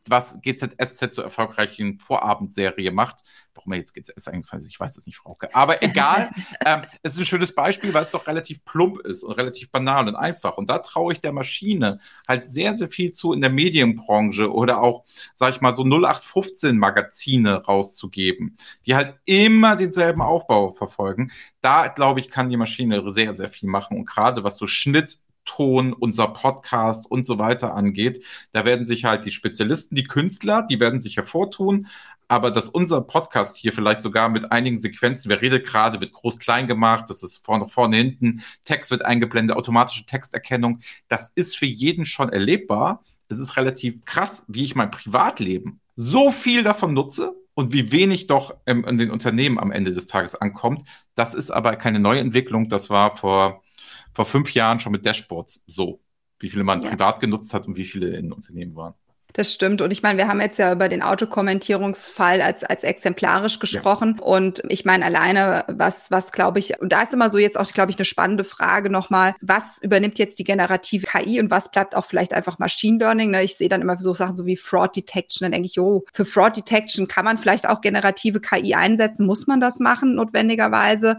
was 0.10 0.40
GZSZ 0.42 1.14
zur 1.14 1.24
erfolgreichen 1.24 2.00
Vorabendserie 2.00 2.92
macht. 2.92 3.24
Warum 3.54 3.74
er 3.74 3.80
jetzt 3.80 3.94
GZSZ 3.94 4.30
eingefallen 4.30 4.64
ist, 4.64 4.70
ich 4.70 4.80
weiß 4.80 4.98
es 4.98 5.06
nicht, 5.06 5.18
Frauke. 5.18 5.54
Aber 5.54 5.84
egal, 5.84 6.32
ähm, 6.66 6.82
es 7.04 7.14
ist 7.14 7.20
ein 7.20 7.26
schönes 7.26 7.54
Beispiel, 7.54 7.94
weil 7.94 8.04
es 8.04 8.12
doch 8.12 8.28
relativ 8.28 8.64
plump 8.64 9.00
ist 9.00 9.24
und 9.24 9.34
relativ 9.34 9.72
banal 9.72 10.08
und 10.08 10.16
einfach. 10.16 10.58
Und 10.58 10.70
da 10.70 10.80
traue 10.80 11.14
ich 11.14 11.22
der 11.22 11.34
Maschine 11.34 12.00
halt 12.28 12.46
sehr, 12.46 12.76
sehr 12.76 12.90
viel 12.90 13.12
zu 13.12 13.34
in 13.34 13.42
der 13.42 13.50
Medienbranche 13.50 14.52
oder 14.52 14.82
auch, 14.82 15.04
sag 15.36 15.54
ich 15.54 15.62
mal, 15.62 15.76
so 15.76 15.84
0815 15.84 16.78
Magazine 16.78 17.64
rauszugeben, 17.64 18.58
die 18.86 18.96
halt 18.96 19.16
immer 19.26 19.76
denselben 19.76 20.22
Aufbau 20.22 20.74
verfolgen. 20.74 21.32
Da, 21.62 21.90
glaube 21.90 22.20
ich, 22.22 22.30
kann 22.30 22.50
die 22.50 22.58
Maschine 22.58 23.04
sehr, 23.12 23.36
sehr 23.36 23.50
viel 23.50 23.70
machen. 23.70 23.98
Und 23.98 24.06
gerade 24.06 24.44
was 24.44 24.58
so 24.58 24.68
Schnitt, 24.68 25.20
Ton, 25.56 25.92
unser 25.92 26.28
Podcast 26.30 27.10
und 27.10 27.26
so 27.26 27.38
weiter 27.38 27.76
angeht. 27.76 28.24
Da 28.54 28.64
werden 28.64 28.86
sich 28.86 29.04
halt 29.04 29.26
die 29.26 29.32
Spezialisten, 29.32 29.96
die 29.96 30.06
Künstler, 30.06 30.66
die 30.70 30.80
werden 30.80 31.02
sich 31.02 31.18
hervortun. 31.18 31.88
Aber 32.30 32.52
dass 32.52 32.70
unser 32.70 33.02
Podcast 33.02 33.58
hier 33.58 33.74
vielleicht 33.74 34.02
sogar 34.02 34.30
mit 34.30 34.54
einigen 34.54 34.78
Sequenzen, 34.78 35.30
wer 35.30 35.42
redet 35.42 35.68
gerade, 35.68 36.00
wird 36.00 36.14
groß 36.14 36.40
klein 36.40 36.68
gemacht, 36.68 37.10
das 37.10 37.22
ist 37.22 37.44
vorne, 37.46 37.68
vorne, 37.68 37.98
hinten, 37.98 38.44
Text 38.64 38.92
wird 38.92 39.04
eingeblendet, 39.04 39.58
automatische 39.58 40.06
Texterkennung, 40.06 40.80
das 41.10 41.34
ist 41.36 41.58
für 41.58 41.66
jeden 41.66 42.06
schon 42.06 42.30
erlebbar. 42.30 43.04
Es 43.28 43.40
ist 43.40 43.58
relativ 43.58 44.06
krass, 44.06 44.46
wie 44.48 44.64
ich 44.64 44.76
mein 44.76 44.92
Privatleben 44.92 45.82
so 45.98 46.32
viel 46.32 46.64
davon 46.64 46.94
nutze 46.94 47.36
und 47.54 47.74
wie 47.74 47.92
wenig 47.92 48.28
doch 48.28 48.56
ähm, 48.66 48.86
in 48.86 48.98
den 48.98 49.12
Unternehmen 49.12 49.60
am 49.60 49.72
Ende 49.72 49.94
des 49.94 50.08
Tages 50.08 50.36
ankommt. 50.36 50.84
Das 51.16 51.34
ist 51.34 51.52
aber 51.52 51.76
keine 51.76 52.00
Neuentwicklung. 52.00 52.70
Das 52.70 52.90
war 52.90 53.18
vor 53.18 53.62
vor 54.14 54.26
fünf 54.26 54.54
Jahren 54.54 54.80
schon 54.80 54.92
mit 54.92 55.06
Dashboards 55.06 55.64
so, 55.68 56.02
wie 56.40 56.50
viele 56.50 56.64
man 56.64 56.82
ja. 56.82 56.90
privat 56.90 57.20
genutzt 57.20 57.54
hat 57.54 57.68
und 57.68 57.78
wie 57.78 57.86
viele 57.86 58.16
in 58.16 58.32
Unternehmen 58.32 58.76
waren. 58.76 58.96
Das 59.34 59.54
stimmt. 59.54 59.82
Und 59.82 59.92
ich 59.92 60.04
meine, 60.04 60.18
wir 60.18 60.28
haben 60.28 60.42
jetzt 60.42 60.60
ja 60.60 60.74
über 60.74 60.90
den 60.90 61.02
Autokommentierungsfall 61.02 62.42
als, 62.42 62.64
als 62.64 62.84
exemplarisch 62.84 63.60
gesprochen. 63.60 64.18
Ja. 64.20 64.26
Und 64.26 64.62
ich 64.68 64.84
meine, 64.84 65.06
alleine, 65.06 65.64
was, 65.68 66.12
was 66.12 66.32
glaube 66.32 66.60
ich, 66.60 66.80
und 66.82 66.92
da 66.92 67.04
ist 67.04 67.14
immer 67.14 67.30
so 67.30 67.38
jetzt 67.38 67.58
auch, 67.58 67.72
glaube 67.72 67.92
ich, 67.92 67.98
eine 67.98 68.06
spannende 68.06 68.44
Frage 68.44 68.90
nochmal, 68.90 69.36
was 69.42 69.82
übernimmt 69.82 70.20
jetzt 70.20 70.40
die 70.40 70.44
generative 70.44 71.08
KI 71.08 71.40
und 71.40 71.50
was 71.50 71.72
bleibt 71.72 71.96
auch 71.96 72.06
vielleicht 72.06 72.34
einfach 72.34 72.60
Machine 72.60 72.98
Learning? 72.98 73.32
Ne? 73.32 73.44
Ich 73.44 73.56
sehe 73.56 73.70
dann 73.70 73.82
immer 73.82 73.98
so 73.98 74.14
Sachen 74.14 74.36
so 74.36 74.46
wie 74.46 74.58
Fraud 74.58 74.96
Detection. 74.96 75.46
Dann 75.46 75.54
denke 75.54 75.68
ich, 75.68 75.80
oh, 75.80 76.04
für 76.14 76.26
Fraud 76.26 76.58
Detection 76.58 77.08
kann 77.08 77.26
man 77.26 77.38
vielleicht 77.38 77.70
auch 77.70 77.82
generative 77.82 78.42
KI 78.42 78.76
einsetzen. 78.76 79.26
Muss 79.26 79.48
man 79.48 79.62
das 79.62 79.80
machen, 79.80 80.16
notwendigerweise? 80.16 81.18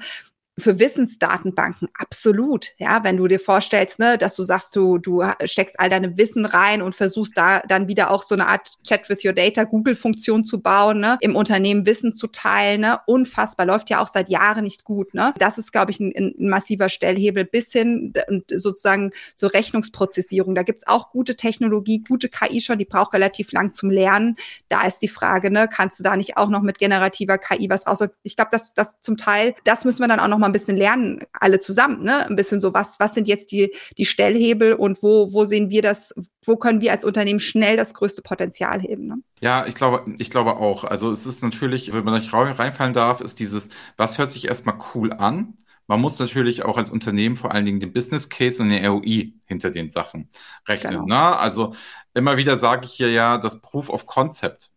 Für 0.59 0.79
Wissensdatenbanken 0.79 1.89
absolut. 1.95 2.69
Ja, 2.77 3.03
wenn 3.05 3.17
du 3.17 3.27
dir 3.27 3.41
vorstellst, 3.41 3.99
ne, 3.99 4.19
dass 4.19 4.37
du 4.37 4.43
sagst, 4.43 4.77
du, 4.77 4.99
du 4.99 5.23
steckst 5.45 5.81
all 5.81 5.89
deine 5.89 6.19
Wissen 6.19 6.45
rein 6.45 6.83
und 6.83 6.95
versuchst 6.95 7.37
da 7.37 7.61
dann 7.61 7.89
wieder 7.89 8.11
auch 8.11 8.23
so 8.23 8.35
eine 8.35 8.47
Art 8.47 8.69
Chat 8.85 9.09
with 9.09 9.25
your 9.25 9.33
Data 9.33 9.65
Google-Funktion 9.65 10.45
zu 10.45 10.61
bauen, 10.61 11.01
ne, 11.01 11.17
im 11.21 11.37
Unternehmen 11.37 11.87
Wissen 11.87 12.13
zu 12.13 12.27
teilen, 12.27 12.83
ne, 12.83 13.01
unfassbar, 13.07 13.65
läuft 13.65 13.89
ja 13.89 14.03
auch 14.03 14.09
seit 14.09 14.29
Jahren 14.29 14.65
nicht 14.65 14.85
gut, 14.85 15.15
ne. 15.15 15.33
Das 15.39 15.57
ist, 15.57 15.73
glaube 15.73 15.91
ich, 15.91 16.01
ein, 16.01 16.13
ein 16.15 16.49
massiver 16.49 16.91
Stellhebel 16.91 17.47
bis 17.47 17.73
hin 17.73 18.13
und 18.29 18.45
sozusagen 18.55 19.13
zur 19.35 19.55
Rechnungsprozessierung. 19.55 20.55
Da 20.55 20.65
gibt's 20.65 20.87
auch 20.87 21.11
gute 21.11 21.35
Technologie, 21.35 22.05
gute 22.07 22.29
KI 22.29 22.61
schon, 22.61 22.79
die 22.79 22.85
braucht 22.85 23.15
relativ 23.15 23.53
lang 23.53 23.73
zum 23.73 23.91
Lernen. 23.91 24.37
Da 24.69 24.87
ist 24.87 24.99
die 24.99 25.09
Frage, 25.09 25.51
ne, 25.51 25.67
kannst 25.67 25.99
du 25.99 26.03
da 26.03 26.15
nicht 26.15 26.37
auch 26.37 26.51
noch 26.51 26.61
mit 26.61 26.79
generativer 26.79 27.39
KI 27.39 27.71
was 27.71 27.87
raus? 27.87 28.01
Ich 28.23 28.37
glaube, 28.37 28.51
dass 28.53 28.75
das 28.75 29.01
zum 29.01 29.17
Teil, 29.17 29.55
das 29.65 29.87
müssen 29.87 30.03
wir 30.03 30.09
dann 30.09 30.21
auch 30.21 30.29
noch 30.29 30.42
mal 30.43 30.49
ein 30.49 30.53
bisschen 30.53 30.77
lernen, 30.77 31.21
alle 31.33 31.61
zusammen, 31.61 32.03
ne? 32.03 32.27
Ein 32.27 32.37
bisschen 32.37 32.61
so, 32.61 32.75
was, 32.75 33.01
was 33.01 33.15
sind 33.15 33.27
jetzt 33.27 33.51
die, 33.51 33.75
die 33.97 34.05
Stellhebel 34.05 34.75
und 34.75 35.03
wo, 35.03 35.33
wo 35.33 35.47
sehen 35.47 35.71
wir 35.71 35.81
das, 35.81 36.15
wo 36.45 36.57
können 36.57 36.83
wir 36.83 36.93
als 36.93 37.05
Unternehmen 37.05 37.41
schnell 37.41 37.79
das 37.79 37.95
größte 37.95 38.21
Potenzial 38.21 38.81
heben? 38.81 39.07
Ne? 39.07 39.17
Ja, 39.41 39.67
ich 39.67 39.75
glaube, 39.75 40.05
ich 40.19 40.31
glaube 40.31 40.57
auch. 40.57 40.85
Also 40.85 41.11
es 41.11 41.25
ist 41.25 41.43
natürlich, 41.43 41.93
wenn 41.93 42.05
man 42.05 42.21
nicht 42.21 42.35
reinfallen 42.35 42.93
darf, 42.93 43.23
ist 43.23 43.39
dieses, 43.39 43.71
was 43.97 44.19
hört 44.19 44.31
sich 44.31 44.49
erstmal 44.49 44.79
cool 44.95 45.13
an? 45.13 45.57
Man 45.87 46.01
muss 46.01 46.19
natürlich 46.19 46.65
auch 46.65 46.79
als 46.79 46.91
Unternehmen 46.91 47.37
vor 47.37 47.53
allen 47.53 47.65
Dingen 47.65 47.81
den 47.81 47.93
Business 47.93 48.29
Case 48.29 48.63
und 48.63 48.69
den 48.69 48.85
ROI 48.85 49.35
hinter 49.47 49.71
den 49.71 49.91
Sachen 49.91 50.31
rechnen. 50.67 50.95
Genau. 50.95 51.07
Ne? 51.07 51.37
Also 51.39 51.75
immer 52.15 52.37
wieder 52.37 52.59
sage 52.59 52.85
ich 52.85 52.93
hier 52.93 53.11
ja, 53.11 53.39
das 53.39 53.61
Proof 53.61 53.91
of 53.91 54.07
Concept 54.07 54.71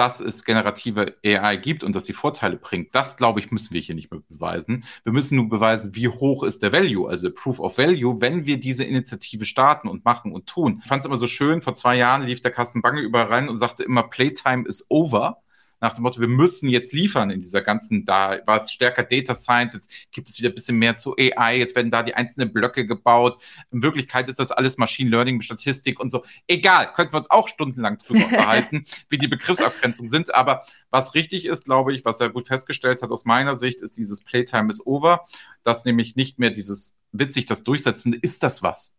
dass 0.00 0.18
es 0.18 0.46
generative 0.46 1.14
AI 1.22 1.56
gibt 1.56 1.84
und 1.84 1.94
dass 1.94 2.06
sie 2.06 2.14
Vorteile 2.14 2.56
bringt, 2.56 2.94
das 2.94 3.18
glaube 3.18 3.38
ich, 3.38 3.50
müssen 3.50 3.74
wir 3.74 3.82
hier 3.82 3.94
nicht 3.94 4.10
mehr 4.10 4.22
beweisen. 4.30 4.84
Wir 5.04 5.12
müssen 5.12 5.36
nur 5.36 5.50
beweisen, 5.50 5.94
wie 5.94 6.08
hoch 6.08 6.42
ist 6.42 6.62
der 6.62 6.72
Value, 6.72 7.06
also 7.06 7.30
Proof 7.30 7.60
of 7.60 7.76
Value, 7.76 8.18
wenn 8.22 8.46
wir 8.46 8.58
diese 8.58 8.82
Initiative 8.82 9.44
starten 9.44 9.88
und 9.88 10.06
machen 10.06 10.32
und 10.32 10.46
tun. 10.46 10.80
Ich 10.82 10.88
fand 10.88 11.00
es 11.00 11.06
immer 11.06 11.18
so 11.18 11.26
schön, 11.26 11.60
vor 11.60 11.74
zwei 11.74 11.98
Jahren 11.98 12.22
lief 12.22 12.40
der 12.40 12.50
Kasten 12.50 12.80
Bange 12.80 13.02
überall 13.02 13.26
rein 13.26 13.50
und 13.50 13.58
sagte 13.58 13.82
immer, 13.82 14.04
Playtime 14.04 14.66
is 14.66 14.86
over 14.88 15.42
nach 15.80 15.94
dem 15.94 16.02
Motto, 16.02 16.20
wir 16.20 16.28
müssen 16.28 16.68
jetzt 16.68 16.92
liefern 16.92 17.30
in 17.30 17.40
dieser 17.40 17.62
ganzen, 17.62 18.04
da 18.04 18.38
war 18.46 18.62
es 18.62 18.70
stärker 18.70 19.02
Data 19.02 19.34
Science, 19.34 19.74
jetzt 19.74 19.90
gibt 20.12 20.28
es 20.28 20.38
wieder 20.38 20.50
ein 20.50 20.54
bisschen 20.54 20.78
mehr 20.78 20.96
zu 20.96 21.16
AI, 21.16 21.58
jetzt 21.58 21.74
werden 21.74 21.90
da 21.90 22.02
die 22.02 22.14
einzelnen 22.14 22.52
Blöcke 22.52 22.86
gebaut. 22.86 23.42
In 23.70 23.82
Wirklichkeit 23.82 24.28
ist 24.28 24.38
das 24.38 24.52
alles 24.52 24.76
Machine 24.76 25.10
Learning, 25.10 25.40
Statistik 25.40 25.98
und 25.98 26.10
so. 26.10 26.24
Egal, 26.46 26.92
könnten 26.92 27.14
wir 27.14 27.18
uns 27.18 27.30
auch 27.30 27.48
stundenlang 27.48 27.98
drüber 27.98 28.24
unterhalten, 28.26 28.84
wie 29.08 29.18
die 29.18 29.28
Begriffsabgrenzungen 29.28 30.10
sind. 30.10 30.34
Aber 30.34 30.64
was 30.90 31.14
richtig 31.14 31.46
ist, 31.46 31.64
glaube 31.64 31.94
ich, 31.94 32.04
was 32.04 32.20
er 32.20 32.28
gut 32.30 32.48
festgestellt 32.48 33.02
hat 33.02 33.10
aus 33.10 33.24
meiner 33.24 33.56
Sicht, 33.56 33.80
ist 33.80 33.96
dieses 33.96 34.20
Playtime 34.22 34.70
is 34.70 34.84
over, 34.86 35.26
dass 35.64 35.84
nämlich 35.84 36.16
nicht 36.16 36.38
mehr 36.38 36.50
dieses 36.50 36.96
witzig 37.12 37.46
das 37.46 37.64
Durchsetzen, 37.64 38.12
ist 38.12 38.42
das 38.42 38.62
was? 38.62 38.94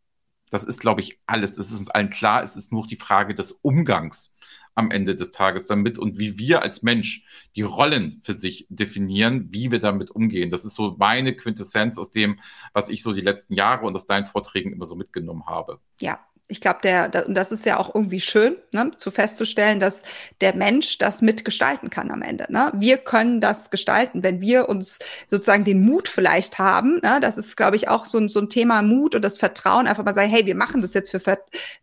Das 0.52 0.64
ist, 0.64 0.80
glaube 0.80 1.02
ich, 1.02 1.20
alles. 1.26 1.56
Das 1.56 1.72
ist 1.72 1.80
uns 1.80 1.90
allen 1.90 2.12
klar. 2.12 2.44
Es 2.44 2.56
ist 2.56 2.72
nur 2.72 2.86
die 2.86 2.98
Frage 2.98 3.34
des 3.34 3.52
Umgangs 3.52 4.36
am 4.76 4.92
Ende 4.92 5.16
des 5.16 5.32
Tages 5.32 5.66
damit 5.66 5.98
und 5.98 6.20
wie 6.20 6.38
wir 6.38 6.62
als 6.62 6.84
Mensch 6.84 7.26
die 7.56 7.62
Rollen 7.62 8.22
für 8.24 8.34
sich 8.34 8.68
definieren, 8.70 9.48
wie 9.52 9.72
wir 9.72 9.80
damit 9.80 10.12
umgehen. 10.12 10.50
Das 10.50 10.64
ist 10.64 10.76
so 10.76 10.96
meine 10.98 11.36
Quintessenz 11.36 11.98
aus 11.98 12.12
dem, 12.12 12.40
was 12.74 12.90
ich 12.90 13.04
so 13.04 13.14
die 13.14 13.22
letzten 13.22 13.54
Jahre 13.54 13.86
und 13.86 13.96
aus 13.96 14.06
deinen 14.06 14.28
Vorträgen 14.28 14.72
immer 14.72 14.86
so 14.86 14.96
mitgenommen 14.96 15.46
habe. 15.46 15.80
Ja, 16.00 16.20
ich 16.52 16.60
glaube, 16.60 16.80
der, 16.84 17.26
und 17.26 17.36
das 17.36 17.54
ist 17.54 17.66
ja 17.66 17.78
auch 17.78 17.96
irgendwie 17.96 18.20
schön, 18.20 18.58
ne, 18.74 18.92
zu 18.98 19.10
festzustellen, 19.10 19.80
dass 19.80 20.04
der 20.42 20.54
Mensch 20.54 20.98
das 20.98 21.22
mitgestalten 21.22 21.90
kann 21.90 22.12
am 22.12 22.22
Ende. 22.22 22.46
Ne? 22.50 22.72
Wir 22.76 22.98
können 22.98 23.40
das 23.40 23.72
gestalten, 23.72 24.22
wenn 24.22 24.42
wir 24.42 24.68
uns 24.68 25.00
sozusagen 25.30 25.64
den 25.64 25.82
Mut 25.86 26.10
vielleicht 26.10 26.60
haben. 26.60 27.00
Ne? 27.02 27.20
Das 27.22 27.38
ist, 27.38 27.56
glaube 27.56 27.78
ich, 27.78 27.88
auch 27.88 28.04
so 28.04 28.18
ein, 28.18 28.28
so 28.28 28.42
ein 28.42 28.50
Thema 28.50 28.82
Mut 28.82 29.16
und 29.16 29.22
das 29.22 29.38
Vertrauen. 29.38 29.88
Einfach 29.88 30.04
mal 30.04 30.14
sagen, 30.14 30.30
hey, 30.30 30.46
wir 30.46 30.56
machen 30.56 30.82
das 30.82 30.94
jetzt, 30.94 31.14
wir, 31.14 31.22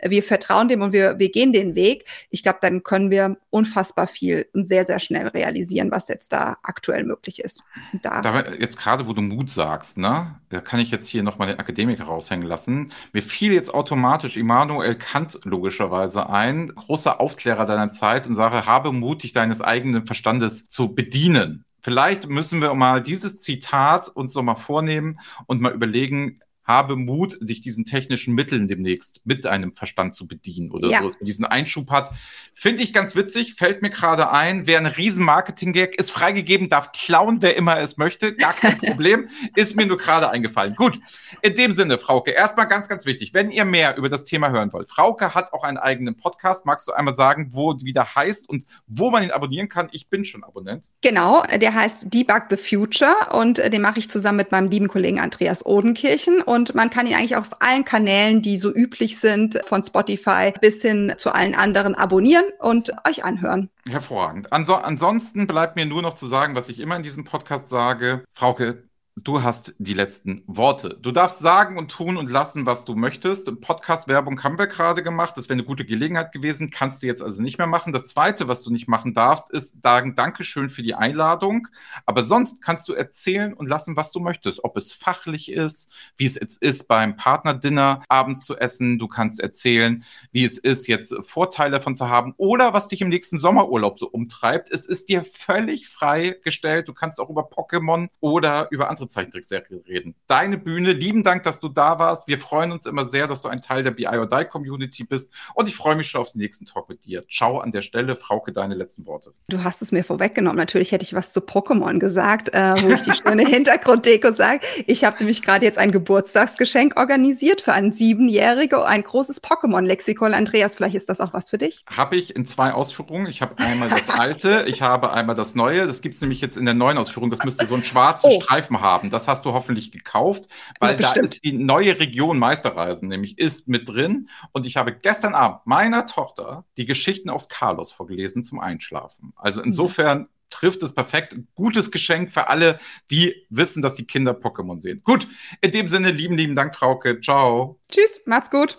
wir 0.02 0.22
vertrauen 0.22 0.68
dem 0.68 0.82
und 0.82 0.92
wir, 0.92 1.18
wir 1.18 1.30
gehen 1.30 1.54
den 1.54 1.74
Weg. 1.74 2.04
Ich 2.28 2.42
glaube, 2.42 2.58
dann 2.60 2.82
können 2.82 3.10
wir 3.10 3.38
unfassbar 3.48 4.06
viel 4.06 4.46
und 4.52 4.68
sehr, 4.68 4.84
sehr 4.84 4.98
schnell 4.98 5.28
realisieren, 5.28 5.90
was 5.90 6.08
jetzt 6.08 6.34
da 6.34 6.58
aktuell 6.62 7.04
möglich 7.04 7.38
ist. 7.38 7.64
da, 8.02 8.20
da 8.20 8.50
jetzt 8.52 8.76
gerade, 8.76 9.06
wo 9.06 9.14
du 9.14 9.22
Mut 9.22 9.50
sagst, 9.50 9.96
ne, 9.96 10.38
da 10.50 10.60
kann 10.60 10.78
ich 10.78 10.90
jetzt 10.90 11.08
hier 11.08 11.22
nochmal 11.22 11.48
den 11.48 11.58
Akademiker 11.58 12.04
raushängen 12.04 12.46
lassen. 12.46 12.92
Mir 13.14 13.22
fiel 13.22 13.54
jetzt 13.54 13.72
automatisch 13.72 14.36
immer 14.36 14.57
Immanuel 14.58 14.96
Kant 14.96 15.38
logischerweise 15.44 16.28
ein, 16.30 16.74
großer 16.74 17.20
Aufklärer 17.20 17.64
deiner 17.64 17.92
Zeit 17.92 18.26
und 18.26 18.34
sage, 18.34 18.66
habe 18.66 18.90
Mut, 18.90 19.22
dich 19.22 19.30
deines 19.30 19.62
eigenen 19.62 20.04
Verstandes 20.04 20.66
zu 20.66 20.96
bedienen. 20.96 21.64
Vielleicht 21.80 22.28
müssen 22.28 22.60
wir 22.60 22.74
mal 22.74 23.00
dieses 23.00 23.40
Zitat 23.40 24.08
uns 24.08 24.34
noch 24.34 24.42
mal 24.42 24.56
vornehmen 24.56 25.20
und 25.46 25.60
mal 25.60 25.72
überlegen, 25.72 26.40
habe 26.68 26.94
Mut, 26.96 27.38
dich 27.40 27.62
diesen 27.62 27.84
technischen 27.86 28.34
Mitteln 28.34 28.68
demnächst 28.68 29.22
mit 29.24 29.46
einem 29.46 29.72
Verstand 29.72 30.14
zu 30.14 30.28
bedienen 30.28 30.70
oder 30.70 30.88
Ja. 30.88 30.98
so, 30.98 31.04
dass 31.06 31.18
man 31.18 31.24
diesen 31.26 31.46
Einschub 31.46 31.90
hat. 31.90 32.10
Finde 32.52 32.82
ich 32.82 32.92
ganz 32.92 33.16
witzig, 33.16 33.54
fällt 33.54 33.80
mir 33.82 33.88
gerade 33.90 34.30
ein. 34.30 34.66
Wer 34.66 34.78
ein 34.78 34.86
riesen 34.86 35.24
Marketing-Gag 35.24 35.96
ist 35.98 36.10
freigegeben, 36.10 36.68
darf 36.68 36.92
klauen, 36.92 37.38
wer 37.40 37.56
immer 37.56 37.80
es 37.80 37.96
möchte. 37.96 38.34
Gar 38.36 38.52
kein 38.52 38.78
Problem. 38.78 39.28
ist 39.56 39.74
mir 39.76 39.86
nur 39.86 39.96
gerade 39.96 40.30
eingefallen. 40.30 40.74
Gut, 40.76 41.00
in 41.40 41.56
dem 41.56 41.72
Sinne, 41.72 41.96
Frauke, 41.96 42.32
erstmal 42.32 42.68
ganz, 42.68 42.88
ganz 42.88 43.06
wichtig, 43.06 43.32
wenn 43.32 43.50
ihr 43.50 43.64
mehr 43.64 43.96
über 43.96 44.10
das 44.10 44.24
Thema 44.26 44.50
hören 44.50 44.72
wollt. 44.74 44.90
Frauke 44.90 45.34
hat 45.34 45.54
auch 45.54 45.64
einen 45.64 45.78
eigenen 45.78 46.16
Podcast. 46.16 46.66
Magst 46.66 46.86
du 46.86 46.92
einmal 46.92 47.14
sagen, 47.14 47.48
wo 47.52 47.74
wieder 47.80 48.14
heißt 48.14 48.46
und 48.48 48.66
wo 48.86 49.10
man 49.10 49.22
ihn 49.22 49.30
abonnieren 49.30 49.70
kann? 49.70 49.88
Ich 49.92 50.08
bin 50.08 50.24
schon 50.26 50.44
Abonnent. 50.44 50.90
Genau, 51.00 51.42
der 51.44 51.72
heißt 51.74 52.12
Debug 52.12 52.42
the 52.50 52.56
Future 52.58 53.14
und 53.32 53.56
den 53.58 53.80
mache 53.80 53.98
ich 54.00 54.10
zusammen 54.10 54.36
mit 54.36 54.52
meinem 54.52 54.68
lieben 54.68 54.88
Kollegen 54.88 55.18
Andreas 55.20 55.64
Odenkirchen 55.64 56.42
und 56.42 56.57
man 56.74 56.90
kann 56.90 57.06
ihn 57.06 57.14
eigentlich 57.14 57.36
auf 57.36 57.50
allen 57.60 57.84
Kanälen, 57.84 58.42
die 58.42 58.58
so 58.58 58.72
üblich 58.74 59.18
sind, 59.18 59.60
von 59.64 59.82
Spotify 59.82 60.52
bis 60.60 60.82
hin 60.82 61.14
zu 61.16 61.32
allen 61.32 61.54
anderen 61.54 61.94
abonnieren 61.94 62.44
und 62.58 62.92
euch 63.06 63.24
anhören. 63.24 63.70
Hervorragend. 63.88 64.52
Anso 64.52 64.74
ansonsten 64.74 65.46
bleibt 65.46 65.76
mir 65.76 65.86
nur 65.86 66.02
noch 66.02 66.14
zu 66.14 66.26
sagen, 66.26 66.54
was 66.54 66.68
ich 66.68 66.80
immer 66.80 66.96
in 66.96 67.02
diesem 67.02 67.24
Podcast 67.24 67.70
sage. 67.70 68.24
Frauke, 68.34 68.87
du 69.24 69.42
hast 69.42 69.74
die 69.78 69.94
letzten 69.94 70.42
Worte. 70.46 70.98
Du 71.00 71.10
darfst 71.12 71.40
sagen 71.40 71.78
und 71.78 71.90
tun 71.90 72.16
und 72.16 72.30
lassen, 72.30 72.66
was 72.66 72.84
du 72.84 72.94
möchtest. 72.94 73.60
Podcast-Werbung 73.60 74.42
haben 74.42 74.58
wir 74.58 74.66
gerade 74.66 75.02
gemacht. 75.02 75.36
Das 75.36 75.48
wäre 75.48 75.54
eine 75.54 75.64
gute 75.64 75.84
Gelegenheit 75.84 76.32
gewesen. 76.32 76.70
Kannst 76.70 77.02
du 77.02 77.06
jetzt 77.06 77.22
also 77.22 77.42
nicht 77.42 77.58
mehr 77.58 77.66
machen. 77.66 77.92
Das 77.92 78.04
Zweite, 78.04 78.48
was 78.48 78.62
du 78.62 78.70
nicht 78.70 78.88
machen 78.88 79.14
darfst, 79.14 79.50
ist 79.50 79.74
sagen 79.82 80.14
Dankeschön 80.14 80.70
für 80.70 80.82
die 80.82 80.94
Einladung. 80.94 81.68
Aber 82.06 82.22
sonst 82.22 82.62
kannst 82.62 82.88
du 82.88 82.92
erzählen 82.92 83.54
und 83.54 83.66
lassen, 83.66 83.96
was 83.96 84.12
du 84.12 84.20
möchtest. 84.20 84.62
Ob 84.64 84.76
es 84.76 84.92
fachlich 84.92 85.50
ist, 85.50 85.90
wie 86.16 86.24
es 86.24 86.36
jetzt 86.36 86.62
ist, 86.62 86.88
beim 86.88 87.16
Partnerdinner 87.16 88.02
abends 88.08 88.44
zu 88.44 88.56
essen. 88.56 88.98
Du 88.98 89.08
kannst 89.08 89.40
erzählen, 89.40 90.04
wie 90.32 90.44
es 90.44 90.58
ist, 90.58 90.86
jetzt 90.86 91.14
Vorteile 91.26 91.72
davon 91.72 91.96
zu 91.96 92.08
haben 92.08 92.34
oder 92.36 92.72
was 92.74 92.88
dich 92.88 93.00
im 93.00 93.08
nächsten 93.08 93.38
Sommerurlaub 93.38 93.98
so 93.98 94.08
umtreibt. 94.08 94.70
Es 94.70 94.86
ist 94.86 95.08
dir 95.08 95.22
völlig 95.22 95.88
freigestellt. 95.88 96.88
Du 96.88 96.94
kannst 96.94 97.20
auch 97.20 97.30
über 97.30 97.42
Pokémon 97.42 98.08
oder 98.20 98.68
über 98.70 98.90
andere 98.90 99.07
Zeichentrickserien 99.08 99.80
reden. 99.86 100.14
Deine 100.26 100.58
Bühne. 100.58 100.92
Lieben 100.92 101.22
Dank, 101.22 101.42
dass 101.42 101.60
du 101.60 101.68
da 101.68 101.98
warst. 101.98 102.28
Wir 102.28 102.38
freuen 102.38 102.72
uns 102.72 102.86
immer 102.86 103.04
sehr, 103.04 103.26
dass 103.26 103.42
du 103.42 103.48
ein 103.48 103.60
Teil 103.60 103.82
der 103.82 103.90
BI 103.92 104.06
or 104.06 104.26
Die 104.26 104.44
Community 104.44 105.04
bist. 105.04 105.32
Und 105.54 105.68
ich 105.68 105.76
freue 105.76 105.96
mich 105.96 106.08
schon 106.08 106.20
auf 106.20 106.32
den 106.32 106.38
nächsten 106.40 106.66
Talk 106.66 106.88
mit 106.88 107.04
dir. 107.04 107.24
Ciao 107.28 107.58
an 107.58 107.70
der 107.70 107.82
Stelle. 107.82 108.16
Frauke, 108.16 108.52
deine 108.52 108.74
letzten 108.74 109.06
Worte. 109.06 109.32
Du 109.48 109.62
hast 109.64 109.82
es 109.82 109.92
mir 109.92 110.04
vorweggenommen. 110.04 110.56
Natürlich 110.58 110.92
hätte 110.92 111.04
ich 111.04 111.14
was 111.14 111.32
zu 111.32 111.40
Pokémon 111.40 111.98
gesagt, 111.98 112.50
äh, 112.54 112.74
wo 112.82 112.90
ich 112.90 113.02
die 113.02 113.12
schöne 113.12 113.44
Hintergrunddeko 113.46 114.32
sage. 114.32 114.60
Ich 114.86 115.04
habe 115.04 115.16
nämlich 115.18 115.42
gerade 115.42 115.64
jetzt 115.64 115.78
ein 115.78 115.92
Geburtstagsgeschenk 115.92 116.98
organisiert 116.98 117.60
für 117.60 117.72
einen 117.72 117.92
Siebenjährige, 117.92 118.84
ein 118.86 119.02
großes 119.02 119.42
Pokémon-Lexikon. 119.42 120.34
Andreas, 120.34 120.74
vielleicht 120.74 120.94
ist 120.96 121.08
das 121.08 121.20
auch 121.20 121.32
was 121.32 121.50
für 121.50 121.58
dich? 121.58 121.84
Habe 121.86 122.16
ich 122.16 122.34
in 122.34 122.46
zwei 122.46 122.72
Ausführungen. 122.72 123.26
Ich 123.26 123.42
habe 123.42 123.56
einmal 123.58 123.88
das 123.88 124.10
alte, 124.10 124.64
ich 124.66 124.82
habe 124.82 125.12
einmal 125.12 125.36
das 125.36 125.54
neue. 125.54 125.86
Das 125.86 126.00
gibt 126.02 126.14
es 126.16 126.20
nämlich 126.20 126.40
jetzt 126.40 126.56
in 126.56 126.64
der 126.64 126.74
neuen 126.74 126.98
Ausführung. 126.98 127.30
Das 127.30 127.44
müsste 127.44 127.66
so 127.66 127.74
einen 127.74 127.84
schwarzen 127.84 128.30
Oh. 128.30 128.40
Streifen 128.40 128.80
haben. 128.80 128.97
Das 129.10 129.28
hast 129.28 129.44
du 129.44 129.52
hoffentlich 129.52 129.92
gekauft, 129.92 130.48
weil 130.80 131.00
Ja, 131.00 131.12
da 131.14 131.20
ist 131.20 131.44
die 131.44 131.52
neue 131.52 131.98
Region 131.98 132.38
Meisterreisen, 132.38 133.08
nämlich 133.08 133.38
ist 133.38 133.68
mit 133.68 133.88
drin. 133.88 134.28
Und 134.52 134.66
ich 134.66 134.76
habe 134.76 134.94
gestern 134.94 135.34
Abend 135.34 135.60
meiner 135.64 136.06
Tochter 136.06 136.64
die 136.76 136.86
Geschichten 136.86 137.30
aus 137.30 137.48
Carlos 137.48 137.92
vorgelesen 137.92 138.44
zum 138.44 138.60
Einschlafen. 138.60 139.32
Also 139.36 139.62
insofern 139.62 140.28
trifft 140.50 140.82
es 140.82 140.94
perfekt. 140.94 141.36
Gutes 141.54 141.90
Geschenk 141.90 142.30
für 142.32 142.48
alle, 142.48 142.78
die 143.10 143.34
wissen, 143.50 143.82
dass 143.82 143.94
die 143.94 144.04
Kinder 144.04 144.32
Pokémon 144.32 144.80
sehen. 144.80 145.02
Gut, 145.04 145.28
in 145.60 145.72
dem 145.72 145.88
Sinne, 145.88 146.10
lieben, 146.10 146.36
lieben 146.36 146.56
Dank, 146.56 146.74
Frauke. 146.74 147.20
Ciao. 147.20 147.78
Tschüss, 147.90 148.22
macht's 148.26 148.50
gut. 148.50 148.78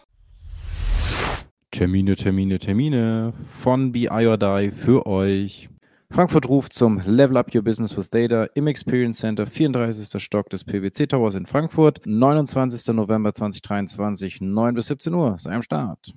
Termine, 1.72 2.16
Termine, 2.16 2.58
Termine 2.60 3.34
von 3.58 3.92
BI 3.92 4.10
or 4.10 4.38
Die 4.38 4.72
für 4.72 5.06
euch. 5.06 5.70
Frankfurt 6.12 6.50
ruft 6.50 6.74
zum 6.74 7.02
Level 7.06 7.38
Up 7.38 7.54
Your 7.54 7.62
Business 7.62 7.96
with 7.96 8.10
Data 8.10 8.48
im 8.56 8.66
Experience 8.66 9.20
Center, 9.20 9.46
34. 9.46 10.22
Stock 10.22 10.50
des 10.50 10.64
PwC 10.64 11.08
Towers 11.08 11.36
in 11.36 11.46
Frankfurt, 11.46 12.02
29. 12.06 12.96
November 12.96 13.32
2023, 13.32 14.42
9 14.42 14.74
bis 14.74 14.88
17 14.88 15.14
Uhr. 15.14 15.38
Sei 15.38 15.54
am 15.54 15.62
Start. 15.62 16.14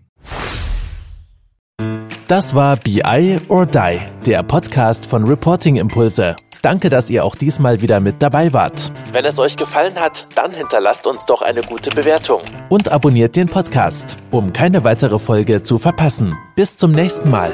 Das 2.26 2.54
war 2.54 2.76
BI 2.76 3.36
or 3.48 3.66
Die, 3.66 3.98
der 4.24 4.42
Podcast 4.42 5.04
von 5.04 5.24
Reporting 5.24 5.76
Impulse. 5.76 6.36
Danke, 6.62 6.88
dass 6.88 7.10
ihr 7.10 7.24
auch 7.24 7.34
diesmal 7.34 7.82
wieder 7.82 8.00
mit 8.00 8.22
dabei 8.22 8.52
wart. 8.54 8.92
Wenn 9.12 9.26
es 9.26 9.38
euch 9.38 9.56
gefallen 9.56 9.96
hat, 9.96 10.26
dann 10.36 10.52
hinterlasst 10.52 11.06
uns 11.06 11.26
doch 11.26 11.42
eine 11.42 11.60
gute 11.60 11.90
Bewertung 11.90 12.40
und 12.70 12.90
abonniert 12.90 13.36
den 13.36 13.48
Podcast, 13.48 14.16
um 14.30 14.54
keine 14.54 14.84
weitere 14.84 15.18
Folge 15.18 15.62
zu 15.62 15.76
verpassen. 15.76 16.34
Bis 16.56 16.78
zum 16.78 16.92
nächsten 16.92 17.28
Mal. 17.30 17.52